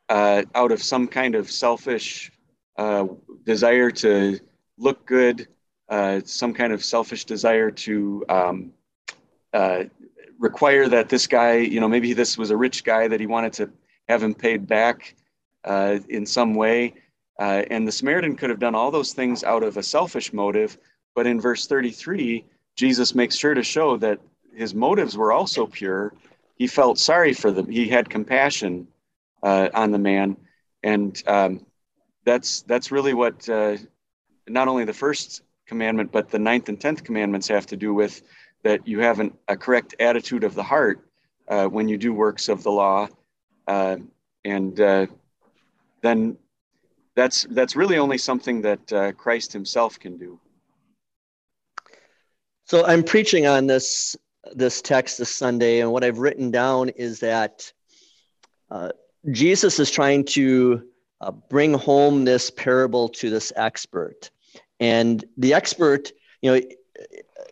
uh, 0.07 0.43
out 0.53 0.71
of 0.71 0.81
some 0.81 1.07
kind 1.07 1.35
of 1.35 1.51
selfish 1.51 2.31
uh, 2.77 3.05
desire 3.43 3.91
to 3.91 4.39
look 4.77 5.05
good, 5.05 5.47
uh, 5.89 6.21
some 6.23 6.53
kind 6.53 6.71
of 6.71 6.83
selfish 6.83 7.25
desire 7.25 7.71
to 7.71 8.23
um, 8.29 8.71
uh, 9.53 9.83
require 10.39 10.87
that 10.87 11.09
this 11.09 11.27
guy, 11.27 11.55
you 11.55 11.79
know, 11.79 11.89
maybe 11.89 12.13
this 12.13 12.37
was 12.37 12.51
a 12.51 12.57
rich 12.57 12.83
guy 12.83 13.07
that 13.07 13.19
he 13.19 13.25
wanted 13.25 13.51
to 13.53 13.69
have 14.07 14.23
him 14.23 14.33
paid 14.33 14.67
back 14.67 15.15
uh, 15.63 15.99
in 16.09 16.25
some 16.25 16.53
way. 16.53 16.93
and 17.39 17.87
the 17.87 17.91
Samaritan 17.91 18.35
could 18.35 18.49
have 18.49 18.59
done 18.59 18.75
all 18.75 18.91
those 18.91 19.13
things 19.13 19.43
out 19.43 19.63
of 19.63 19.77
a 19.77 19.83
selfish 19.83 20.33
motive. 20.33 20.77
But 21.15 21.27
in 21.27 21.39
verse 21.39 21.65
33, 21.67 22.45
Jesus 22.75 23.15
makes 23.15 23.35
sure 23.35 23.53
to 23.53 23.63
show 23.63 23.97
that 23.97 24.19
his 24.53 24.73
motives 24.73 25.17
were 25.17 25.31
also 25.31 25.65
pure. 25.65 26.13
He 26.55 26.67
felt 26.67 26.97
sorry 26.97 27.33
for 27.33 27.51
them. 27.51 27.69
He 27.69 27.87
had 27.87 28.09
compassion 28.09 28.87
uh, 29.43 29.69
on 29.73 29.91
the 29.91 29.99
man, 29.99 30.37
and 30.83 31.21
um, 31.27 31.65
that's 32.25 32.61
that's 32.63 32.91
really 32.91 33.13
what 33.13 33.47
uh, 33.49 33.77
not 34.47 34.67
only 34.67 34.85
the 34.85 34.93
first 34.93 35.41
commandment 35.67 36.11
but 36.11 36.29
the 36.29 36.39
ninth 36.39 36.69
and 36.69 36.79
tenth 36.79 37.03
commandments 37.03 37.47
have 37.47 37.65
to 37.65 37.75
do 37.75 37.93
with 37.93 38.21
that 38.63 38.87
you 38.87 38.99
have 38.99 39.19
an, 39.19 39.33
a 39.47 39.57
correct 39.57 39.95
attitude 39.99 40.43
of 40.43 40.53
the 40.53 40.63
heart 40.63 41.07
uh, 41.47 41.65
when 41.65 41.87
you 41.87 41.97
do 41.97 42.13
works 42.13 42.49
of 42.49 42.63
the 42.63 42.71
law, 42.71 43.07
uh, 43.67 43.97
and 44.43 44.79
uh, 44.79 45.07
then 46.01 46.37
that's 47.15 47.43
that's 47.51 47.75
really 47.75 47.97
only 47.97 48.17
something 48.17 48.61
that 48.61 48.93
uh, 48.93 49.11
Christ 49.13 49.53
Himself 49.53 49.99
can 49.99 50.17
do. 50.17 50.39
So 52.65 52.85
I'm 52.85 53.03
preaching 53.03 53.47
on 53.47 53.67
this 53.67 54.15
this 54.53 54.81
text 54.81 55.17
this 55.17 55.33
Sunday, 55.33 55.79
and 55.79 55.91
what 55.91 56.03
I've 56.03 56.19
written 56.19 56.51
down 56.51 56.89
is 56.89 57.19
that 57.21 57.71
uh, 58.69 58.89
Jesus 59.31 59.79
is 59.79 59.89
trying 59.89 60.25
to 60.25 60.83
uh, 61.21 61.31
bring 61.31 61.73
home 61.73 62.25
this 62.25 62.51
parable 62.51 63.09
to 63.09 63.29
this 63.29 63.51
expert. 63.55 64.29
And 64.79 65.23
the 65.37 65.53
expert, 65.53 66.11
you 66.41 66.51
know, 66.51 66.61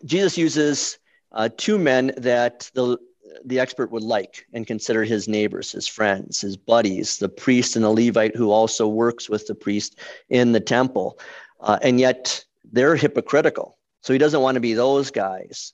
Jesus 0.04 0.36
uses 0.36 0.98
uh, 1.32 1.48
two 1.56 1.78
men 1.78 2.12
that 2.18 2.70
the, 2.74 2.98
the 3.44 3.60
expert 3.60 3.90
would 3.90 4.02
like 4.02 4.46
and 4.52 4.66
consider 4.66 5.04
his 5.04 5.28
neighbors, 5.28 5.72
his 5.72 5.86
friends, 5.86 6.40
his 6.40 6.56
buddies, 6.56 7.18
the 7.18 7.28
priest 7.28 7.76
and 7.76 7.84
the 7.84 7.90
Levite 7.90 8.36
who 8.36 8.50
also 8.50 8.86
works 8.88 9.28
with 9.28 9.46
the 9.46 9.54
priest 9.54 9.98
in 10.28 10.52
the 10.52 10.60
temple. 10.60 11.18
Uh, 11.60 11.78
and 11.82 11.98
yet 11.98 12.44
they're 12.72 12.96
hypocritical. 12.96 13.78
So 14.02 14.12
he 14.12 14.18
doesn't 14.18 14.40
want 14.40 14.56
to 14.56 14.60
be 14.60 14.74
those 14.74 15.10
guys. 15.10 15.72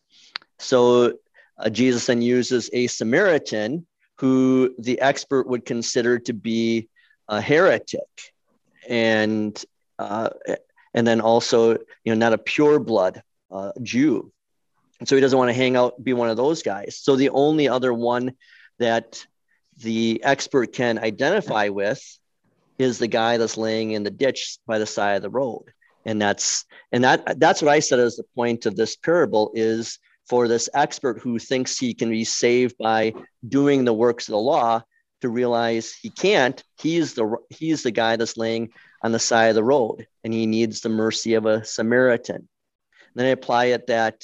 So 0.58 1.14
uh, 1.58 1.70
Jesus 1.70 2.06
then 2.06 2.22
uses 2.22 2.70
a 2.72 2.86
Samaritan 2.86 3.86
who 4.16 4.74
the 4.78 5.00
expert 5.00 5.46
would 5.48 5.64
consider 5.64 6.18
to 6.18 6.32
be 6.32 6.88
a 7.28 7.40
heretic, 7.40 8.08
and 8.88 9.62
uh, 9.98 10.28
and 10.92 11.06
then 11.06 11.20
also 11.20 11.72
you 11.72 11.78
know 12.06 12.14
not 12.14 12.34
a 12.34 12.38
pure 12.38 12.78
blood 12.78 13.22
uh, 13.50 13.72
Jew. 13.82 14.30
And 15.00 15.08
so 15.08 15.16
he 15.16 15.20
doesn't 15.20 15.38
want 15.38 15.48
to 15.48 15.54
hang 15.54 15.76
out, 15.76 16.02
be 16.02 16.12
one 16.12 16.30
of 16.30 16.36
those 16.36 16.62
guys. 16.62 16.98
So 17.02 17.16
the 17.16 17.30
only 17.30 17.68
other 17.68 17.92
one 17.92 18.34
that 18.78 19.24
the 19.78 20.20
expert 20.22 20.72
can 20.72 20.98
identify 20.98 21.68
with 21.68 22.02
is 22.78 22.98
the 22.98 23.08
guy 23.08 23.36
that's 23.36 23.56
laying 23.56 23.92
in 23.92 24.02
the 24.02 24.10
ditch 24.10 24.58
by 24.66 24.78
the 24.78 24.86
side 24.86 25.16
of 25.16 25.22
the 25.22 25.30
road 25.30 25.64
and 26.06 26.20
that's 26.20 26.64
and 26.92 27.04
that 27.04 27.38
that's 27.38 27.60
what 27.60 27.70
i 27.70 27.78
said 27.78 27.98
as 27.98 28.16
the 28.16 28.24
point 28.34 28.64
of 28.64 28.74
this 28.74 28.96
parable 28.96 29.50
is 29.54 29.98
for 30.30 30.46
this 30.46 30.68
expert 30.74 31.18
who 31.18 31.40
thinks 31.40 31.76
he 31.76 31.92
can 31.92 32.08
be 32.08 32.22
saved 32.22 32.78
by 32.78 33.12
doing 33.48 33.84
the 33.84 33.92
works 33.92 34.28
of 34.28 34.32
the 34.32 34.38
law 34.38 34.80
to 35.20 35.28
realize 35.28 35.92
he 35.92 36.08
can't. 36.08 36.62
He's 36.78 37.14
the 37.14 37.36
he's 37.50 37.82
the 37.82 37.90
guy 37.90 38.14
that's 38.14 38.36
laying 38.36 38.70
on 39.02 39.10
the 39.10 39.18
side 39.18 39.48
of 39.48 39.56
the 39.56 39.64
road, 39.64 40.06
and 40.22 40.32
he 40.32 40.46
needs 40.46 40.80
the 40.80 40.88
mercy 40.88 41.34
of 41.34 41.46
a 41.46 41.64
Samaritan. 41.64 42.36
And 42.36 42.46
then 43.16 43.26
I 43.26 43.30
apply 43.30 43.66
it 43.66 43.88
that 43.88 44.22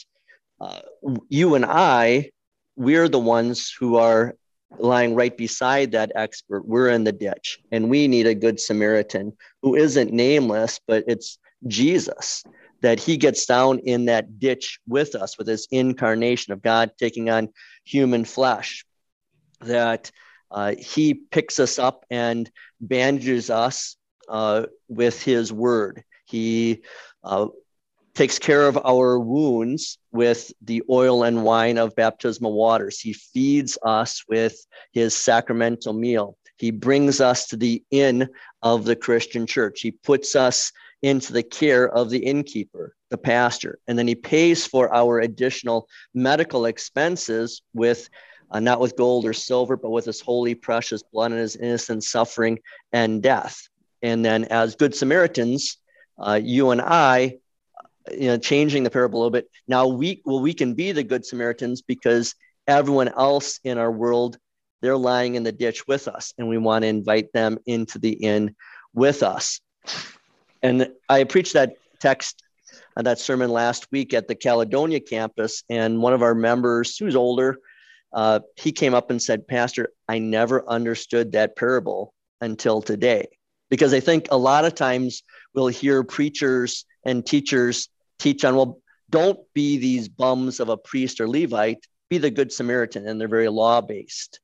uh, 0.61 0.81
you 1.29 1.55
and 1.55 1.65
I, 1.65 2.31
we're 2.77 3.09
the 3.09 3.19
ones 3.19 3.71
who 3.79 3.97
are 3.97 4.35
lying 4.79 5.15
right 5.15 5.37
beside 5.37 5.93
that 5.93 6.13
expert. 6.15 6.67
We're 6.67 6.89
in 6.89 7.05
the 7.05 7.13
ditch, 7.13 7.59
and 7.71 7.89
we 7.89 8.09
need 8.09 8.27
a 8.27 8.35
good 8.35 8.61
Samaritan 8.61 9.33
who 9.63 9.75
isn't 9.75 10.13
nameless, 10.13 10.81
but 10.87 11.05
it's 11.07 11.39
Jesus 11.67 12.45
that 12.83 13.01
he 13.01 13.17
gets 13.17 13.47
down 13.47 13.79
in 13.81 14.05
that 14.07 14.39
ditch 14.39 14.79
with 14.87 15.15
us 15.15 15.39
with 15.39 15.47
his 15.47 15.67
incarnation 15.71 16.53
of 16.53 16.63
God 16.63 16.91
taking 16.99 17.31
on 17.31 17.49
human 17.85 18.25
flesh, 18.25 18.85
that 19.61 20.11
uh, 20.51 20.75
he 20.79 21.15
picks 21.15 21.59
us 21.59 21.79
up 21.79 22.05
and 22.11 22.51
bandages 22.81 23.51
us 23.51 23.97
uh, 24.29 24.67
with 24.89 25.23
his 25.23 25.53
word. 25.53 26.05
He 26.27 26.83
uh, 27.25 27.49
takes 28.17 28.39
care 28.39 28.67
of 28.67 28.79
our 28.85 29.19
wounds 29.19 29.99
with 30.11 30.51
the 30.63 30.83
oil 30.89 31.23
and 31.23 31.45
wine 31.45 31.77
of 31.77 31.95
baptismal 31.95 32.53
waters. 32.53 32.99
He 32.99 33.13
feeds 33.13 33.77
us 33.85 34.25
with 34.29 34.57
his 34.93 35.15
sacramental 35.15 35.93
meal. 35.93 36.37
He 36.57 36.71
brings 36.71 37.21
us 37.21 37.47
to 37.49 37.57
the 37.57 37.83
inn 37.91 38.29
of 38.63 38.87
the 38.87 38.97
Christian 38.97 39.47
church. 39.47 39.83
He 39.83 39.91
puts 39.91 40.35
us 40.35 40.73
into 41.03 41.35
the 41.35 41.43
care 41.43 41.89
of 41.89 42.09
the 42.09 42.19
innkeeper, 42.19 42.97
the 43.11 43.19
pastor, 43.19 43.79
and 43.87 43.99
then 43.99 44.09
he 44.09 44.15
pays 44.15 44.67
for 44.67 44.93
our 44.95 45.21
additional 45.21 45.87
medical 46.15 46.65
expenses 46.65 47.61
with 47.75 48.09
uh, 48.51 48.61
not 48.61 48.81
with 48.81 48.97
gold 48.97 49.27
or 49.27 49.33
silver, 49.33 49.77
but 49.77 49.91
with 49.91 50.05
his 50.05 50.21
holy, 50.21 50.55
precious 50.55 51.03
blood 51.03 51.33
and 51.33 51.41
his 51.41 51.57
innocent 51.57 52.05
suffering 52.05 52.59
and 52.93 53.23
death. 53.23 53.69
And 54.03 54.25
then, 54.25 54.45
as 54.45 54.77
good 54.77 54.95
Samaritans, 54.95 55.79
uh, 56.19 56.41
you 56.43 56.71
and 56.71 56.81
I, 56.81 57.39
you 58.13 58.29
know, 58.29 58.39
changing 58.39 58.83
the 58.83 58.91
parable 58.91 59.19
a 59.19 59.21
little 59.21 59.31
bit. 59.31 59.49
Now 59.69 59.87
we 59.87 60.23
well, 60.25 60.41
we 60.41 60.55
can 60.55 60.75
be 60.75 60.93
the 60.93 61.03
good 61.03 61.25
Samaritans 61.25 61.83
because 61.83 62.35
everyone 62.67 63.09
else 63.09 63.61
in 63.65 63.79
our 63.79 63.91
world 63.91 64.39
they're 64.83 64.97
lying 64.97 65.35
in 65.35 65.43
the 65.43 65.53
ditch 65.53 65.87
with 65.89 66.07
us, 66.07 66.35
and 66.39 66.49
we 66.49 66.59
want 66.59 66.83
to 66.83 66.89
invite 66.89 67.33
them 67.33 67.59
into 67.67 67.99
the 67.99 68.13
inn 68.13 68.55
with 68.95 69.23
us. 69.23 69.61
And 70.63 70.91
I 71.09 71.25
preached 71.25 71.55
that 71.55 71.75
text 72.01 72.43
and 72.97 73.07
that 73.07 73.19
sermon 73.19 73.51
last 73.51 73.87
week 73.91 74.15
at 74.15 74.29
the 74.29 74.35
Caledonia 74.35 75.01
campus, 75.01 75.63
and 75.69 76.01
one 76.01 76.13
of 76.13 76.23
our 76.23 76.35
members, 76.35 76.97
who's 76.97 77.17
older, 77.17 77.59
uh, 78.13 78.41
he 78.57 78.73
came 78.73 78.95
up 78.95 79.11
and 79.11 79.21
said, 79.21 79.47
Pastor, 79.47 79.91
I 80.09 80.19
never 80.19 80.69
understood 80.69 81.33
that 81.33 81.57
parable 81.57 82.15
until 82.41 82.81
today. 82.81 83.27
Because 83.69 83.93
I 83.93 84.01
think 84.01 84.29
a 84.31 84.39
lot 84.39 84.65
of 84.65 84.75
times 84.75 85.23
we'll 85.55 85.67
hear 85.67 86.05
preachers 86.05 86.85
and 87.05 87.27
teachers 87.27 87.89
teach 88.19 88.45
on, 88.45 88.57
well, 88.57 88.81
don't 89.11 89.39
be 89.55 89.79
these 89.79 90.09
bums 90.09 90.61
of 90.61 90.69
a 90.69 90.77
priest 90.77 91.21
or 91.21 91.29
Levite, 91.29 91.87
be 92.09 92.19
the 92.19 92.31
good 92.31 92.53
Samaritan. 92.53 93.07
And 93.07 93.21
they're 93.21 93.29
very 93.29 93.49
law 93.49 93.81
based. 93.81 94.41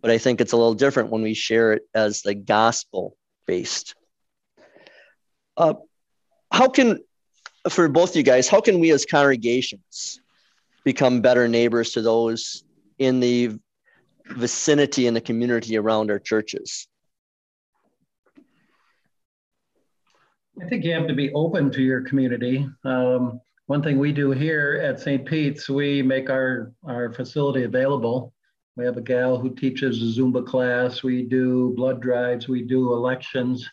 But 0.00 0.10
I 0.10 0.18
think 0.18 0.40
it's 0.40 0.52
a 0.52 0.56
little 0.56 0.74
different 0.74 1.10
when 1.10 1.22
we 1.22 1.34
share 1.34 1.72
it 1.72 1.82
as 1.94 2.22
the 2.22 2.34
gospel 2.34 3.16
based. 3.46 3.94
Uh, 5.56 5.74
how 6.52 6.68
can, 6.68 7.00
for 7.68 7.88
both 7.88 8.14
you 8.14 8.22
guys, 8.22 8.48
how 8.48 8.60
can 8.60 8.78
we 8.78 8.90
as 8.92 9.04
congregations 9.04 10.20
become 10.84 11.20
better 11.20 11.48
neighbors 11.48 11.92
to 11.92 12.02
those 12.02 12.62
in 12.98 13.20
the 13.20 13.58
vicinity 14.30 15.06
and 15.06 15.16
the 15.16 15.20
community 15.20 15.76
around 15.76 16.10
our 16.10 16.18
churches? 16.18 16.86
I 20.60 20.66
think 20.66 20.84
you 20.84 20.92
have 20.92 21.06
to 21.08 21.14
be 21.14 21.32
open 21.32 21.70
to 21.72 21.82
your 21.82 22.00
community. 22.02 22.66
Um, 22.84 23.40
one 23.66 23.82
thing 23.82 23.98
we 23.98 24.12
do 24.12 24.30
here 24.30 24.80
at 24.82 25.00
St. 25.00 25.26
Pete's, 25.26 25.68
we 25.68 26.02
make 26.02 26.30
our, 26.30 26.72
our 26.84 27.12
facility 27.12 27.64
available. 27.64 28.32
We 28.76 28.84
have 28.84 28.96
a 28.96 29.02
gal 29.02 29.38
who 29.38 29.54
teaches 29.54 30.00
a 30.00 30.20
Zumba 30.20 30.46
class. 30.46 31.02
We 31.02 31.22
do 31.22 31.74
blood 31.76 32.00
drives. 32.00 32.48
We 32.48 32.62
do 32.62 32.94
elections 32.94 33.68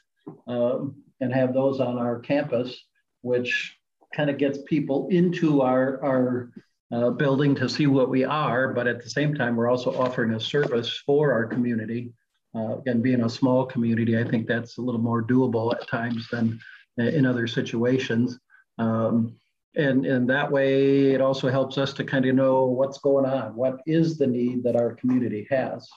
um, 0.47 0.95
and 1.21 1.33
have 1.33 1.53
those 1.53 1.79
on 1.79 1.97
our 1.97 2.19
campus, 2.19 2.77
which 3.21 3.77
kind 4.13 4.29
of 4.29 4.37
gets 4.37 4.59
people 4.65 5.07
into 5.09 5.61
our, 5.61 6.03
our 6.03 6.51
uh, 6.91 7.11
building 7.11 7.55
to 7.55 7.69
see 7.69 7.87
what 7.87 8.09
we 8.09 8.25
are. 8.25 8.73
But 8.73 8.87
at 8.87 9.01
the 9.01 9.09
same 9.09 9.35
time, 9.35 9.55
we're 9.55 9.69
also 9.69 9.95
offering 9.95 10.33
a 10.33 10.39
service 10.39 11.01
for 11.05 11.31
our 11.31 11.45
community. 11.45 12.11
Uh, 12.55 12.77
again, 12.77 13.01
being 13.01 13.23
a 13.23 13.29
small 13.29 13.65
community, 13.65 14.17
I 14.17 14.23
think 14.23 14.47
that's 14.47 14.77
a 14.77 14.81
little 14.81 15.01
more 15.01 15.23
doable 15.23 15.73
at 15.73 15.87
times 15.87 16.27
than 16.31 16.59
in 16.97 17.25
other 17.25 17.47
situations. 17.47 18.37
Um, 18.77 19.35
and, 19.75 20.05
and 20.05 20.29
that 20.29 20.51
way, 20.51 21.11
it 21.11 21.21
also 21.21 21.49
helps 21.49 21.79
us 21.79 21.93
to 21.93 22.03
kind 22.03 22.25
of 22.25 22.35
know 22.35 22.65
what's 22.65 22.99
going 22.99 23.25
on. 23.25 23.55
What 23.55 23.79
is 23.87 24.17
the 24.17 24.27
need 24.27 24.63
that 24.63 24.75
our 24.75 24.93
community 24.93 25.47
has? 25.49 25.89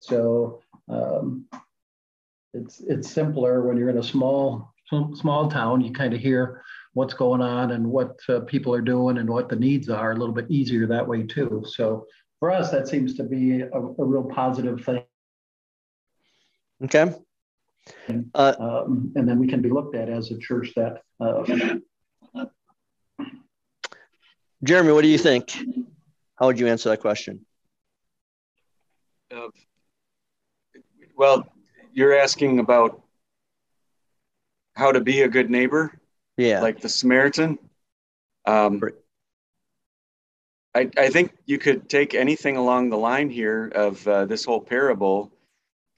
So 0.00 0.60
um, 0.88 1.46
it's, 2.54 2.80
it's 2.80 3.08
simpler 3.08 3.62
when 3.62 3.76
you're 3.76 3.90
in 3.90 3.98
a 3.98 4.02
small, 4.02 4.74
small 5.14 5.48
town, 5.48 5.80
you 5.80 5.92
kind 5.92 6.12
of 6.12 6.20
hear 6.20 6.62
what's 6.94 7.14
going 7.14 7.40
on 7.40 7.70
and 7.70 7.86
what 7.86 8.18
uh, 8.28 8.40
people 8.40 8.74
are 8.74 8.80
doing 8.80 9.18
and 9.18 9.30
what 9.30 9.48
the 9.48 9.54
needs 9.54 9.88
are 9.88 10.10
a 10.10 10.16
little 10.16 10.34
bit 10.34 10.50
easier 10.50 10.88
that 10.88 11.06
way 11.06 11.22
too. 11.22 11.62
So 11.68 12.06
for 12.40 12.50
us, 12.50 12.72
that 12.72 12.88
seems 12.88 13.14
to 13.14 13.22
be 13.22 13.60
a, 13.60 13.70
a 13.70 14.04
real 14.04 14.24
positive 14.24 14.84
thing. 14.84 15.04
Okay. 16.84 17.14
Uh, 18.34 18.54
um, 18.58 19.12
and 19.16 19.28
then 19.28 19.38
we 19.38 19.46
can 19.46 19.60
be 19.60 19.70
looked 19.70 19.94
at 19.94 20.08
as 20.08 20.30
a 20.30 20.38
church 20.38 20.72
that. 20.76 21.02
Uh, 21.18 21.76
Jeremy, 24.62 24.92
what 24.92 25.02
do 25.02 25.08
you 25.08 25.18
think? 25.18 25.56
How 26.36 26.46
would 26.46 26.58
you 26.58 26.68
answer 26.68 26.90
that 26.90 27.00
question? 27.00 27.46
Uh, 29.34 29.48
well, 31.16 31.46
you're 31.92 32.16
asking 32.16 32.58
about 32.58 33.02
how 34.74 34.92
to 34.92 35.00
be 35.00 35.22
a 35.22 35.28
good 35.28 35.50
neighbor. 35.50 35.98
Yeah. 36.36 36.60
Like 36.60 36.80
the 36.80 36.88
Samaritan. 36.88 37.58
Um, 38.46 38.80
I, 40.74 40.88
I 40.96 41.08
think 41.08 41.32
you 41.46 41.58
could 41.58 41.88
take 41.88 42.14
anything 42.14 42.56
along 42.56 42.90
the 42.90 42.96
line 42.96 43.28
here 43.28 43.66
of 43.74 44.06
uh, 44.06 44.24
this 44.26 44.44
whole 44.44 44.60
parable, 44.60 45.32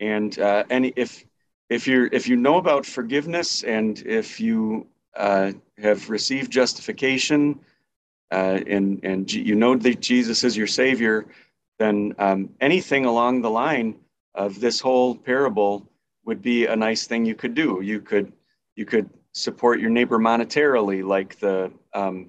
and 0.02 0.38
uh, 0.40 0.64
any 0.68 0.92
if 0.96 1.24
if 1.70 1.86
you 1.86 2.08
if 2.12 2.28
you 2.28 2.36
know 2.36 2.56
about 2.58 2.84
forgiveness 2.84 3.62
and 3.62 4.02
if 4.04 4.40
you 4.40 4.86
uh, 5.16 5.52
have 5.78 6.10
received 6.10 6.50
justification 6.50 7.58
uh, 8.32 8.58
and 8.66 9.00
and 9.04 9.32
you 9.32 9.54
know 9.54 9.76
that 9.76 10.00
Jesus 10.00 10.42
is 10.42 10.56
your 10.56 10.66
Savior, 10.66 11.26
then 11.78 12.14
um, 12.18 12.50
anything 12.60 13.04
along 13.04 13.40
the 13.40 13.50
line 13.50 13.94
of 14.34 14.60
this 14.60 14.80
whole 14.80 15.14
parable 15.14 15.88
would 16.24 16.42
be 16.42 16.66
a 16.66 16.74
nice 16.74 17.06
thing 17.06 17.24
you 17.24 17.36
could 17.36 17.54
do. 17.54 17.80
You 17.80 18.00
could 18.00 18.32
you 18.74 18.84
could 18.84 19.08
support 19.32 19.80
your 19.80 19.90
neighbor 19.90 20.18
monetarily, 20.18 21.06
like 21.06 21.38
the 21.38 21.70
um, 21.94 22.28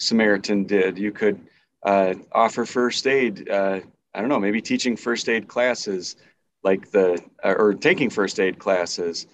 Samaritan 0.00 0.64
did. 0.64 0.98
You 0.98 1.12
could 1.12 1.40
uh, 1.84 2.14
offer 2.32 2.64
first 2.64 3.06
aid. 3.06 3.48
Uh, 3.48 3.80
I 4.14 4.20
don't 4.20 4.30
know, 4.30 4.40
maybe 4.40 4.60
teaching 4.60 4.96
first 4.96 5.28
aid 5.28 5.46
classes 5.46 6.16
like 6.62 6.90
the 6.90 7.22
uh, 7.44 7.54
or 7.56 7.74
taking 7.74 8.10
first 8.10 8.40
aid 8.40 8.58
classes 8.58 9.26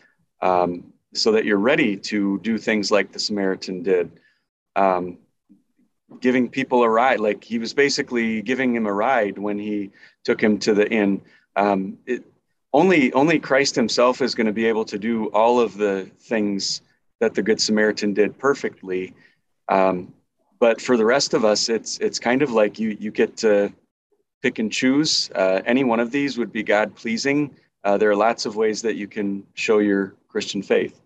um, 0.42 0.92
so 1.14 1.32
that 1.32 1.44
you're 1.44 1.58
ready 1.58 1.96
to 1.96 2.38
do 2.40 2.58
things 2.58 2.90
like 2.90 3.12
the 3.12 3.18
Samaritan 3.18 3.82
did. 3.82 4.10
Um, 4.76 5.18
giving 6.20 6.48
people 6.48 6.82
a 6.82 6.88
ride, 6.88 7.20
like 7.20 7.42
he 7.42 7.58
was 7.58 7.74
basically 7.74 8.42
giving 8.42 8.74
him 8.74 8.86
a 8.86 8.92
ride 8.92 9.38
when 9.38 9.58
he 9.58 9.90
took 10.24 10.40
him 10.40 10.58
to 10.58 10.74
the 10.74 10.88
inn. 10.90 11.20
Um, 11.56 11.98
it, 12.06 12.24
only 12.72 13.12
only 13.12 13.38
Christ 13.38 13.76
Himself 13.76 14.20
is 14.20 14.34
going 14.34 14.48
to 14.48 14.52
be 14.52 14.66
able 14.66 14.84
to 14.86 14.98
do 14.98 15.26
all 15.26 15.60
of 15.60 15.76
the 15.76 16.10
things 16.20 16.82
that 17.20 17.34
the 17.34 17.42
Good 17.42 17.60
Samaritan 17.60 18.12
did 18.12 18.36
perfectly. 18.36 19.14
Um, 19.68 20.12
but 20.58 20.80
for 20.80 20.96
the 20.96 21.04
rest 21.04 21.34
of 21.34 21.44
us, 21.44 21.68
it's 21.68 21.98
it's 21.98 22.18
kind 22.18 22.42
of 22.42 22.50
like 22.50 22.78
you 22.78 22.96
you 22.98 23.10
get 23.10 23.36
to 23.38 23.72
pick 24.44 24.58
and 24.58 24.70
choose. 24.70 25.30
Uh, 25.34 25.62
any 25.64 25.84
one 25.84 26.00
of 26.00 26.10
these 26.10 26.36
would 26.36 26.52
be 26.52 26.62
God 26.62 26.94
pleasing. 26.94 27.56
Uh, 27.82 27.96
there 27.96 28.10
are 28.10 28.16
lots 28.16 28.44
of 28.44 28.56
ways 28.56 28.82
that 28.82 28.94
you 28.94 29.08
can 29.08 29.42
show 29.54 29.78
your 29.78 30.16
Christian 30.28 30.62
faith. 30.62 31.00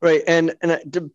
Right, 0.00 0.22
and 0.26 0.54
and 0.62 0.80
to 0.94 1.10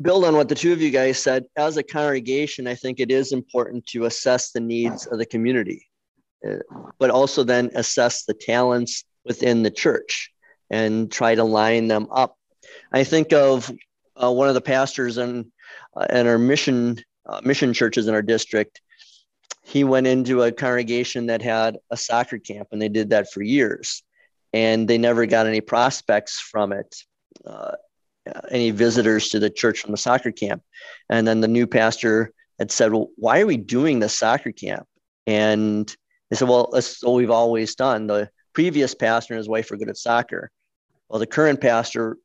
build 0.00 0.24
on 0.24 0.34
what 0.34 0.48
the 0.48 0.54
two 0.54 0.72
of 0.72 0.80
you 0.80 0.90
guys 0.90 1.22
said, 1.22 1.44
as 1.56 1.76
a 1.76 1.82
congregation, 1.82 2.66
I 2.66 2.74
think 2.74 3.00
it 3.00 3.10
is 3.10 3.32
important 3.32 3.84
to 3.88 4.06
assess 4.06 4.50
the 4.52 4.60
needs 4.60 5.06
of 5.06 5.18
the 5.18 5.26
community, 5.26 5.86
uh, 6.48 6.60
but 6.98 7.10
also 7.10 7.44
then 7.44 7.70
assess 7.74 8.24
the 8.24 8.34
talents 8.34 9.04
within 9.26 9.62
the 9.62 9.70
church 9.70 10.30
and 10.70 11.12
try 11.12 11.34
to 11.34 11.44
line 11.44 11.88
them 11.88 12.06
up. 12.10 12.36
I 12.92 13.04
think 13.04 13.34
of 13.34 13.70
uh, 14.16 14.32
one 14.32 14.48
of 14.48 14.54
the 14.54 14.62
pastors 14.62 15.18
in, 15.18 15.52
uh, 15.94 16.06
in 16.10 16.26
our 16.26 16.38
mission 16.38 17.02
uh, 17.28 17.40
mission 17.44 17.72
churches 17.72 18.08
in 18.08 18.14
our 18.14 18.22
district, 18.22 18.80
he 19.64 19.84
went 19.84 20.06
into 20.06 20.42
a 20.42 20.52
congregation 20.52 21.26
that 21.26 21.42
had 21.42 21.78
a 21.90 21.96
soccer 21.96 22.38
camp, 22.38 22.68
and 22.72 22.80
they 22.80 22.88
did 22.88 23.10
that 23.10 23.30
for 23.30 23.42
years, 23.42 24.02
and 24.52 24.88
they 24.88 24.98
never 24.98 25.26
got 25.26 25.46
any 25.46 25.60
prospects 25.60 26.40
from 26.40 26.72
it. 26.72 26.96
Uh, 27.46 27.72
any 28.50 28.70
visitors 28.70 29.28
to 29.30 29.38
the 29.38 29.50
church 29.50 29.80
from 29.80 29.90
the 29.90 29.96
soccer 29.96 30.30
camp. 30.30 30.62
And 31.08 31.26
then 31.26 31.40
the 31.40 31.48
new 31.48 31.66
pastor 31.66 32.32
had 32.58 32.70
said, 32.70 32.92
Well, 32.92 33.08
why 33.16 33.40
are 33.40 33.46
we 33.46 33.56
doing 33.56 33.98
the 33.98 34.08
soccer 34.08 34.52
camp? 34.52 34.86
And 35.26 35.94
they 36.30 36.36
said, 36.36 36.48
Well, 36.48 36.70
that's 36.72 37.02
what 37.02 37.14
we've 37.14 37.30
always 37.30 37.74
done. 37.74 38.06
The 38.06 38.30
previous 38.52 38.94
pastor 38.94 39.34
and 39.34 39.38
his 39.38 39.48
wife 39.48 39.70
were 39.70 39.76
good 39.76 39.88
at 39.88 39.96
soccer. 39.96 40.50
Well, 41.08 41.18
the 41.18 41.26
current 41.26 41.60
pastor, 41.60 42.18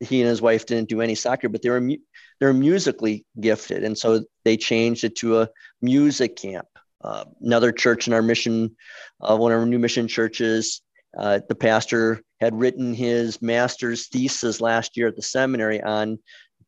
he 0.00 0.20
and 0.20 0.28
his 0.28 0.42
wife 0.42 0.66
didn't 0.66 0.88
do 0.88 1.00
any 1.00 1.14
soccer, 1.14 1.48
but 1.48 1.62
they 1.62 1.70
were 1.70 1.96
they're 2.40 2.52
musically 2.52 3.24
gifted, 3.38 3.84
and 3.84 3.96
so 3.96 4.24
they 4.44 4.56
changed 4.56 5.04
it 5.04 5.16
to 5.16 5.40
a 5.40 5.48
music 5.80 6.36
camp. 6.36 6.66
Uh, 7.02 7.24
another 7.40 7.72
church 7.72 8.06
in 8.06 8.14
our 8.14 8.22
mission, 8.22 8.76
uh, 9.20 9.36
one 9.36 9.52
of 9.52 9.60
our 9.60 9.66
new 9.66 9.78
mission 9.78 10.08
churches, 10.08 10.82
Uh, 11.18 11.40
the 11.48 11.56
pastor 11.56 12.22
had 12.40 12.54
written 12.54 12.94
his 12.94 13.42
master's 13.42 14.08
thesis 14.08 14.60
last 14.60 14.96
year 14.96 15.08
at 15.08 15.16
the 15.16 15.22
seminary 15.22 15.82
on 15.82 16.18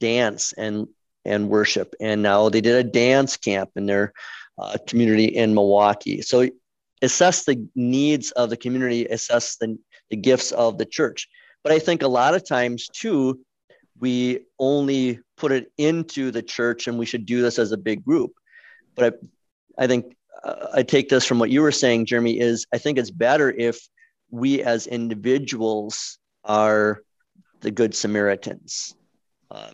dance 0.00 0.52
and 0.58 0.88
and 1.24 1.48
worship, 1.48 1.94
and 2.00 2.22
now 2.22 2.50
they 2.50 2.60
did 2.60 2.74
a 2.74 2.90
dance 2.90 3.38
camp 3.38 3.70
in 3.76 3.86
their 3.86 4.12
uh, 4.58 4.76
community 4.88 5.26
in 5.26 5.54
Milwaukee. 5.54 6.22
So 6.22 6.48
assess 7.02 7.44
the 7.44 7.56
needs 7.76 8.32
of 8.32 8.50
the 8.50 8.56
community, 8.56 9.06
assess 9.06 9.56
the, 9.56 9.78
the 10.10 10.16
gifts 10.16 10.52
of 10.52 10.78
the 10.78 10.86
church. 10.86 11.28
But 11.62 11.72
I 11.72 11.78
think 11.78 12.02
a 12.02 12.08
lot 12.08 12.34
of 12.34 12.46
times 12.46 12.88
too, 12.88 13.40
we 13.98 14.40
only 14.58 15.20
put 15.36 15.52
it 15.52 15.70
into 15.78 16.30
the 16.30 16.42
church, 16.42 16.86
and 16.86 16.98
we 16.98 17.06
should 17.06 17.26
do 17.26 17.42
this 17.42 17.58
as 17.58 17.72
a 17.72 17.76
big 17.76 18.04
group. 18.04 18.32
But 18.94 19.14
I, 19.78 19.84
I 19.84 19.86
think 19.86 20.16
uh, 20.42 20.68
I 20.74 20.82
take 20.82 21.08
this 21.08 21.24
from 21.24 21.38
what 21.38 21.50
you 21.50 21.62
were 21.62 21.72
saying, 21.72 22.06
Jeremy. 22.06 22.38
Is 22.38 22.66
I 22.72 22.78
think 22.78 22.98
it's 22.98 23.10
better 23.10 23.50
if 23.50 23.78
we 24.30 24.62
as 24.62 24.86
individuals 24.86 26.18
are 26.44 27.02
the 27.60 27.70
good 27.70 27.94
Samaritans. 27.94 28.94
Uh, 29.50 29.70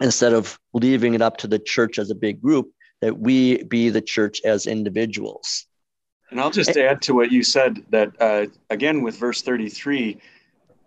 instead 0.00 0.32
of 0.32 0.58
leaving 0.72 1.14
it 1.14 1.22
up 1.22 1.36
to 1.38 1.46
the 1.46 1.58
church 1.58 1.98
as 1.98 2.10
a 2.10 2.14
big 2.14 2.40
group, 2.40 2.70
that 3.00 3.18
we 3.18 3.62
be 3.64 3.90
the 3.90 4.00
church 4.00 4.40
as 4.44 4.66
individuals. 4.66 5.66
And 6.30 6.40
I'll 6.40 6.50
just 6.50 6.76
add 6.76 7.02
to 7.02 7.14
what 7.14 7.30
you 7.30 7.42
said 7.42 7.84
that, 7.90 8.10
uh, 8.20 8.46
again, 8.70 9.02
with 9.02 9.16
verse 9.16 9.42
33, 9.42 10.18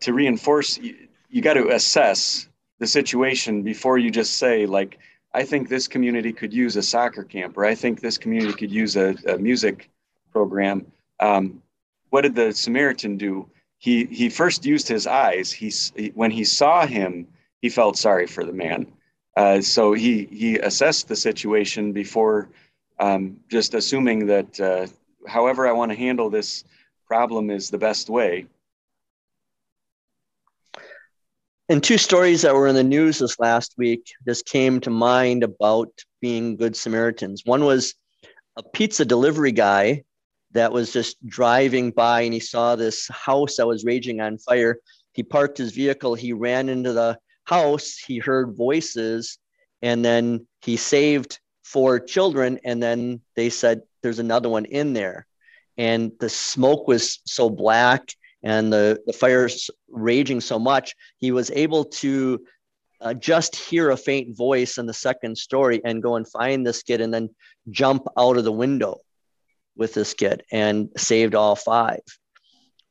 to 0.01 0.13
reinforce, 0.13 0.77
you, 0.77 0.95
you 1.29 1.41
got 1.41 1.53
to 1.53 1.69
assess 1.69 2.47
the 2.79 2.87
situation 2.87 3.61
before 3.63 3.97
you 3.97 4.09
just 4.09 4.37
say, 4.37 4.65
like, 4.65 4.99
I 5.33 5.43
think 5.43 5.69
this 5.69 5.87
community 5.87 6.33
could 6.33 6.53
use 6.53 6.75
a 6.75 6.81
soccer 6.81 7.23
camp, 7.23 7.57
or 7.57 7.65
I 7.65 7.75
think 7.75 8.01
this 8.01 8.17
community 8.17 8.53
could 8.53 8.71
use 8.71 8.95
a, 8.95 9.15
a 9.27 9.37
music 9.37 9.89
program. 10.31 10.85
Um, 11.19 11.61
what 12.09 12.21
did 12.21 12.35
the 12.35 12.51
Samaritan 12.51 13.17
do? 13.17 13.47
He 13.77 14.05
he 14.05 14.29
first 14.29 14.65
used 14.65 14.87
his 14.87 15.05
eyes. 15.05 15.51
He, 15.51 15.71
he 15.95 16.11
when 16.15 16.31
he 16.31 16.43
saw 16.43 16.85
him, 16.85 17.27
he 17.61 17.69
felt 17.69 17.97
sorry 17.97 18.25
for 18.27 18.43
the 18.43 18.53
man. 18.53 18.91
Uh, 19.37 19.61
so 19.61 19.93
he 19.93 20.27
he 20.31 20.57
assessed 20.57 21.07
the 21.07 21.15
situation 21.15 21.93
before 21.93 22.49
um, 22.99 23.39
just 23.49 23.73
assuming 23.73 24.25
that 24.27 24.59
uh, 24.59 24.87
however 25.27 25.67
I 25.67 25.71
want 25.71 25.91
to 25.91 25.97
handle 25.97 26.29
this 26.29 26.63
problem 27.07 27.49
is 27.49 27.69
the 27.69 27.77
best 27.77 28.09
way. 28.09 28.47
And 31.71 31.83
two 31.83 31.99
stories 31.99 32.41
that 32.41 32.55
were 32.55 32.65
in 32.65 32.73
the 32.73 32.83
news 32.83 33.19
this 33.19 33.39
last 33.39 33.75
week 33.77 34.11
just 34.27 34.47
came 34.47 34.79
to 34.79 34.89
mind 34.89 35.43
about 35.43 35.91
being 36.19 36.55
good 36.55 36.75
Samaritans. 36.75 37.43
One 37.45 37.63
was 37.63 37.93
a 38.57 38.63
pizza 38.63 39.05
delivery 39.05 39.51
guy 39.51 40.03
that 40.53 40.73
was 40.73 40.91
just 40.91 41.23
driving 41.27 41.91
by 41.91 42.21
and 42.21 42.33
he 42.33 42.39
saw 42.39 42.75
this 42.75 43.07
house 43.09 43.57
that 43.57 43.67
was 43.67 43.85
raging 43.85 44.19
on 44.19 44.39
fire. 44.39 44.79
He 45.13 45.21
parked 45.21 45.59
his 45.59 45.71
vehicle, 45.71 46.15
he 46.15 46.33
ran 46.33 46.69
into 46.69 46.91
the 46.91 47.19
house, 47.43 47.97
he 47.97 48.17
heard 48.17 48.57
voices, 48.57 49.37
and 49.83 50.03
then 50.03 50.47
he 50.61 50.75
saved 50.75 51.39
four 51.61 51.99
children. 51.99 52.59
And 52.63 52.81
then 52.81 53.21
they 53.35 53.51
said, 53.51 53.83
There's 54.01 54.17
another 54.17 54.49
one 54.49 54.65
in 54.65 54.93
there. 54.93 55.27
And 55.77 56.13
the 56.19 56.29
smoke 56.29 56.87
was 56.87 57.19
so 57.25 57.47
black 57.47 58.15
and 58.43 58.71
the, 58.71 58.99
the 59.05 59.13
fire 59.13 59.49
raging 59.89 60.41
so 60.41 60.59
much, 60.59 60.95
he 61.17 61.31
was 61.31 61.51
able 61.51 61.85
to 61.85 62.39
uh, 63.01 63.13
just 63.13 63.55
hear 63.55 63.91
a 63.91 63.97
faint 63.97 64.35
voice 64.35 64.77
in 64.77 64.85
the 64.85 64.93
second 64.93 65.37
story 65.37 65.81
and 65.83 66.03
go 66.03 66.15
and 66.15 66.27
find 66.27 66.65
this 66.65 66.83
kid 66.83 67.01
and 67.01 67.13
then 67.13 67.29
jump 67.69 68.05
out 68.17 68.37
of 68.37 68.43
the 68.43 68.51
window 68.51 68.97
with 69.75 69.93
this 69.93 70.13
kid 70.13 70.43
and 70.51 70.89
saved 70.97 71.35
all 71.35 71.55
five. 71.55 72.01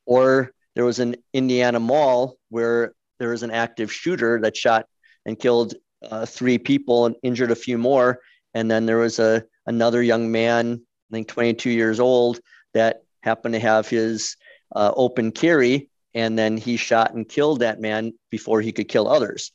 Or 0.05 0.51
there 0.75 0.85
was 0.85 0.99
an 0.99 1.15
Indiana 1.33 1.79
mall 1.79 2.37
where 2.49 2.93
there 3.19 3.29
was 3.29 3.43
an 3.43 3.51
active 3.51 3.91
shooter 3.91 4.39
that 4.41 4.57
shot 4.57 4.87
and 5.25 5.37
killed 5.37 5.75
uh, 6.09 6.25
three 6.25 6.57
people 6.57 7.05
and 7.05 7.15
injured 7.21 7.51
a 7.51 7.55
few 7.55 7.77
more. 7.77 8.19
And 8.53 8.69
then 8.71 8.85
there 8.85 8.97
was 8.97 9.19
a 9.19 9.43
another 9.67 10.01
young 10.01 10.31
man, 10.31 10.81
I 11.11 11.13
think 11.13 11.27
22 11.27 11.69
years 11.69 11.99
old, 11.99 12.39
that 12.73 13.03
happened 13.21 13.53
to 13.53 13.59
have 13.59 13.87
his 13.87 14.35
uh, 14.75 14.91
open 14.95 15.31
carry, 15.31 15.89
and 16.13 16.37
then 16.37 16.57
he 16.57 16.77
shot 16.77 17.13
and 17.13 17.27
killed 17.27 17.59
that 17.59 17.79
man 17.79 18.13
before 18.29 18.61
he 18.61 18.71
could 18.71 18.87
kill 18.87 19.07
others. 19.07 19.51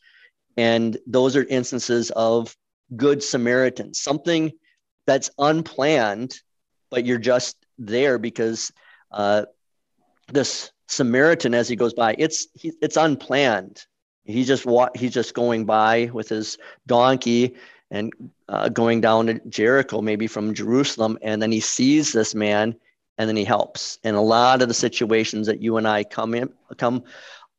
And 0.56 0.96
those 1.06 1.36
are 1.36 1.44
instances 1.44 2.10
of 2.10 2.56
good 2.96 3.22
Samaritans, 3.22 4.00
something 4.00 4.52
that's 5.06 5.30
unplanned 5.38 6.40
but 6.94 7.04
you're 7.04 7.18
just 7.18 7.56
there 7.76 8.18
because 8.18 8.72
uh, 9.10 9.44
this 10.32 10.70
Samaritan, 10.86 11.52
as 11.52 11.68
he 11.68 11.74
goes 11.74 11.92
by, 11.92 12.14
it's 12.16 12.46
he, 12.54 12.72
it's 12.80 12.96
unplanned. 12.96 13.84
He 14.24 14.44
just 14.44 14.64
wa- 14.64 14.90
he's 14.94 15.12
just 15.12 15.34
going 15.34 15.64
by 15.64 16.08
with 16.12 16.28
his 16.28 16.56
donkey 16.86 17.56
and 17.90 18.12
uh, 18.48 18.68
going 18.68 19.00
down 19.00 19.26
to 19.26 19.40
Jericho, 19.48 20.00
maybe 20.00 20.28
from 20.28 20.54
Jerusalem, 20.54 21.18
and 21.20 21.42
then 21.42 21.50
he 21.50 21.58
sees 21.58 22.12
this 22.12 22.32
man, 22.32 22.76
and 23.18 23.28
then 23.28 23.36
he 23.36 23.44
helps. 23.44 23.98
And 24.04 24.16
a 24.16 24.20
lot 24.20 24.62
of 24.62 24.68
the 24.68 24.74
situations 24.74 25.46
that 25.46 25.60
you 25.60 25.76
and 25.76 25.86
I 25.86 26.04
come 26.04 26.34
in 26.34 26.52
come 26.76 27.04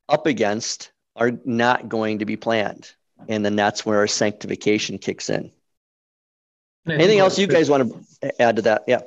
up 0.10 0.26
against 0.26 0.92
are 1.16 1.32
not 1.46 1.90
going 1.90 2.20
to 2.20 2.26
be 2.26 2.36
planned, 2.36 2.92
and 3.28 3.46
then 3.46 3.56
that's 3.56 3.86
where 3.86 4.00
our 4.00 4.08
sanctification 4.08 4.98
kicks 4.98 5.30
in. 5.30 5.52
Anything 6.88 7.20
else 7.20 7.40
you 7.40 7.48
guys 7.48 7.70
want 7.70 7.92
to 8.22 8.42
add 8.42 8.58
to 8.58 8.62
that? 8.64 8.84
Yeah 8.88 9.02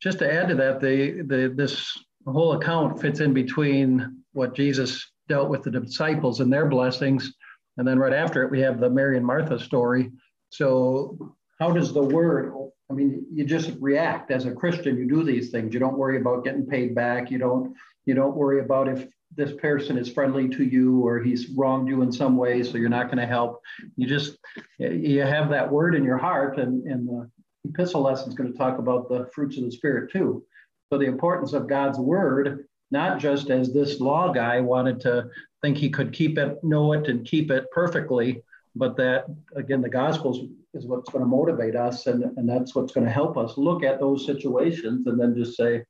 just 0.00 0.18
to 0.20 0.32
add 0.32 0.48
to 0.48 0.54
that, 0.56 0.80
the, 0.80 1.22
the 1.22 1.52
this 1.54 1.98
whole 2.26 2.52
account 2.52 3.00
fits 3.00 3.20
in 3.20 3.32
between 3.32 4.22
what 4.32 4.54
Jesus 4.54 5.10
dealt 5.28 5.48
with 5.48 5.62
the 5.62 5.70
disciples 5.70 6.40
and 6.40 6.52
their 6.52 6.66
blessings, 6.66 7.32
and 7.76 7.86
then 7.86 7.98
right 7.98 8.12
after 8.12 8.42
it 8.42 8.50
we 8.50 8.60
have 8.60 8.80
the 8.80 8.90
Mary 8.90 9.16
and 9.16 9.26
Martha 9.26 9.58
story. 9.58 10.10
So 10.50 11.34
how 11.58 11.72
does 11.72 11.92
the 11.92 12.02
word? 12.02 12.52
I 12.90 12.94
mean, 12.94 13.26
you 13.32 13.44
just 13.44 13.72
react 13.80 14.30
as 14.30 14.46
a 14.46 14.52
Christian. 14.52 14.96
You 14.96 15.06
do 15.08 15.22
these 15.22 15.50
things. 15.50 15.74
You 15.74 15.80
don't 15.80 15.98
worry 15.98 16.18
about 16.18 16.44
getting 16.44 16.66
paid 16.66 16.94
back. 16.94 17.30
You 17.30 17.38
don't 17.38 17.74
you 18.06 18.14
don't 18.14 18.36
worry 18.36 18.60
about 18.60 18.88
if 18.88 19.06
this 19.36 19.52
person 19.60 19.98
is 19.98 20.10
friendly 20.10 20.48
to 20.48 20.64
you 20.64 21.06
or 21.06 21.20
he's 21.20 21.50
wronged 21.50 21.88
you 21.88 22.00
in 22.00 22.10
some 22.10 22.36
way, 22.36 22.62
so 22.62 22.78
you're 22.78 22.88
not 22.88 23.06
going 23.06 23.18
to 23.18 23.26
help. 23.26 23.60
You 23.96 24.06
just 24.06 24.38
you 24.78 25.20
have 25.20 25.50
that 25.50 25.70
word 25.70 25.94
in 25.94 26.04
your 26.04 26.16
heart, 26.16 26.58
and 26.58 26.86
and 26.86 27.06
the 27.06 27.30
epistle 27.68 28.02
lesson 28.02 28.30
is 28.30 28.34
going 28.34 28.50
to 28.50 28.58
talk 28.58 28.78
about 28.78 29.08
the 29.08 29.28
fruits 29.34 29.58
of 29.58 29.64
the 29.64 29.72
Spirit 29.72 30.10
too. 30.10 30.44
So 30.90 30.98
the 30.98 31.04
importance 31.04 31.52
of 31.52 31.68
God's 31.68 31.98
word, 31.98 32.66
not 32.90 33.18
just 33.18 33.50
as 33.50 33.72
this 33.72 34.00
law 34.00 34.32
guy 34.32 34.60
wanted 34.60 35.00
to 35.02 35.28
think 35.60 35.76
he 35.76 35.90
could 35.90 36.14
keep 36.14 36.38
it, 36.38 36.64
know 36.64 36.94
it, 36.94 37.08
and 37.08 37.26
keep 37.26 37.50
it 37.50 37.66
perfectly, 37.70 38.42
but 38.74 38.96
that 38.96 39.26
again, 39.54 39.82
the 39.82 39.90
Gospels 39.90 40.40
is 40.74 40.86
what's 40.86 41.10
going 41.10 41.24
to 41.24 41.28
motivate 41.28 41.76
us, 41.76 42.06
and, 42.06 42.24
and 42.36 42.48
that's 42.48 42.74
what's 42.74 42.92
going 42.92 43.06
to 43.06 43.12
help 43.12 43.36
us 43.36 43.56
look 43.56 43.82
at 43.82 44.00
those 44.00 44.26
situations 44.26 45.06
and 45.06 45.18
then 45.18 45.34
just 45.34 45.56
say, 45.56 45.84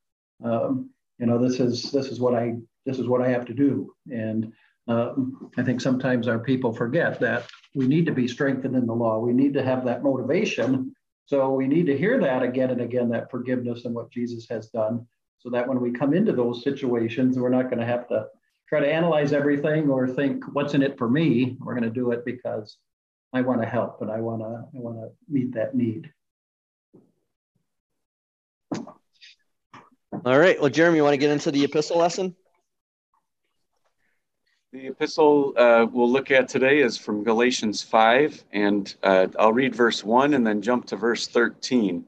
um, 0.44 0.90
you 1.18 1.26
know, 1.26 1.38
this 1.38 1.58
is 1.60 1.90
this 1.90 2.06
is 2.06 2.20
what 2.20 2.34
I 2.34 2.54
this 2.86 2.98
is 2.98 3.08
what 3.08 3.22
I 3.22 3.28
have 3.28 3.44
to 3.46 3.54
do. 3.54 3.92
And 4.10 4.52
um, 4.86 5.50
I 5.58 5.62
think 5.62 5.80
sometimes 5.80 6.28
our 6.28 6.38
people 6.38 6.72
forget 6.72 7.20
that 7.20 7.48
we 7.74 7.86
need 7.86 8.06
to 8.06 8.12
be 8.12 8.28
strengthened 8.28 8.76
in 8.76 8.86
the 8.86 8.94
law. 8.94 9.18
We 9.18 9.32
need 9.32 9.52
to 9.54 9.64
have 9.64 9.84
that 9.84 10.02
motivation 10.02 10.94
so 11.28 11.52
we 11.52 11.68
need 11.68 11.84
to 11.86 11.96
hear 11.96 12.18
that 12.20 12.42
again 12.42 12.70
and 12.70 12.80
again, 12.80 13.10
that 13.10 13.30
forgiveness 13.30 13.84
and 13.84 13.94
what 13.94 14.10
Jesus 14.10 14.46
has 14.48 14.68
done, 14.68 15.06
so 15.36 15.50
that 15.50 15.68
when 15.68 15.78
we 15.78 15.90
come 15.90 16.14
into 16.14 16.32
those 16.32 16.64
situations, 16.64 17.38
we're 17.38 17.50
not 17.50 17.64
going 17.64 17.80
to 17.80 17.84
have 17.84 18.08
to 18.08 18.28
try 18.66 18.80
to 18.80 18.90
analyze 18.90 19.34
everything 19.34 19.90
or 19.90 20.08
think, 20.08 20.42
what's 20.54 20.72
in 20.72 20.82
it 20.82 20.96
for 20.96 21.10
me? 21.10 21.58
We're 21.60 21.74
going 21.74 21.84
to 21.84 21.90
do 21.90 22.12
it 22.12 22.24
because 22.24 22.78
I 23.32 23.42
want 23.42 23.60
to 23.60 23.68
help 23.68 24.00
and 24.00 24.10
I 24.10 24.20
want 24.20 24.40
to 24.40 24.46
I 24.46 24.80
want 24.80 24.96
to 24.98 25.10
meet 25.28 25.54
that 25.54 25.74
need. 25.74 26.12
All 30.24 30.38
right. 30.38 30.60
Well, 30.60 30.70
Jeremy, 30.70 30.96
you 30.96 31.04
want 31.04 31.14
to 31.14 31.18
get 31.18 31.30
into 31.30 31.50
the 31.50 31.64
epistle 31.64 31.98
lesson? 31.98 32.34
The 34.72 34.88
epistle 34.88 35.54
uh, 35.56 35.86
we'll 35.90 36.10
look 36.10 36.30
at 36.30 36.48
today 36.48 36.80
is 36.80 36.98
from 36.98 37.24
Galatians 37.24 37.82
5, 37.82 38.44
and 38.52 38.94
uh, 39.02 39.28
I'll 39.38 39.52
read 39.52 39.74
verse 39.74 40.04
1 40.04 40.34
and 40.34 40.46
then 40.46 40.60
jump 40.60 40.86
to 40.86 40.96
verse 40.96 41.26
13. 41.26 42.04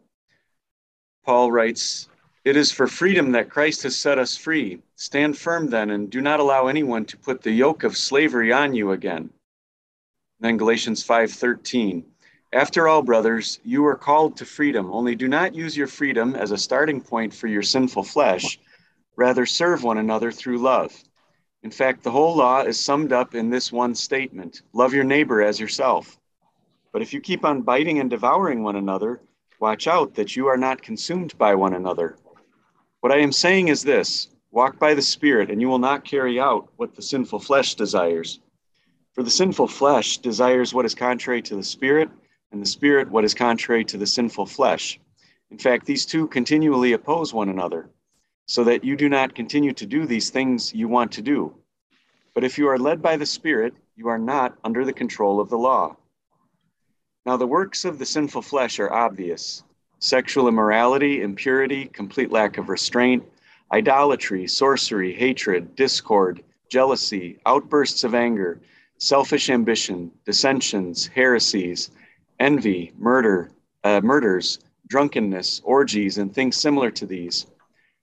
Paul 1.25 1.53
writes, 1.53 2.09
It 2.45 2.57
is 2.57 2.73
for 2.73 2.87
freedom 2.87 3.33
that 3.33 3.49
Christ 3.49 3.83
has 3.85 3.97
set 3.97 4.19
us 4.19 4.37
free. 4.37 4.83
Stand 4.97 5.39
firm 5.39 5.69
then, 5.69 5.91
and 5.91 6.11
do 6.11 6.21
not 6.21 6.41
allow 6.41 6.67
anyone 6.67 7.07
to 7.07 7.17
put 7.17 7.41
the 7.41 7.53
yoke 7.53 7.85
of 7.85 7.97
slavery 7.97 8.53
on 8.53 8.75
you 8.75 8.93
again. 8.93 9.31
Then 10.41 10.57
Galatians 10.57 11.05
5:13. 11.05 12.05
After 12.53 12.89
all, 12.89 13.03
brothers, 13.03 13.61
you 13.63 13.87
are 13.87 13.95
called 13.95 14.37
to 14.39 14.45
freedom, 14.45 14.91
only 14.91 15.15
do 15.15 15.29
not 15.29 15.55
use 15.55 15.77
your 15.77 15.87
freedom 15.87 16.35
as 16.35 16.51
a 16.51 16.59
starting 16.59 17.01
point 17.01 17.33
for 17.33 17.47
your 17.47 17.63
sinful 17.63 18.03
flesh. 18.03 18.59
Rather, 19.17 19.47
serve 19.47 19.85
one 19.85 19.99
another 19.99 20.33
through 20.33 20.59
love. 20.59 21.05
In 21.63 21.71
fact, 21.71 22.03
the 22.03 22.11
whole 22.11 22.35
law 22.35 22.63
is 22.63 22.81
summed 22.81 23.13
up 23.13 23.35
in 23.35 23.51
this 23.51 23.71
one 23.71 23.95
statement 23.95 24.63
love 24.73 24.95
your 24.95 25.05
neighbor 25.05 25.43
as 25.43 25.61
yourself. 25.61 26.19
But 26.91 27.03
if 27.03 27.13
you 27.13 27.21
keep 27.21 27.45
on 27.45 27.63
biting 27.63 27.99
and 28.01 28.09
devouring 28.09 28.63
one 28.63 28.77
another, 28.77 29.21
watch 29.61 29.87
out 29.87 30.15
that 30.15 30.35
you 30.37 30.47
are 30.47 30.57
not 30.57 30.83
consumed 30.83 31.37
by 31.37 31.55
one 31.55 31.75
another. 31.75 32.17
What 33.01 33.13
I 33.13 33.19
am 33.19 33.33
saying 33.33 33.69
is 33.69 33.83
this 33.83 34.29
Walk 34.51 34.79
by 34.79 34.95
the 34.95 35.03
Spirit, 35.03 35.51
and 35.51 35.61
you 35.61 35.69
will 35.69 35.79
not 35.79 36.05
carry 36.05 36.41
out 36.41 36.69
what 36.77 36.97
the 36.97 37.03
sinful 37.03 37.39
flesh 37.39 37.77
desires. 37.77 38.41
For 39.15 39.25
the 39.25 39.31
sinful 39.31 39.67
flesh 39.67 40.19
desires 40.19 40.73
what 40.73 40.85
is 40.85 40.95
contrary 40.95 41.43
to 41.43 41.57
the 41.57 41.65
Spirit, 41.65 42.09
and 42.53 42.63
the 42.63 42.67
Spirit 42.67 43.11
what 43.11 43.25
is 43.25 43.35
contrary 43.35 43.85
to 43.87 43.99
the 43.99 44.07
sinful 44.07 44.47
flesh. 44.47 45.01
In 45.51 45.59
fact, 45.59 45.85
these 45.85 46.07
two 46.07 46.29
continually 46.29 46.93
oppose 46.93 47.35
one 47.35 47.49
another, 47.49 47.91
so 48.47 48.63
that 48.65 48.85
you 48.85 48.97
do 48.97 49.09
not 49.09 49.35
continue 49.35 49.73
to 49.73 49.87
do 49.87 50.07
these 50.07 50.31
things 50.31 50.73
you 50.73 50.87
want 50.87 51.11
to 51.13 51.23
do. 51.23 51.55
But 52.35 52.45
if 52.45 52.57
you 52.57 52.69
are 52.69 52.79
led 52.79 53.03
by 53.03 53.17
the 53.17 53.27
Spirit, 53.27 53.75
you 53.97 54.07
are 54.07 54.19
not 54.19 54.57
under 54.63 54.85
the 54.85 54.93
control 54.93 55.41
of 55.41 55.51
the 55.51 55.59
law. 55.59 55.97
Now, 57.27 57.37
the 57.37 57.49
works 57.49 57.85
of 57.85 57.99
the 57.99 58.07
sinful 58.07 58.43
flesh 58.43 58.79
are 58.79 58.93
obvious 58.93 59.65
sexual 59.99 60.49
immorality, 60.49 61.21
impurity, 61.21 61.87
complete 61.87 62.31
lack 62.31 62.59
of 62.59 62.69
restraint, 62.69 63.25
idolatry, 63.73 64.47
sorcery, 64.47 65.13
hatred, 65.13 65.75
discord, 65.75 66.43
jealousy, 66.71 67.39
outbursts 67.45 68.05
of 68.05 68.15
anger, 68.15 68.61
selfish 69.01 69.49
ambition, 69.49 70.13
dissensions, 70.27 71.07
heresies, 71.07 71.91
envy, 72.39 72.93
murder, 72.99 73.51
uh, 73.83 74.01
murders, 74.03 74.59
drunkenness, 74.89 75.61
orgies, 75.65 76.19
and 76.19 76.35
things 76.35 76.57
similar 76.57 76.91
to 76.91 77.07
these. 77.07 77.47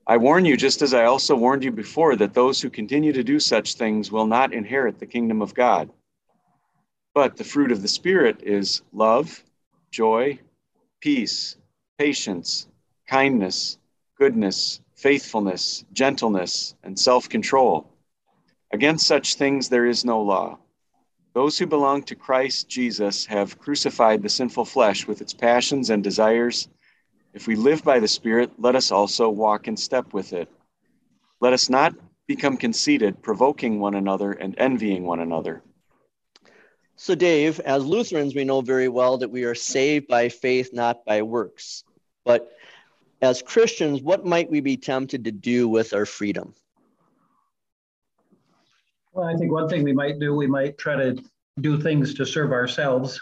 I 0.08 0.18
warn 0.18 0.44
you, 0.44 0.58
just 0.58 0.82
as 0.82 0.94
I 0.96 1.06
also 1.06 1.36
warned 1.36 1.64
you 1.64 1.72
before, 1.72 2.16
that 2.16 2.34
those 2.34 2.62
who 2.62 2.70
continue 2.70 3.14
to 3.14 3.24
do 3.24 3.40
such 3.40 3.76
things 3.76 4.12
will 4.12 4.26
not 4.26 4.54
inherit 4.54 4.98
the 4.98 5.06
kingdom 5.06 5.42
of 5.42 5.54
God. 5.54 5.90
But 7.14 7.38
the 7.38 7.44
fruit 7.44 7.72
of 7.72 7.82
the 7.82 7.88
Spirit 7.88 8.42
is 8.42 8.82
love, 8.92 9.44
joy, 9.92 10.40
peace, 11.00 11.58
patience, 12.00 12.68
kindness, 13.08 13.78
goodness, 14.18 14.82
faithfulness, 14.96 15.86
gentleness, 15.94 16.76
and 16.84 16.98
self 16.98 17.30
control. 17.30 17.92
Against 18.72 19.06
such 19.06 19.36
things 19.36 19.70
there 19.70 19.86
is 19.86 20.04
no 20.04 20.22
law. 20.22 20.58
Those 21.38 21.60
who 21.60 21.68
belong 21.68 22.02
to 22.06 22.16
Christ 22.16 22.68
Jesus 22.68 23.24
have 23.28 23.60
crucified 23.60 24.24
the 24.24 24.28
sinful 24.28 24.66
flesh 24.66 25.06
with 25.06 25.22
its 25.22 25.36
passions 25.36 25.92
and 25.92 26.04
desires. 26.04 26.68
If 27.36 27.46
we 27.46 27.56
live 27.56 27.84
by 27.84 28.00
the 28.00 28.08
Spirit, 28.08 28.50
let 28.58 28.76
us 28.76 28.92
also 28.92 29.30
walk 29.30 29.68
in 29.68 29.78
step 29.78 30.14
with 30.14 30.34
it. 30.34 30.50
Let 31.40 31.54
us 31.54 31.70
not 31.70 31.94
become 32.26 32.58
conceited, 32.58 33.22
provoking 33.22 33.80
one 33.80 33.94
another 33.94 34.32
and 34.32 34.56
envying 34.58 35.04
one 35.04 35.20
another. 35.20 35.62
So, 36.96 37.14
Dave, 37.14 37.60
as 37.60 37.86
Lutherans, 37.86 38.34
we 38.34 38.44
know 38.44 38.62
very 38.62 38.90
well 38.90 39.20
that 39.20 39.30
we 39.30 39.44
are 39.44 39.54
saved 39.54 40.08
by 40.08 40.30
faith, 40.30 40.74
not 40.74 41.06
by 41.06 41.22
works. 41.22 41.84
But 42.26 42.52
as 43.22 43.44
Christians, 43.44 44.02
what 44.02 44.26
might 44.26 44.50
we 44.50 44.60
be 44.60 44.76
tempted 44.76 45.26
to 45.26 45.32
do 45.32 45.70
with 45.70 45.94
our 45.94 46.08
freedom? 46.08 46.56
Well, 49.18 49.28
I 49.28 49.36
think 49.36 49.52
one 49.52 49.68
thing 49.68 49.84
we 49.84 49.94
might 49.94 50.20
do, 50.20 50.36
we 50.36 50.46
might 50.46 50.78
try 50.78 50.96
to 50.96 51.18
do 51.60 51.82
things 51.82 52.14
to 52.14 52.26
serve 52.26 52.52
ourselves 52.52 53.20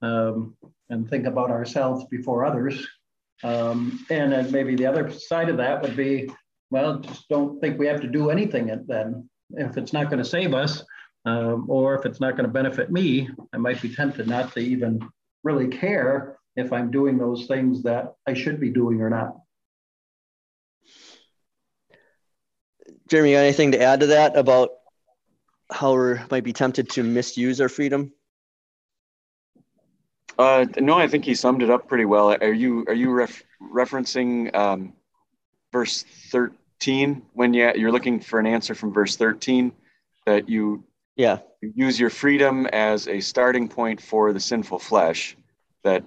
um, 0.00 0.56
and 0.88 1.10
think 1.10 1.26
about 1.26 1.50
ourselves 1.50 2.04
before 2.08 2.44
others. 2.44 2.86
Um, 3.42 4.06
and 4.08 4.30
then 4.30 4.52
maybe 4.52 4.76
the 4.76 4.86
other 4.86 5.10
side 5.10 5.48
of 5.48 5.56
that 5.56 5.82
would 5.82 5.96
be, 5.96 6.30
well, 6.70 7.00
just 7.00 7.28
don't 7.28 7.60
think 7.60 7.76
we 7.76 7.88
have 7.88 8.00
to 8.02 8.06
do 8.06 8.30
anything 8.30 8.70
then. 8.86 9.28
If 9.50 9.76
it's 9.76 9.92
not 9.92 10.10
going 10.10 10.22
to 10.22 10.24
save 10.24 10.54
us, 10.54 10.84
um, 11.24 11.66
or 11.68 11.96
if 11.96 12.06
it's 12.06 12.20
not 12.20 12.36
going 12.36 12.46
to 12.46 12.52
benefit 12.52 12.92
me, 12.92 13.28
I 13.52 13.56
might 13.56 13.82
be 13.82 13.92
tempted 13.92 14.28
not 14.28 14.52
to 14.52 14.60
even 14.60 15.00
really 15.42 15.66
care 15.66 16.38
if 16.54 16.72
I'm 16.72 16.92
doing 16.92 17.18
those 17.18 17.46
things 17.46 17.82
that 17.82 18.14
I 18.28 18.34
should 18.34 18.60
be 18.60 18.70
doing 18.70 19.00
or 19.00 19.10
not. 19.10 19.34
Jeremy, 23.08 23.34
anything 23.34 23.72
to 23.72 23.82
add 23.82 24.00
to 24.00 24.06
that 24.06 24.36
about 24.36 24.70
how 25.70 25.96
we 25.96 26.14
might 26.30 26.44
be 26.44 26.52
tempted 26.52 26.90
to 26.90 27.02
misuse 27.02 27.60
our 27.60 27.68
freedom? 27.68 28.12
Uh, 30.38 30.66
no, 30.78 30.98
I 30.98 31.08
think 31.08 31.24
he 31.24 31.34
summed 31.34 31.62
it 31.62 31.70
up 31.70 31.88
pretty 31.88 32.04
well. 32.04 32.34
Are 32.34 32.52
you 32.52 32.84
are 32.88 32.94
you 32.94 33.10
ref- 33.10 33.42
referencing 33.60 34.54
um, 34.54 34.92
verse 35.72 36.04
thirteen 36.30 37.22
when 37.32 37.54
you, 37.54 37.72
you're 37.74 37.92
looking 37.92 38.20
for 38.20 38.38
an 38.38 38.46
answer 38.46 38.74
from 38.74 38.92
verse 38.92 39.16
thirteen 39.16 39.72
that 40.26 40.48
you 40.48 40.84
yeah. 41.16 41.38
Use 41.62 41.98
your 41.98 42.10
freedom 42.10 42.66
as 42.66 43.08
a 43.08 43.20
starting 43.20 43.68
point 43.68 44.00
for 44.00 44.32
the 44.32 44.40
sinful 44.40 44.78
flesh. 44.78 45.36
That 45.82 46.04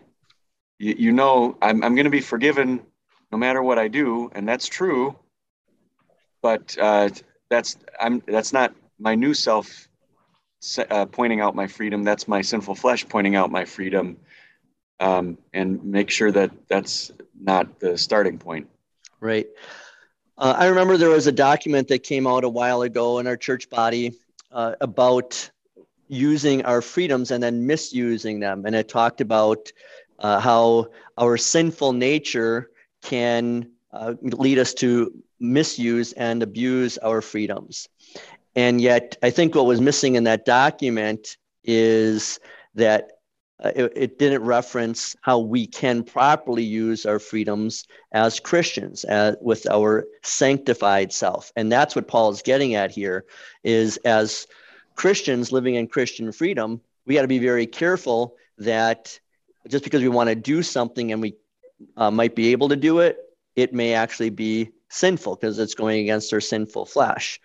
you, 0.77 0.95
you 0.97 1.11
know, 1.11 1.57
I'm, 1.61 1.83
I'm 1.83 1.95
going 1.95 2.05
to 2.05 2.11
be 2.11 2.21
forgiven 2.21 2.81
no 3.31 3.37
matter 3.37 3.61
what 3.61 3.79
I 3.79 3.87
do, 3.87 4.29
and 4.33 4.47
that's 4.47 4.67
true. 4.67 5.17
But 6.41 6.77
uh, 6.79 7.09
that's 7.49 7.77
I'm 7.99 8.21
that's 8.27 8.53
not 8.53 8.73
my 8.99 9.15
new 9.15 9.33
self 9.33 9.87
uh, 10.77 11.05
pointing 11.05 11.39
out 11.39 11.55
my 11.55 11.67
freedom. 11.67 12.03
That's 12.03 12.27
my 12.27 12.41
sinful 12.41 12.75
flesh 12.75 13.07
pointing 13.07 13.35
out 13.35 13.49
my 13.51 13.65
freedom, 13.65 14.17
um, 14.99 15.37
and 15.53 15.83
make 15.83 16.09
sure 16.09 16.31
that 16.31 16.51
that's 16.67 17.11
not 17.39 17.79
the 17.79 17.97
starting 17.97 18.37
point. 18.37 18.67
Right. 19.19 19.47
Uh, 20.37 20.55
I 20.57 20.67
remember 20.67 20.97
there 20.97 21.09
was 21.09 21.27
a 21.27 21.31
document 21.31 21.87
that 21.89 22.03
came 22.03 22.25
out 22.25 22.43
a 22.43 22.49
while 22.49 22.81
ago 22.81 23.19
in 23.19 23.27
our 23.27 23.37
church 23.37 23.69
body 23.69 24.13
uh, 24.51 24.75
about 24.79 25.49
using 26.07 26.65
our 26.65 26.81
freedoms 26.81 27.31
and 27.31 27.41
then 27.41 27.67
misusing 27.67 28.39
them. 28.39 28.65
And 28.65 28.75
it 28.75 28.89
talked 28.89 29.21
about 29.21 29.71
uh, 30.17 30.39
how 30.39 30.87
our 31.17 31.37
sinful 31.37 31.93
nature 31.93 32.71
can 33.03 33.69
uh, 33.91 34.13
lead 34.21 34.59
us 34.59 34.73
to 34.75 35.13
misuse 35.39 36.13
and 36.13 36.43
abuse 36.43 36.97
our 36.97 37.21
freedoms. 37.21 37.87
And 38.59 38.81
yet, 38.81 39.15
I 39.23 39.29
think 39.29 39.55
what 39.55 39.67
was 39.67 39.79
missing 39.79 40.15
in 40.15 40.25
that 40.25 40.43
document 40.43 41.37
is 41.63 42.41
that 42.75 43.11
uh, 43.63 43.71
it, 43.73 43.93
it, 43.95 44.19
didn't 44.19 44.43
reference 44.43 45.15
how 45.21 45.39
we 45.39 45.65
can 45.65 46.03
properly 46.03 46.63
use 46.65 47.05
our 47.05 47.19
freedoms 47.19 47.87
as 48.11 48.37
Christians, 48.37 49.05
as, 49.05 49.37
with 49.39 49.65
our 49.71 50.05
sanctified 50.23 51.13
self. 51.13 51.53
And 51.55 51.71
that's 51.71 51.95
what 51.95 52.09
Paul 52.09 52.31
is 52.31 52.41
getting 52.41 52.75
at 52.75 52.91
here 52.91 53.23
is 53.63 53.95
as 54.03 54.45
Christians 54.95 55.53
living 55.53 55.75
in 55.75 55.87
Christian 55.87 56.29
freedom, 56.33 56.81
we 57.05 57.15
got 57.15 57.21
to 57.21 57.29
be 57.29 57.39
very 57.39 57.65
careful 57.65 58.35
that 58.57 59.17
just 59.69 59.85
because 59.85 60.01
we 60.01 60.09
want 60.09 60.27
to 60.27 60.35
do 60.35 60.63
something 60.63 61.13
and 61.13 61.21
we 61.21 61.33
uh, 61.95 62.11
might 62.11 62.35
be 62.35 62.51
able 62.51 62.67
to 62.67 62.75
do 62.75 62.99
it, 62.99 63.19
it 63.55 63.73
may 63.73 63.93
actually 63.93 64.31
be 64.31 64.69
sinful 64.89 65.37
because 65.37 65.57
it's 65.59 65.75
going 65.75 66.01
against 66.01 66.33
our 66.33 66.41
sinful 66.41 66.85
flesh. 66.85 67.39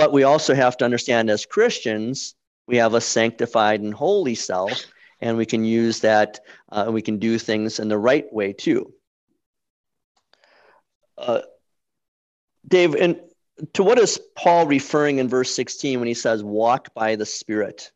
But 0.00 0.14
we 0.14 0.22
also 0.22 0.54
have 0.54 0.78
to 0.78 0.86
understand 0.86 1.28
as 1.28 1.44
Christians, 1.44 2.34
we 2.66 2.78
have 2.78 2.94
a 2.94 3.02
sanctified 3.02 3.82
and 3.82 3.92
holy 3.92 4.34
self 4.34 4.86
and 5.20 5.36
we 5.36 5.44
can 5.44 5.62
use 5.62 6.00
that 6.00 6.40
uh, 6.70 6.88
we 6.90 7.02
can 7.02 7.18
do 7.18 7.36
things 7.36 7.78
in 7.78 7.88
the 7.88 7.98
right 7.98 8.24
way 8.32 8.54
too. 8.54 8.94
Uh, 11.18 11.42
dave 12.66 12.94
and 12.94 13.20
to 13.74 13.82
what 13.82 13.98
is 13.98 14.18
paul 14.38 14.66
referring 14.66 15.18
in 15.18 15.28
verse 15.28 15.54
16 15.54 15.98
when 15.98 16.08
he 16.08 16.14
says 16.14 16.42
walk 16.42 16.94
by 16.94 17.14
the 17.14 17.26
spirit 17.26 17.90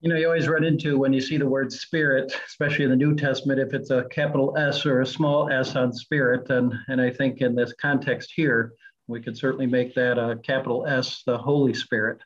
you 0.00 0.10
know 0.10 0.16
you 0.16 0.26
always 0.26 0.48
run 0.48 0.64
into 0.64 0.98
when 0.98 1.12
you 1.12 1.20
see 1.20 1.38
the 1.38 1.46
word 1.46 1.72
spirit 1.72 2.34
especially 2.46 2.84
in 2.84 2.90
the 2.90 2.96
new 2.96 3.14
testament 3.14 3.58
if 3.58 3.72
it's 3.72 3.90
a 3.90 4.04
capital 4.10 4.54
s 4.58 4.84
or 4.84 5.00
a 5.00 5.06
small 5.06 5.50
s 5.50 5.76
on 5.76 5.90
spirit 5.92 6.50
and 6.50 6.74
and 6.88 7.00
i 7.00 7.10
think 7.10 7.40
in 7.40 7.54
this 7.54 7.72
context 7.80 8.32
here 8.34 8.72
we 9.12 9.20
could 9.20 9.36
certainly 9.36 9.66
make 9.66 9.94
that 9.94 10.18
a 10.18 10.36
capital 10.36 10.86
s 10.86 11.22
the 11.26 11.38
holy 11.38 11.74
spirit 11.74 12.20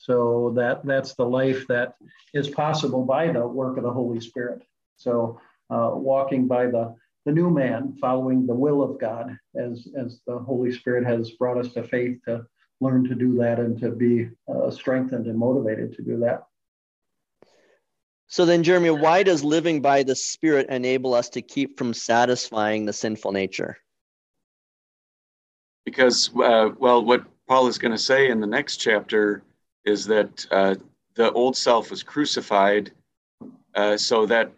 so 0.00 0.50
that 0.56 0.84
that's 0.86 1.14
the 1.14 1.24
life 1.24 1.66
that 1.68 1.94
is 2.32 2.48
possible 2.48 3.04
by 3.04 3.30
the 3.30 3.46
work 3.46 3.76
of 3.76 3.82
the 3.82 3.92
Holy 3.92 4.18
Spirit. 4.18 4.62
So 4.96 5.38
uh, 5.68 5.90
walking 5.92 6.48
by 6.48 6.66
the 6.66 6.96
the 7.26 7.32
new 7.32 7.50
man, 7.50 7.94
following 8.00 8.46
the 8.46 8.54
will 8.54 8.82
of 8.82 8.98
God, 8.98 9.36
as 9.54 9.86
as 9.98 10.22
the 10.26 10.38
Holy 10.38 10.72
Spirit 10.72 11.04
has 11.04 11.32
brought 11.32 11.58
us 11.58 11.74
to 11.74 11.84
faith 11.84 12.18
to 12.26 12.46
learn 12.80 13.04
to 13.10 13.14
do 13.14 13.36
that 13.36 13.60
and 13.60 13.78
to 13.80 13.90
be 13.90 14.30
uh, 14.48 14.70
strengthened 14.70 15.26
and 15.26 15.38
motivated 15.38 15.92
to 15.96 16.02
do 16.02 16.18
that. 16.20 16.44
So 18.26 18.46
then, 18.46 18.62
Jeremy, 18.62 18.90
why 18.90 19.22
does 19.22 19.44
living 19.44 19.82
by 19.82 20.02
the 20.02 20.16
Spirit 20.16 20.70
enable 20.70 21.12
us 21.12 21.28
to 21.30 21.42
keep 21.42 21.76
from 21.76 21.92
satisfying 21.92 22.86
the 22.86 22.94
sinful 22.94 23.32
nature? 23.32 23.76
Because, 25.90 26.30
uh, 26.36 26.70
well, 26.78 27.04
what 27.04 27.24
Paul 27.48 27.66
is 27.66 27.76
going 27.76 27.90
to 27.90 27.98
say 27.98 28.30
in 28.30 28.40
the 28.40 28.46
next 28.46 28.76
chapter 28.76 29.42
is 29.84 30.06
that 30.06 30.46
uh, 30.52 30.76
the 31.16 31.32
old 31.32 31.56
self 31.56 31.90
was 31.90 32.04
crucified 32.04 32.92
uh, 33.74 33.96
so 33.96 34.24
that 34.26 34.52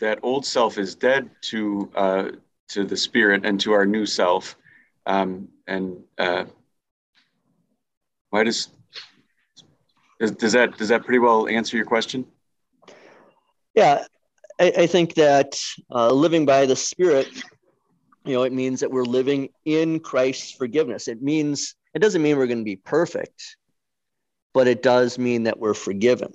that 0.00 0.18
old 0.22 0.44
self 0.44 0.78
is 0.78 0.96
dead 0.96 1.30
to 1.42 1.88
uh, 1.94 2.28
to 2.70 2.82
the 2.84 2.96
spirit 2.96 3.46
and 3.46 3.60
to 3.60 3.72
our 3.72 3.86
new 3.86 4.04
self. 4.04 4.56
Um, 5.06 5.48
and 5.68 5.96
uh, 6.18 6.46
why 8.30 8.42
does, 8.42 8.68
does 10.18 10.52
that 10.52 10.76
does 10.76 10.88
that 10.88 11.04
pretty 11.04 11.20
well 11.20 11.46
answer 11.46 11.76
your 11.76 11.86
question? 11.86 12.26
Yeah 13.74 14.04
i, 14.58 14.72
I 14.78 14.86
think 14.86 15.14
that 15.14 15.60
uh, 15.90 16.10
living 16.12 16.46
by 16.46 16.66
the 16.66 16.76
spirit 16.76 17.28
you 18.24 18.34
know, 18.34 18.42
it 18.42 18.52
means 18.52 18.80
that 18.80 18.90
we're 18.90 19.04
living 19.04 19.48
in 19.64 20.00
Christ's 20.00 20.52
forgiveness. 20.52 21.08
It 21.08 21.22
means, 21.22 21.74
it 21.94 21.98
doesn't 21.98 22.22
mean 22.22 22.36
we're 22.36 22.46
going 22.46 22.58
to 22.58 22.64
be 22.64 22.76
perfect, 22.76 23.56
but 24.54 24.68
it 24.68 24.82
does 24.82 25.18
mean 25.18 25.44
that 25.44 25.58
we're 25.58 25.74
forgiven, 25.74 26.32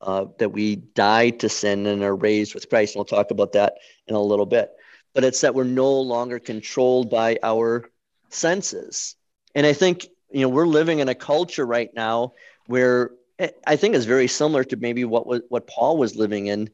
uh, 0.00 0.26
that 0.38 0.50
we 0.50 0.76
died 0.76 1.40
to 1.40 1.48
sin 1.48 1.86
and 1.86 2.02
are 2.02 2.16
raised 2.16 2.54
with 2.54 2.68
Christ. 2.68 2.94
And 2.94 3.00
we'll 3.00 3.04
talk 3.04 3.30
about 3.30 3.52
that 3.52 3.74
in 4.06 4.14
a 4.14 4.22
little 4.22 4.46
bit. 4.46 4.70
But 5.14 5.24
it's 5.24 5.40
that 5.40 5.54
we're 5.54 5.64
no 5.64 6.00
longer 6.00 6.38
controlled 6.38 7.10
by 7.10 7.38
our 7.42 7.90
senses. 8.30 9.16
And 9.54 9.66
I 9.66 9.72
think, 9.72 10.06
you 10.30 10.42
know, 10.42 10.48
we're 10.48 10.66
living 10.66 11.00
in 11.00 11.08
a 11.08 11.14
culture 11.14 11.66
right 11.66 11.90
now 11.94 12.34
where 12.66 13.10
I 13.66 13.76
think 13.76 13.94
is 13.94 14.04
very 14.04 14.28
similar 14.28 14.64
to 14.64 14.76
maybe 14.76 15.04
what 15.04 15.26
was, 15.26 15.42
what 15.48 15.66
Paul 15.66 15.96
was 15.96 16.16
living 16.16 16.46
in 16.48 16.70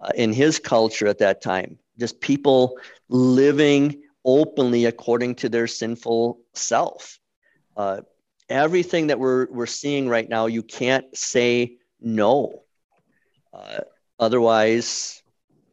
uh, 0.00 0.10
in 0.14 0.32
his 0.32 0.58
culture 0.58 1.06
at 1.06 1.18
that 1.18 1.40
time. 1.40 1.78
Just 1.98 2.20
people 2.20 2.78
living 3.08 4.02
openly 4.24 4.84
according 4.84 5.34
to 5.36 5.48
their 5.48 5.66
sinful 5.66 6.38
self. 6.54 7.18
Uh, 7.76 8.02
everything 8.48 9.08
that 9.08 9.18
we're 9.18 9.46
we're 9.50 9.66
seeing 9.66 10.08
right 10.08 10.28
now, 10.28 10.46
you 10.46 10.62
can't 10.62 11.16
say 11.16 11.76
no. 12.00 12.62
Uh, 13.52 13.80
otherwise, 14.18 15.22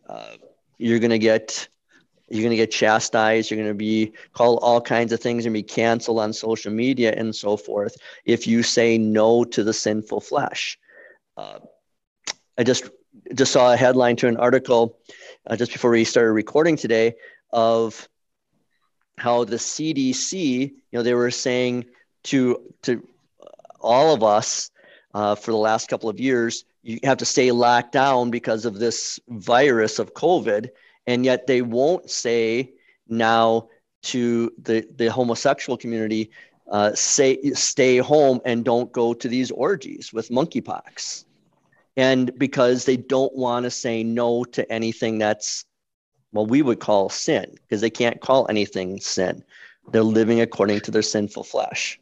uh, 0.08 0.36
you're 0.78 1.00
going 1.00 1.12
to 1.12 1.20
get 1.20 1.68
you're 2.30 2.42
going 2.42 2.52
to 2.52 2.58
get 2.58 2.72
chastised. 2.72 3.52
You're 3.52 3.60
going 3.60 3.70
to 3.70 3.76
be 3.76 4.14
called 4.34 4.60
all 4.62 4.82
kinds 4.82 5.14
of 5.14 5.20
things 5.20 5.46
and 5.46 5.54
be 5.54 5.64
canceled 5.64 6.20
on 6.20 6.34
social 6.34 6.72
media 6.72 7.14
and 7.16 7.36
so 7.36 7.56
forth 7.56 7.96
if 8.26 8.48
you 8.48 8.64
say 8.64 8.98
no 8.98 9.44
to 9.44 9.64
the 9.64 9.74
sinful 9.74 10.22
flesh. 10.22 10.80
Uh, 11.38 11.60
I 12.58 12.64
just 12.64 12.90
just 13.34 13.52
saw 13.52 13.74
a 13.74 13.78
headline 13.78 14.16
to 14.18 14.28
an 14.28 14.38
article 14.38 14.98
uh, 15.48 15.56
just 15.56 15.72
before 15.72 15.92
we 15.92 16.04
started 16.04 16.32
recording 16.32 16.76
today 16.76 17.16
of 17.52 18.08
how 19.18 19.44
the 19.46 19.56
CDC, 19.56 20.34
you 20.60 20.72
know, 20.92 21.04
they 21.04 21.14
were 21.14 21.32
saying 21.32 21.86
to 22.26 22.62
to 22.84 23.08
all 23.80 24.14
of 24.14 24.24
us 24.24 24.72
uh, 25.14 25.36
for 25.36 25.52
the 25.52 25.58
last 25.58 25.88
couple 25.88 26.10
of 26.10 26.20
years, 26.20 26.66
you 26.84 27.00
have 27.04 27.18
to 27.18 27.26
stay 27.26 27.52
locked 27.52 27.92
down 27.92 28.30
because 28.30 28.66
of 28.66 28.80
this 28.80 29.20
virus 29.30 30.00
of 30.00 30.14
COVID 30.14 30.70
and 31.08 31.26
yet 31.26 31.48
they 31.48 31.62
won't 31.62 32.10
say 32.10 32.74
now 33.08 33.70
to 34.04 34.52
the, 34.62 34.88
the 34.96 35.12
homosexual 35.12 35.78
community 35.78 36.32
uh, 36.72 36.94
say 36.94 37.40
stay 37.52 37.98
home 37.98 38.40
and 38.46 38.66
don't 38.66 38.92
go 38.92 39.14
to 39.14 39.28
these 39.28 39.52
orgies 39.52 40.12
with 40.12 40.30
monkeypox 40.30 41.25
and 41.98 42.38
because 42.38 42.86
they 42.86 42.98
don't 42.98 43.36
want 43.36 43.64
to 43.64 43.72
say 43.72 44.04
no 44.04 44.44
to 44.44 44.70
anything 44.72 45.18
that's 45.18 45.66
well 46.32 46.46
we 46.46 46.62
would 46.62 46.80
call 46.80 47.10
sin 47.10 47.54
because 47.62 47.82
they 47.82 47.90
can't 47.90 48.22
call 48.22 48.46
anything 48.50 49.00
sin 49.00 49.44
they're 49.92 50.04
living 50.04 50.42
according 50.42 50.80
to 50.80 50.92
their 50.92 51.02
sinful 51.02 51.44
flesh 51.44 52.00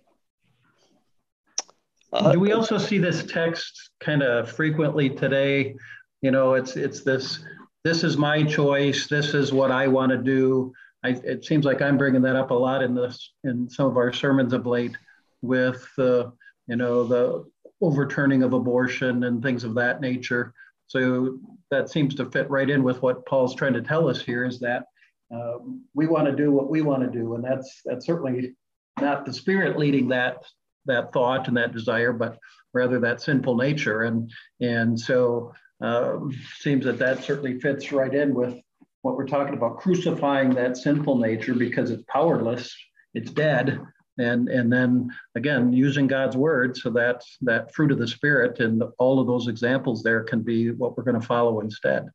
uh, 2.11 2.31
do 2.31 2.39
we 2.39 2.53
also 2.53 2.77
see 2.77 2.97
this 2.97 3.23
text 3.25 3.91
kind 3.99 4.21
of 4.23 4.49
frequently 4.49 5.09
today 5.09 5.75
you 6.21 6.31
know 6.31 6.53
it's 6.53 6.75
it's 6.75 7.03
this 7.03 7.43
this 7.83 8.03
is 8.03 8.17
my 8.17 8.43
choice. 8.43 9.07
This 9.07 9.33
is 9.33 9.51
what 9.51 9.71
I 9.71 9.87
want 9.87 10.11
to 10.11 10.17
do. 10.17 10.73
I, 11.03 11.09
it 11.09 11.43
seems 11.43 11.65
like 11.65 11.81
I'm 11.81 11.97
bringing 11.97 12.21
that 12.21 12.37
up 12.37 12.51
a 12.51 12.53
lot 12.53 12.81
in 12.81 12.95
this 12.95 13.33
in 13.43 13.69
some 13.69 13.87
of 13.87 13.97
our 13.97 14.13
sermons 14.13 14.53
of 14.53 14.65
late, 14.65 14.95
with 15.41 15.85
uh, 15.97 16.29
you 16.67 16.77
know 16.77 17.03
the 17.03 17.45
overturning 17.83 18.43
of 18.43 18.53
abortion 18.53 19.25
and 19.25 19.43
things 19.43 19.63
of 19.63 19.75
that 19.75 19.99
nature. 19.99 20.53
So 20.87 21.37
that 21.69 21.89
seems 21.89 22.15
to 22.15 22.29
fit 22.31 22.49
right 22.49 22.69
in 22.69 22.83
with 22.83 23.01
what 23.01 23.25
Paul's 23.25 23.55
trying 23.55 23.73
to 23.73 23.81
tell 23.81 24.07
us 24.07 24.21
here 24.21 24.45
is 24.45 24.59
that 24.59 24.85
um, 25.33 25.83
we 25.93 26.07
want 26.07 26.27
to 26.27 26.35
do 26.35 26.51
what 26.51 26.69
we 26.69 26.81
want 26.81 27.03
to 27.03 27.09
do, 27.09 27.35
and 27.35 27.43
that's 27.43 27.81
that's 27.85 28.05
certainly 28.05 28.55
not 29.01 29.25
the 29.25 29.33
Spirit 29.33 29.77
leading 29.77 30.07
that 30.09 30.37
that 30.85 31.11
thought 31.11 31.47
and 31.47 31.57
that 31.57 31.73
desire, 31.73 32.13
but 32.13 32.37
rather 32.73 32.99
that 32.99 33.21
sinful 33.21 33.55
nature. 33.55 34.03
And 34.03 34.31
and 34.61 34.99
so 34.99 35.53
um, 35.81 36.31
seems 36.59 36.85
that 36.85 36.99
that 36.99 37.23
certainly 37.23 37.59
fits 37.59 37.91
right 37.91 38.13
in 38.13 38.33
with 38.33 38.55
what 39.01 39.17
we're 39.17 39.27
talking 39.27 39.55
about 39.55 39.79
crucifying 39.79 40.51
that 40.51 40.77
sinful 40.77 41.17
nature 41.17 41.53
because 41.53 41.91
it's 41.91 42.03
powerless, 42.07 42.73
it's 43.13 43.31
dead. 43.31 43.79
And, 44.17 44.47
and 44.47 44.71
then 44.71 45.09
again, 45.35 45.73
using 45.73 46.07
God's 46.07 46.37
word 46.37 46.77
so 46.77 46.89
that 46.91 47.23
that 47.41 47.73
fruit 47.73 47.91
of 47.91 47.97
the 47.97 48.07
spirit 48.07 48.59
and 48.59 48.83
all 48.99 49.19
of 49.19 49.27
those 49.27 49.47
examples 49.47 50.03
there 50.03 50.23
can 50.23 50.41
be 50.41 50.71
what 50.71 50.95
we're 50.95 51.03
going 51.03 51.19
to 51.19 51.25
follow 51.25 51.61
instead. 51.61 52.07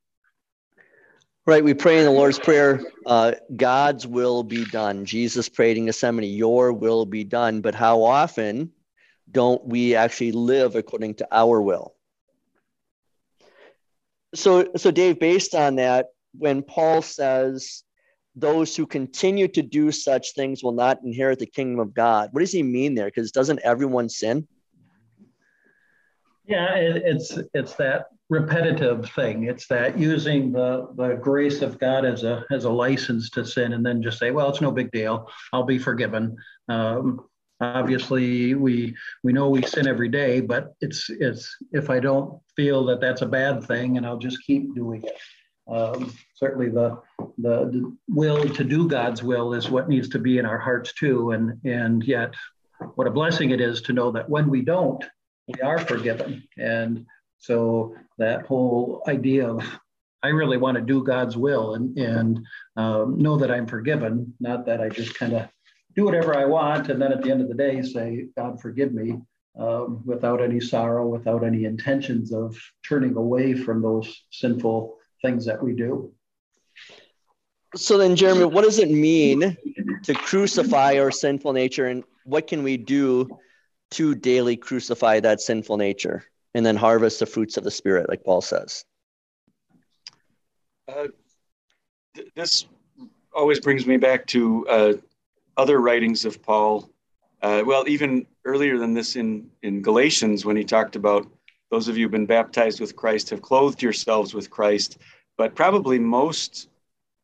Right. 1.47 1.65
We 1.65 1.75
pray 1.75 1.99
in 1.99 2.05
the 2.05 2.11
Lord's 2.11 2.39
Prayer, 2.39 2.81
uh, 3.07 3.33
God's 3.57 4.07
will 4.07 4.43
be 4.43 4.67
done. 4.67 5.07
Jesus 5.07 5.49
prayed 5.49 5.79
in 5.79 5.87
Gethsemane, 5.87 6.31
Your 6.31 6.73
will 6.73 7.07
be 7.07 7.25
done. 7.25 7.63
But 7.63 7.75
how 7.75 8.03
often 8.03 8.71
don't 9.31 9.65
we 9.67 9.95
actually 9.95 10.33
live 10.33 10.77
according 10.77 11.15
to 11.17 11.29
our 11.33 11.61
will? 11.61 11.95
so 14.35 14.69
so 14.77 14.91
dave 14.91 15.19
based 15.19 15.55
on 15.55 15.77
that 15.77 16.09
when 16.37 16.63
paul 16.63 17.03
says 17.03 17.83
those 18.41 18.77
who 18.77 18.87
continue 18.87 19.49
to 19.49 19.63
do 19.63 19.91
such 19.91 20.35
things 20.35 20.63
will 20.63 20.73
not 20.73 21.01
inherit 21.05 21.39
the 21.39 21.47
kingdom 21.47 21.81
of 21.81 21.95
god. 21.95 22.31
What 22.33 22.41
does 22.41 22.53
he 22.53 22.63
mean 22.63 22.95
there? 22.95 23.07
Because 23.07 23.33
doesn't 23.33 23.61
everyone 23.65 24.09
sin? 24.09 24.47
Yeah 26.47 26.75
it, 26.77 27.03
it's 27.05 27.39
it's 27.55 27.75
that 27.75 28.07
repetitive 28.31 29.11
thing. 29.11 29.45
It's 29.45 29.67
that 29.69 29.99
using 29.99 30.53
the 30.53 30.89
the 30.97 31.15
grace 31.15 31.63
of 31.63 31.79
god 31.79 32.05
as 32.05 32.25
a 32.25 32.45
as 32.51 32.65
a 32.65 32.71
license 32.71 33.31
to 33.31 33.45
sin 33.45 33.73
and 33.73 33.85
then 33.85 34.03
just 34.03 34.19
say 34.19 34.31
well 34.31 34.49
it's 34.49 34.61
no 34.61 34.71
big 34.71 34.91
deal. 34.93 35.31
I'll 35.53 35.65
be 35.65 35.79
forgiven. 35.79 36.37
Um, 36.69 37.21
obviously 37.61 38.55
we 38.55 38.95
we 39.25 39.33
know 39.33 39.51
we 39.51 39.63
sin 39.63 39.89
every 39.89 40.09
day 40.09 40.41
but 40.41 40.75
it's 40.81 41.11
it's 41.11 41.57
if 41.73 41.91
i 41.91 41.99
don't 41.99 42.41
feel 42.55 42.85
that 42.85 43.01
that's 43.01 43.23
a 43.23 43.27
bad 43.27 43.65
thing 43.65 43.97
and 43.97 44.07
i'll 44.07 44.17
just 44.17 44.41
keep 44.47 44.73
doing 44.77 45.03
it 45.03 45.19
um, 45.69 46.13
certainly 46.35 46.69
the, 46.69 47.01
the, 47.39 47.67
the 47.67 47.97
will 48.09 48.49
to 48.49 48.65
do 48.65 48.89
god's 48.89 49.23
will 49.23 49.55
is 49.55 49.71
what 49.71 49.89
needs 49.89 50.09
to 50.11 50.19
be 50.19 50.39
in 50.39 50.47
our 50.47 50.59
hearts 50.59 50.93
too. 50.95 51.33
And 51.33 51.61
and 51.65 52.03
yet 52.05 52.35
what 52.95 53.07
a 53.07 53.11
blessing 53.11 53.51
it 53.51 53.61
is 53.61 53.83
to 53.83 53.93
know 53.93 54.11
that 54.13 54.29
when 54.29 54.49
we 54.49 54.63
don't 54.63 55.05
we 55.47 55.61
are 55.63 55.79
forgiven. 55.79 56.43
And 56.57 57.07
so 57.39 57.95
that 58.19 58.47
whole 58.47 59.03
idea 59.09 59.49
of 59.49 59.65
I 60.23 60.29
really 60.29 60.57
want 60.57 60.77
to 60.77 60.83
do 60.83 61.05
God's 61.05 61.37
will 61.37 61.75
and 61.75 61.97
and 61.97 62.41
um, 62.77 63.19
know 63.19 63.37
that 63.37 63.51
I'm 63.51 63.67
forgiven, 63.67 64.35
not 64.41 64.67
that 64.67 64.81
I 64.81 64.89
just 64.89 65.15
kind 65.15 65.35
of 65.35 65.49
do 65.95 66.05
whatever 66.05 66.37
I 66.37 66.45
want, 66.45 66.91
and 66.91 67.01
then 67.01 67.13
at 67.13 67.23
the 67.23 67.31
end 67.31 67.41
of 67.41 67.49
the 67.49 67.55
day 67.55 67.83
say, 67.83 68.27
God 68.37 68.61
forgive 68.61 68.93
me, 68.93 69.19
um, 69.59 70.03
without 70.05 70.43
any 70.43 70.61
sorrow, 70.61 71.07
without 71.07 71.45
any 71.45 71.65
intentions 71.65 72.33
of 72.33 72.57
turning 72.87 73.17
away 73.17 73.55
from 73.55 73.83
those 73.83 74.25
sinful 74.31 74.98
things 75.23 75.45
that 75.47 75.63
we 75.63 75.73
do. 75.73 76.13
So 77.77 77.99
then, 77.99 78.17
Jeremy, 78.17 78.47
what 78.47 78.65
does 78.65 78.79
it 78.79 78.91
mean 78.91 79.57
to 80.05 80.15
crucify 80.15 80.99
our 80.99 81.11
sinful 81.11 81.53
nature, 81.53 81.87
and 81.87 82.03
what 82.25 82.47
can 82.47 82.63
we 82.63 82.77
do 82.77 83.29
to 83.91 84.15
daily 84.15 84.57
crucify 84.57 85.21
that 85.21 85.41
sinful 85.41 85.77
nature 85.77 86.25
and 86.55 86.65
then 86.65 86.77
harvest 86.77 87.21
the 87.21 87.27
fruits 87.27 87.57
of 87.57 87.65
the 87.65 87.71
Spirit, 87.71 88.09
like 88.09 88.25
Paul 88.25 88.41
says? 88.41 88.85
Uh, 90.89 91.09
th- 92.15 92.29
this 92.35 92.67
always 93.35 93.61
brings 93.61 93.87
me 93.87 93.99
back 93.99 94.27
to 94.29 94.67
uh, 94.69 94.93
other 95.59 95.81
writings 95.81 96.25
of 96.25 96.43
Paul, 96.43 96.91
uh, 97.43 97.63
well, 97.67 97.85
even 97.87 98.27
earlier 98.45 98.79
than 98.79 98.95
this 98.95 99.15
in, 99.15 99.51
in 99.63 99.83
Galatians, 99.83 100.45
when 100.45 100.57
he 100.57 100.65
talked 100.65 100.97
about 100.97 101.27
those 101.71 101.89
of 101.89 101.97
you 101.97 102.05
who've 102.05 102.13
been 102.13 102.27
baptized 102.27 102.81
with 102.81 102.97
Christ 102.97 103.31
have 103.31 103.43
clothed 103.43 103.83
yourselves 103.83 104.35
with 104.35 104.51
Christ. 104.51 104.99
But 105.37 105.55
probably 105.55 105.99
most 105.99 106.69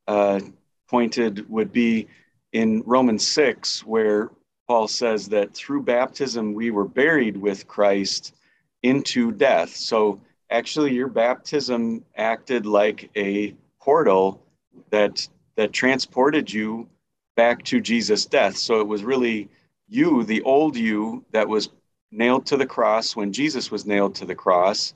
uh, 0.07 0.41
pointed 0.89 1.49
would 1.49 1.73
be 1.73 2.09
in 2.53 2.83
Romans 2.87 3.27
6, 3.27 3.85
where 3.85 4.31
Paul 4.69 4.89
says 4.89 5.29
that 5.29 5.55
through 5.55 5.83
baptism 5.83 6.55
we 6.55 6.71
were 6.71 6.87
buried 6.87 7.37
with 7.37 7.67
Christ 7.67 8.35
into 8.83 9.33
death. 9.33 9.75
So 9.75 10.21
actually, 10.51 10.95
your 10.95 11.09
baptism 11.09 12.05
acted 12.17 12.67
like 12.67 13.11
a 13.17 13.55
portal 13.81 14.43
that 14.91 15.29
that 15.57 15.73
transported 15.73 16.53
you 16.53 16.89
back 17.37 17.63
to 17.65 17.81
Jesus' 17.81 18.27
death. 18.27 18.57
So 18.57 18.81
it 18.81 18.87
was 18.87 19.05
really 19.05 19.49
you, 19.89 20.25
the 20.25 20.43
old 20.43 20.77
you, 20.77 21.25
that 21.33 21.49
was 21.49 21.71
nailed 22.15 22.47
to 22.47 22.57
the 22.57 22.67
cross 22.67 23.17
when 23.17 23.33
Jesus 23.33 23.71
was 23.71 23.87
nailed 23.87 24.15
to 24.17 24.25
the 24.25 24.35
cross. 24.35 24.95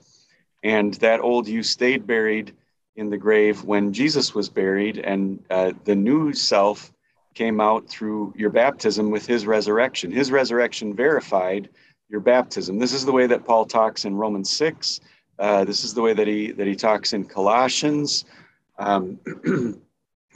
And 0.62 0.94
that 0.94 1.20
old 1.20 1.48
you 1.48 1.62
stayed 1.62 2.06
buried 2.06 2.54
in 2.96 3.10
the 3.10 3.16
grave 3.16 3.64
when 3.64 3.92
Jesus 3.92 4.34
was 4.34 4.48
buried. 4.48 4.98
And 4.98 5.42
uh, 5.50 5.72
the 5.84 5.94
new 5.94 6.32
self 6.32 6.92
came 7.34 7.60
out 7.60 7.88
through 7.88 8.34
your 8.36 8.50
baptism 8.50 9.10
with 9.10 9.26
his 9.26 9.46
resurrection. 9.46 10.10
His 10.10 10.32
resurrection 10.32 10.94
verified 10.94 11.68
your 12.08 12.20
baptism. 12.20 12.78
This 12.78 12.92
is 12.92 13.04
the 13.04 13.12
way 13.12 13.26
that 13.26 13.44
Paul 13.44 13.66
talks 13.66 14.04
in 14.04 14.14
Romans 14.14 14.50
6. 14.50 15.00
Uh, 15.38 15.64
this 15.64 15.84
is 15.84 15.94
the 15.94 16.02
way 16.02 16.14
that 16.14 16.26
he 16.26 16.50
that 16.52 16.66
he 16.66 16.74
talks 16.74 17.12
in 17.12 17.24
Colossians. 17.24 18.24
Um, 18.78 19.20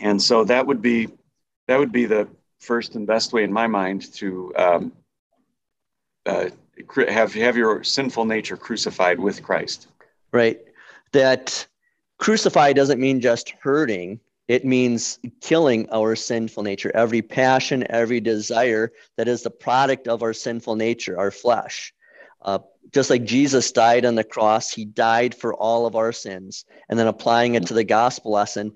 and 0.01 0.23
so 0.23 0.45
that 0.45 0.67
would 0.67 0.81
be 0.81 1.09
that 1.67 1.79
would 1.79 1.91
be 1.91 2.05
the 2.05 2.29
first 2.61 2.95
and 2.95 3.07
best 3.07 3.33
way 3.33 3.43
in 3.43 3.53
my 3.53 3.67
mind 3.67 4.13
to 4.15 4.53
um, 4.57 4.93
uh, 6.25 6.51
have 7.09 7.35
have 7.35 7.57
your 7.57 7.83
sinful 7.85 8.25
nature 8.25 8.57
crucified 8.57 9.19
with 9.19 9.43
Christ. 9.43 9.89
Right. 10.33 10.61
That 11.13 11.67
crucify 12.19 12.73
doesn't 12.73 13.01
mean 13.01 13.21
just 13.21 13.51
hurting. 13.61 14.21
It 14.49 14.65
means 14.65 15.19
killing 15.41 15.89
our 15.91 16.17
sinful 16.17 16.63
nature, 16.63 16.91
every 16.95 17.23
passion, 17.23 17.87
every 17.91 18.21
desire 18.21 18.93
that 19.17 19.29
is 19.29 19.43
the 19.43 19.51
product 19.51 20.09
of 20.09 20.23
our 20.23 20.33
sinful 20.33 20.77
nature, 20.77 21.19
our 21.19 21.31
flesh. 21.31 21.95
Uh, 22.43 22.59
just 22.93 23.09
like 23.09 23.25
Jesus 23.25 23.71
died 23.71 24.05
on 24.05 24.17
the 24.17 24.25
cross, 24.25 24.71
he 24.73 24.85
died 24.85 25.35
for 25.35 25.55
all 25.55 25.87
of 25.87 25.95
our 25.97 26.13
sins. 26.13 26.65
And 26.89 26.99
then 26.99 27.07
applying 27.07 27.55
it 27.55 27.67
to 27.69 27.75
the 27.75 27.85
gospel 27.85 28.33
lesson 28.33 28.73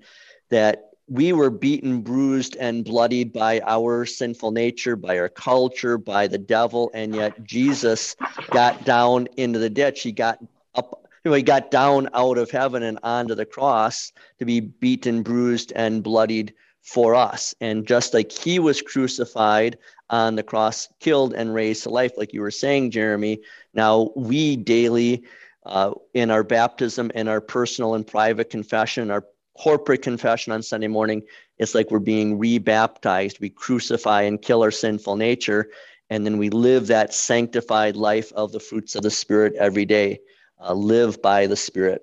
that 0.49 0.91
we 1.07 1.31
were 1.31 1.49
beaten, 1.49 2.01
bruised, 2.01 2.57
and 2.57 2.83
bloodied 2.83 3.31
by 3.31 3.61
our 3.65 4.05
sinful 4.05 4.51
nature, 4.51 4.95
by 4.95 5.17
our 5.17 5.29
culture, 5.29 5.97
by 5.97 6.27
the 6.27 6.37
devil. 6.37 6.91
And 6.93 7.15
yet 7.15 7.43
Jesus 7.43 8.15
got 8.49 8.83
down 8.83 9.27
into 9.37 9.59
the 9.59 9.69
ditch. 9.69 10.01
He 10.01 10.11
got 10.11 10.39
up, 10.75 11.07
you 11.23 11.31
know, 11.31 11.37
he 11.37 11.43
got 11.43 11.71
down 11.71 12.09
out 12.13 12.37
of 12.37 12.51
heaven 12.51 12.83
and 12.83 12.99
onto 13.03 13.35
the 13.35 13.45
cross 13.45 14.11
to 14.39 14.45
be 14.45 14.59
beaten, 14.59 15.23
bruised, 15.23 15.71
and 15.75 16.03
bloodied 16.03 16.53
for 16.81 17.15
us. 17.15 17.55
And 17.61 17.87
just 17.87 18.13
like 18.13 18.31
he 18.31 18.59
was 18.59 18.81
crucified 18.81 19.77
on 20.09 20.35
the 20.35 20.43
cross, 20.43 20.89
killed 20.99 21.33
and 21.33 21.53
raised 21.53 21.83
to 21.83 21.89
life, 21.89 22.17
like 22.17 22.33
you 22.33 22.41
were 22.41 22.51
saying, 22.51 22.91
Jeremy, 22.91 23.39
now 23.73 24.11
we 24.15 24.57
daily, 24.57 25.23
uh, 25.65 25.93
in 26.13 26.31
our 26.31 26.43
baptism, 26.43 27.11
in 27.13 27.27
our 27.27 27.41
personal 27.41 27.95
and 27.95 28.07
private 28.07 28.49
confession, 28.49 29.11
our 29.11 29.25
corporate 29.59 30.01
confession 30.01 30.53
on 30.53 30.61
Sunday 30.61 30.87
morning, 30.87 31.23
it's 31.57 31.75
like 31.75 31.91
we're 31.91 31.99
being 31.99 32.39
rebaptized. 32.39 33.39
We 33.39 33.49
crucify 33.49 34.21
and 34.23 34.41
kill 34.41 34.63
our 34.63 34.71
sinful 34.71 35.15
nature, 35.15 35.69
and 36.09 36.25
then 36.25 36.37
we 36.37 36.49
live 36.49 36.87
that 36.87 37.13
sanctified 37.13 37.95
life 37.95 38.31
of 38.33 38.51
the 38.51 38.59
fruits 38.59 38.95
of 38.95 39.03
the 39.03 39.11
Spirit 39.11 39.53
every 39.55 39.85
day. 39.85 40.19
Uh, 40.59 40.73
live 40.73 41.21
by 41.21 41.45
the 41.45 41.55
Spirit. 41.55 42.01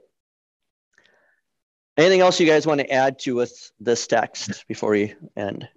Anything 1.97 2.21
else 2.21 2.41
you 2.41 2.47
guys 2.47 2.67
want 2.67 2.81
to 2.81 2.91
add 2.91 3.19
to 3.21 3.35
with 3.35 3.73
this 3.81 4.07
text 4.07 4.65
before 4.69 4.91
we 4.91 5.15
end? 5.37 5.69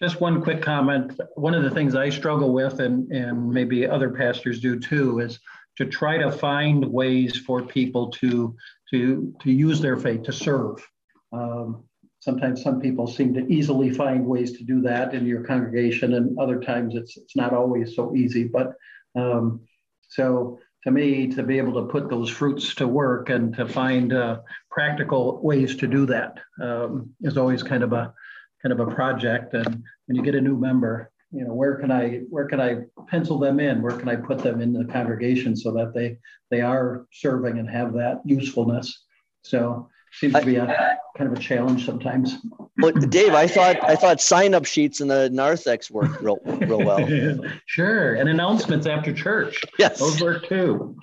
Just 0.00 0.20
one 0.20 0.42
quick 0.42 0.60
comment. 0.60 1.20
One 1.36 1.54
of 1.54 1.62
the 1.62 1.70
things 1.70 1.94
I 1.94 2.08
struggle 2.08 2.52
with, 2.52 2.80
and, 2.80 3.10
and 3.12 3.50
maybe 3.50 3.86
other 3.86 4.10
pastors 4.10 4.60
do 4.60 4.78
too, 4.78 5.20
is 5.20 5.38
to 5.76 5.86
try 5.86 6.18
to 6.18 6.30
find 6.32 6.84
ways 6.84 7.36
for 7.36 7.62
people 7.62 8.10
to, 8.12 8.56
to, 8.94 9.34
to 9.42 9.50
use 9.50 9.80
their 9.80 9.96
faith 9.96 10.22
to 10.24 10.32
serve. 10.32 10.86
Um, 11.32 11.84
sometimes 12.20 12.62
some 12.62 12.80
people 12.80 13.06
seem 13.06 13.34
to 13.34 13.46
easily 13.52 13.90
find 13.90 14.24
ways 14.24 14.56
to 14.58 14.64
do 14.64 14.80
that 14.82 15.14
in 15.14 15.26
your 15.26 15.42
congregation, 15.42 16.14
and 16.14 16.38
other 16.38 16.60
times 16.60 16.94
it's, 16.94 17.16
it's 17.16 17.36
not 17.36 17.52
always 17.52 17.96
so 17.96 18.14
easy. 18.14 18.44
But 18.44 18.74
um, 19.16 19.60
so 20.08 20.58
to 20.84 20.90
me, 20.90 21.28
to 21.28 21.42
be 21.42 21.58
able 21.58 21.74
to 21.74 21.90
put 21.90 22.08
those 22.08 22.30
fruits 22.30 22.74
to 22.76 22.86
work 22.86 23.30
and 23.30 23.54
to 23.56 23.66
find 23.66 24.12
uh, 24.12 24.40
practical 24.70 25.40
ways 25.42 25.76
to 25.76 25.86
do 25.86 26.06
that 26.06 26.38
um, 26.62 27.10
is 27.22 27.36
always 27.36 27.62
kind 27.62 27.82
of 27.82 27.92
a 27.92 28.14
kind 28.62 28.72
of 28.72 28.80
a 28.86 28.94
project. 28.94 29.54
And 29.54 29.82
when 30.06 30.16
you 30.16 30.22
get 30.22 30.34
a 30.34 30.40
new 30.40 30.56
member, 30.56 31.10
you 31.34 31.44
know, 31.44 31.52
where 31.52 31.76
can 31.76 31.90
I 31.90 32.20
where 32.30 32.46
can 32.46 32.60
I 32.60 32.82
pencil 33.08 33.38
them 33.38 33.58
in? 33.58 33.82
Where 33.82 33.96
can 33.96 34.08
I 34.08 34.16
put 34.16 34.38
them 34.38 34.60
in 34.60 34.72
the 34.72 34.84
congregation 34.84 35.56
so 35.56 35.72
that 35.72 35.92
they 35.92 36.18
they 36.50 36.60
are 36.60 37.06
serving 37.12 37.58
and 37.58 37.68
have 37.68 37.92
that 37.94 38.20
usefulness? 38.24 39.04
So 39.42 39.88
seems 40.12 40.34
to 40.34 40.46
be 40.46 40.56
a 40.56 40.98
kind 41.16 41.32
of 41.32 41.36
a 41.36 41.40
challenge 41.40 41.84
sometimes. 41.84 42.36
Well, 42.78 42.92
Dave, 42.92 43.34
I 43.34 43.48
thought 43.48 43.82
I 43.82 43.96
thought 43.96 44.20
sign 44.20 44.54
up 44.54 44.64
sheets 44.64 45.00
in 45.00 45.08
the 45.08 45.28
narthex 45.30 45.90
work 45.90 46.20
real, 46.20 46.38
real 46.44 46.84
well. 46.84 47.44
sure, 47.66 48.14
and 48.14 48.28
announcements 48.28 48.86
after 48.86 49.12
church. 49.12 49.60
Yes, 49.78 49.98
those 49.98 50.20
work 50.20 50.48
too. 50.48 50.96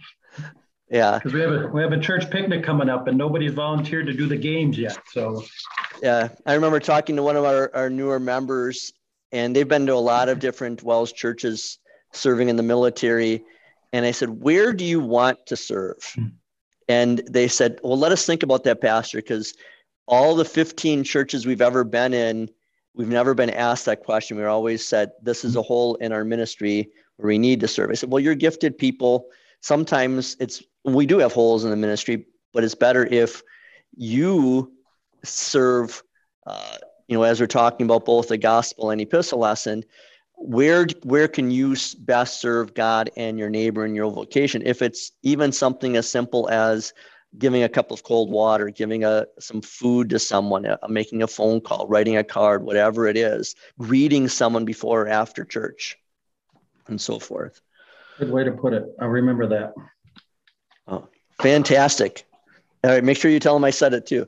Yeah, 0.90 1.18
because 1.18 1.34
we 1.34 1.42
have 1.42 1.52
a 1.52 1.68
we 1.68 1.82
have 1.82 1.94
a 1.94 2.00
church 2.00 2.30
picnic 2.30 2.64
coming 2.64 2.90
up, 2.90 3.08
and 3.08 3.18
nobody's 3.18 3.54
volunteered 3.54 4.08
to 4.08 4.14
do 4.14 4.28
the 4.28 4.38
games 4.38 4.78
yet. 4.78 4.98
So, 5.12 5.44
yeah, 6.02 6.30
I 6.46 6.54
remember 6.54 6.80
talking 6.80 7.16
to 7.16 7.24
one 7.24 7.38
of 7.38 7.46
our, 7.46 7.72
our 7.74 7.90
newer 7.90 8.20
members, 8.20 8.92
and 9.32 9.56
they've 9.56 9.68
been 9.68 9.86
to 9.88 9.94
a 9.94 9.96
lot 9.96 10.30
of 10.30 10.40
different 10.40 10.84
WELS 10.84 11.12
churches 11.12 11.80
serving 12.14 12.50
in 12.50 12.56
the 12.56 12.64
military, 12.64 13.44
and 13.94 14.06
I 14.06 14.12
said, 14.12 14.42
"Where 14.42 14.74
do 14.74 14.86
you 14.86 15.00
want 15.00 15.46
to 15.48 15.56
serve?" 15.56 15.98
Hmm. 16.16 16.28
And 16.92 17.20
they 17.30 17.48
said, 17.48 17.80
Well, 17.84 17.98
let 17.98 18.12
us 18.12 18.26
think 18.26 18.44
about 18.44 18.66
that, 18.66 18.82
Pastor, 18.82 19.20
because 19.20 19.54
all 20.08 20.36
the 20.36 20.44
15 20.44 21.06
churches 21.06 21.46
we've 21.46 21.62
ever 21.62 21.86
been 21.86 22.14
in, 22.14 22.50
we've 22.94 23.08
never 23.08 23.34
been 23.34 23.50
asked 23.50 23.86
that 23.86 24.04
question. 24.04 24.36
We 24.36 24.44
are 24.44 24.50
always 24.50 24.86
said, 24.86 25.12
This 25.22 25.46
is 25.46 25.56
a 25.56 25.62
hole 25.62 25.96
in 25.96 26.12
our 26.12 26.26
ministry 26.26 26.90
where 27.16 27.28
we 27.28 27.38
need 27.38 27.62
to 27.62 27.68
serve. 27.70 27.92
I 27.92 27.94
said, 27.94 28.12
Well, 28.12 28.20
you're 28.20 28.36
gifted 28.36 28.78
people. 28.78 29.28
Sometimes 29.62 30.36
it's, 30.42 30.64
we 30.84 31.06
do 31.06 31.20
have 31.20 31.32
holes 31.32 31.64
in 31.64 31.70
the 31.70 31.78
ministry, 31.78 32.26
but 32.52 32.66
it's 32.66 32.76
better 32.76 33.06
if 33.06 33.42
you 33.96 34.74
serve, 35.24 36.04
uh, 36.46 36.78
you 37.12 37.18
know, 37.18 37.24
as 37.24 37.42
we're 37.42 37.48
talking 37.48 37.86
about 37.86 38.06
both 38.06 38.30
the 38.30 38.38
gospel 38.38 38.90
and 38.90 39.02
epistle 39.02 39.40
lesson, 39.40 39.84
where 40.38 40.88
where 41.04 41.28
can 41.28 41.52
you 41.52 41.76
best 42.00 42.40
serve 42.40 42.74
God 42.74 43.10
and 43.18 43.38
your 43.38 43.50
neighbor 43.50 43.86
in 43.86 43.94
your 43.94 44.10
vocation? 44.10 44.62
If 44.66 44.82
it's 44.82 45.12
even 45.22 45.52
something 45.52 45.98
as 45.98 46.10
simple 46.10 46.50
as 46.50 46.94
giving 47.38 47.64
a 47.64 47.70
cup 47.70 47.92
of 47.92 48.04
cold 48.04 48.32
water, 48.32 48.70
giving 48.70 49.04
a 49.04 49.26
some 49.40 49.62
food 49.62 50.10
to 50.12 50.20
someone, 50.20 50.66
uh, 50.66 50.78
making 50.88 51.22
a 51.22 51.28
phone 51.28 51.60
call, 51.60 51.86
writing 51.86 52.16
a 52.16 52.24
card, 52.24 52.64
whatever 52.64 53.08
it 53.08 53.18
is, 53.18 53.56
greeting 53.78 54.30
someone 54.30 54.64
before 54.64 55.02
or 55.02 55.08
after 55.10 55.44
church, 55.44 55.98
and 56.88 57.02
so 57.02 57.20
forth. 57.20 57.60
Good 58.20 58.32
way 58.32 58.46
to 58.46 58.54
put 58.54 58.72
it. 58.72 58.86
I'll 59.02 59.10
remember 59.10 59.48
that. 59.48 59.74
Oh, 60.88 61.10
fantastic! 61.42 62.26
All 62.86 62.92
right, 62.92 63.04
make 63.04 63.18
sure 63.18 63.30
you 63.30 63.42
tell 63.42 63.56
them 63.56 63.66
I 63.66 63.72
said 63.72 63.94
it 63.94 64.06
too. 64.06 64.28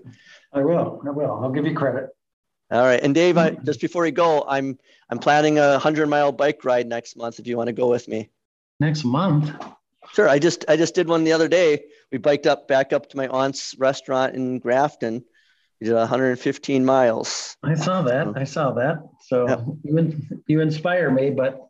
I 0.51 0.59
will. 0.59 1.01
I 1.07 1.11
will. 1.11 1.39
I'll 1.41 1.51
give 1.53 1.65
you 1.65 1.73
credit. 1.73 2.09
All 2.72 2.82
right. 2.82 2.99
And 3.01 3.14
Dave, 3.14 3.38
I, 3.38 3.51
hmm. 3.51 3.66
just 3.66 3.82
before 3.82 4.03
we 4.03 4.11
go, 4.11 4.43
I'm 4.47 4.78
I'm 5.09 5.20
planning 5.20 5.59
a 5.59 5.78
hundred 5.80 6.07
mile 6.07 6.32
bike 6.32 6.64
ride 6.66 6.88
next 6.88 7.16
month. 7.16 7.39
If 7.39 7.47
you 7.47 7.57
want 7.57 7.68
to 7.68 7.74
go 7.74 7.89
with 7.89 8.07
me. 8.07 8.30
Next 8.80 9.03
month. 9.03 9.51
Sure. 10.14 10.28
I 10.28 10.39
just 10.39 10.66
I 10.68 10.76
just 10.76 10.95
did 10.95 11.07
one 11.07 11.24
the 11.24 11.34
other 11.34 11.47
day. 11.47 11.86
We 12.11 12.18
biked 12.18 12.47
up 12.47 12.68
back 12.68 12.93
up 12.93 13.09
to 13.09 13.18
my 13.18 13.28
aunt's 13.28 13.76
restaurant 13.78 14.36
in 14.36 14.59
Grafton. 14.59 15.24
We 15.80 15.88
did 15.88 15.95
115 15.95 16.86
miles. 16.86 17.57
I 17.64 17.76
saw 17.76 18.01
that. 18.03 18.34
I 18.36 18.43
saw 18.43 18.72
that. 18.74 19.03
So 19.28 19.47
yeah. 19.47 19.64
you 19.84 20.14
you 20.47 20.61
inspire 20.61 21.11
me, 21.11 21.30
but 21.30 21.70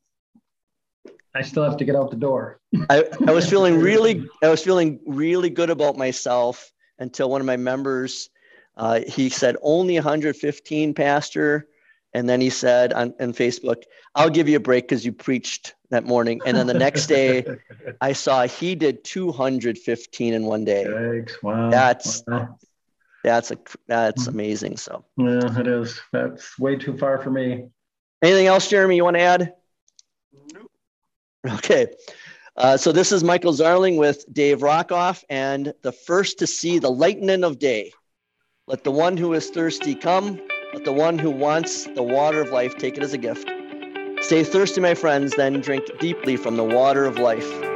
I 1.35 1.41
still 1.41 1.63
have 1.63 1.77
to 1.77 1.85
get 1.85 1.95
out 1.95 2.11
the 2.11 2.17
door. 2.17 2.59
I, 2.89 3.05
I 3.27 3.31
was 3.31 3.49
feeling 3.49 3.79
really 3.79 4.27
I 4.43 4.49
was 4.49 4.63
feeling 4.63 4.99
really 5.05 5.49
good 5.49 5.69
about 5.69 5.97
myself 5.97 6.71
until 6.99 7.29
one 7.29 7.41
of 7.41 7.47
my 7.47 7.57
members 7.57 8.29
uh, 8.75 9.01
he 9.07 9.29
said, 9.29 9.57
only 9.61 9.95
115, 9.95 10.93
Pastor. 10.93 11.67
And 12.13 12.29
then 12.29 12.41
he 12.41 12.49
said 12.49 12.93
on, 12.93 13.13
on 13.19 13.33
Facebook, 13.33 13.83
I'll 14.13 14.29
give 14.29 14.47
you 14.47 14.57
a 14.57 14.59
break 14.59 14.87
because 14.87 15.03
you 15.03 15.11
preached 15.11 15.73
that 15.89 16.03
morning. 16.03 16.41
And 16.45 16.55
then 16.55 16.67
the 16.67 16.73
next 16.73 17.07
day, 17.07 17.45
I 18.01 18.13
saw 18.13 18.45
he 18.45 18.75
did 18.75 19.03
215 19.03 20.33
in 20.33 20.45
one 20.45 20.63
day. 20.63 20.85
Thanks. 20.85 21.41
Wow. 21.41 21.69
That's 21.71 22.23
wow. 22.27 22.57
that's 23.23 23.51
a 23.51 23.57
that's 23.87 24.27
amazing. 24.27 24.77
So 24.77 25.05
yeah, 25.17 25.59
it 25.59 25.67
is. 25.67 25.99
That's 26.11 26.57
way 26.59 26.75
too 26.75 26.97
far 26.97 27.17
for 27.17 27.31
me. 27.31 27.69
Anything 28.21 28.45
else, 28.45 28.69
Jeremy? 28.69 28.95
You 28.95 29.03
want 29.03 29.17
to 29.17 29.21
add? 29.21 29.53
Nope. 30.53 30.71
Okay. 31.55 31.87
Uh, 32.55 32.77
so 32.77 32.91
this 32.91 33.11
is 33.11 33.23
Michael 33.23 33.53
Zarling 33.53 33.97
with 33.97 34.23
Dave 34.31 34.59
Rockoff 34.59 35.23
and 35.29 35.73
the 35.81 35.91
first 35.91 36.39
to 36.39 36.47
see 36.47 36.77
the 36.77 36.91
lightning 36.91 37.43
of 37.43 37.57
day. 37.57 37.91
Let 38.65 38.85
the 38.85 38.91
one 38.91 39.17
who 39.17 39.33
is 39.33 39.49
thirsty 39.49 39.93
come. 39.93 40.39
Let 40.73 40.85
the 40.85 40.93
one 40.93 41.19
who 41.19 41.29
wants 41.29 41.83
the 41.83 42.01
water 42.01 42.39
of 42.39 42.51
life 42.51 42.77
take 42.77 42.95
it 42.95 43.03
as 43.03 43.11
a 43.11 43.17
gift. 43.17 43.51
Stay 44.21 44.45
thirsty, 44.45 44.79
my 44.79 44.95
friends, 44.95 45.33
then 45.35 45.59
drink 45.59 45.83
deeply 45.99 46.37
from 46.37 46.55
the 46.55 46.63
water 46.63 47.05
of 47.05 47.17
life. 47.17 47.72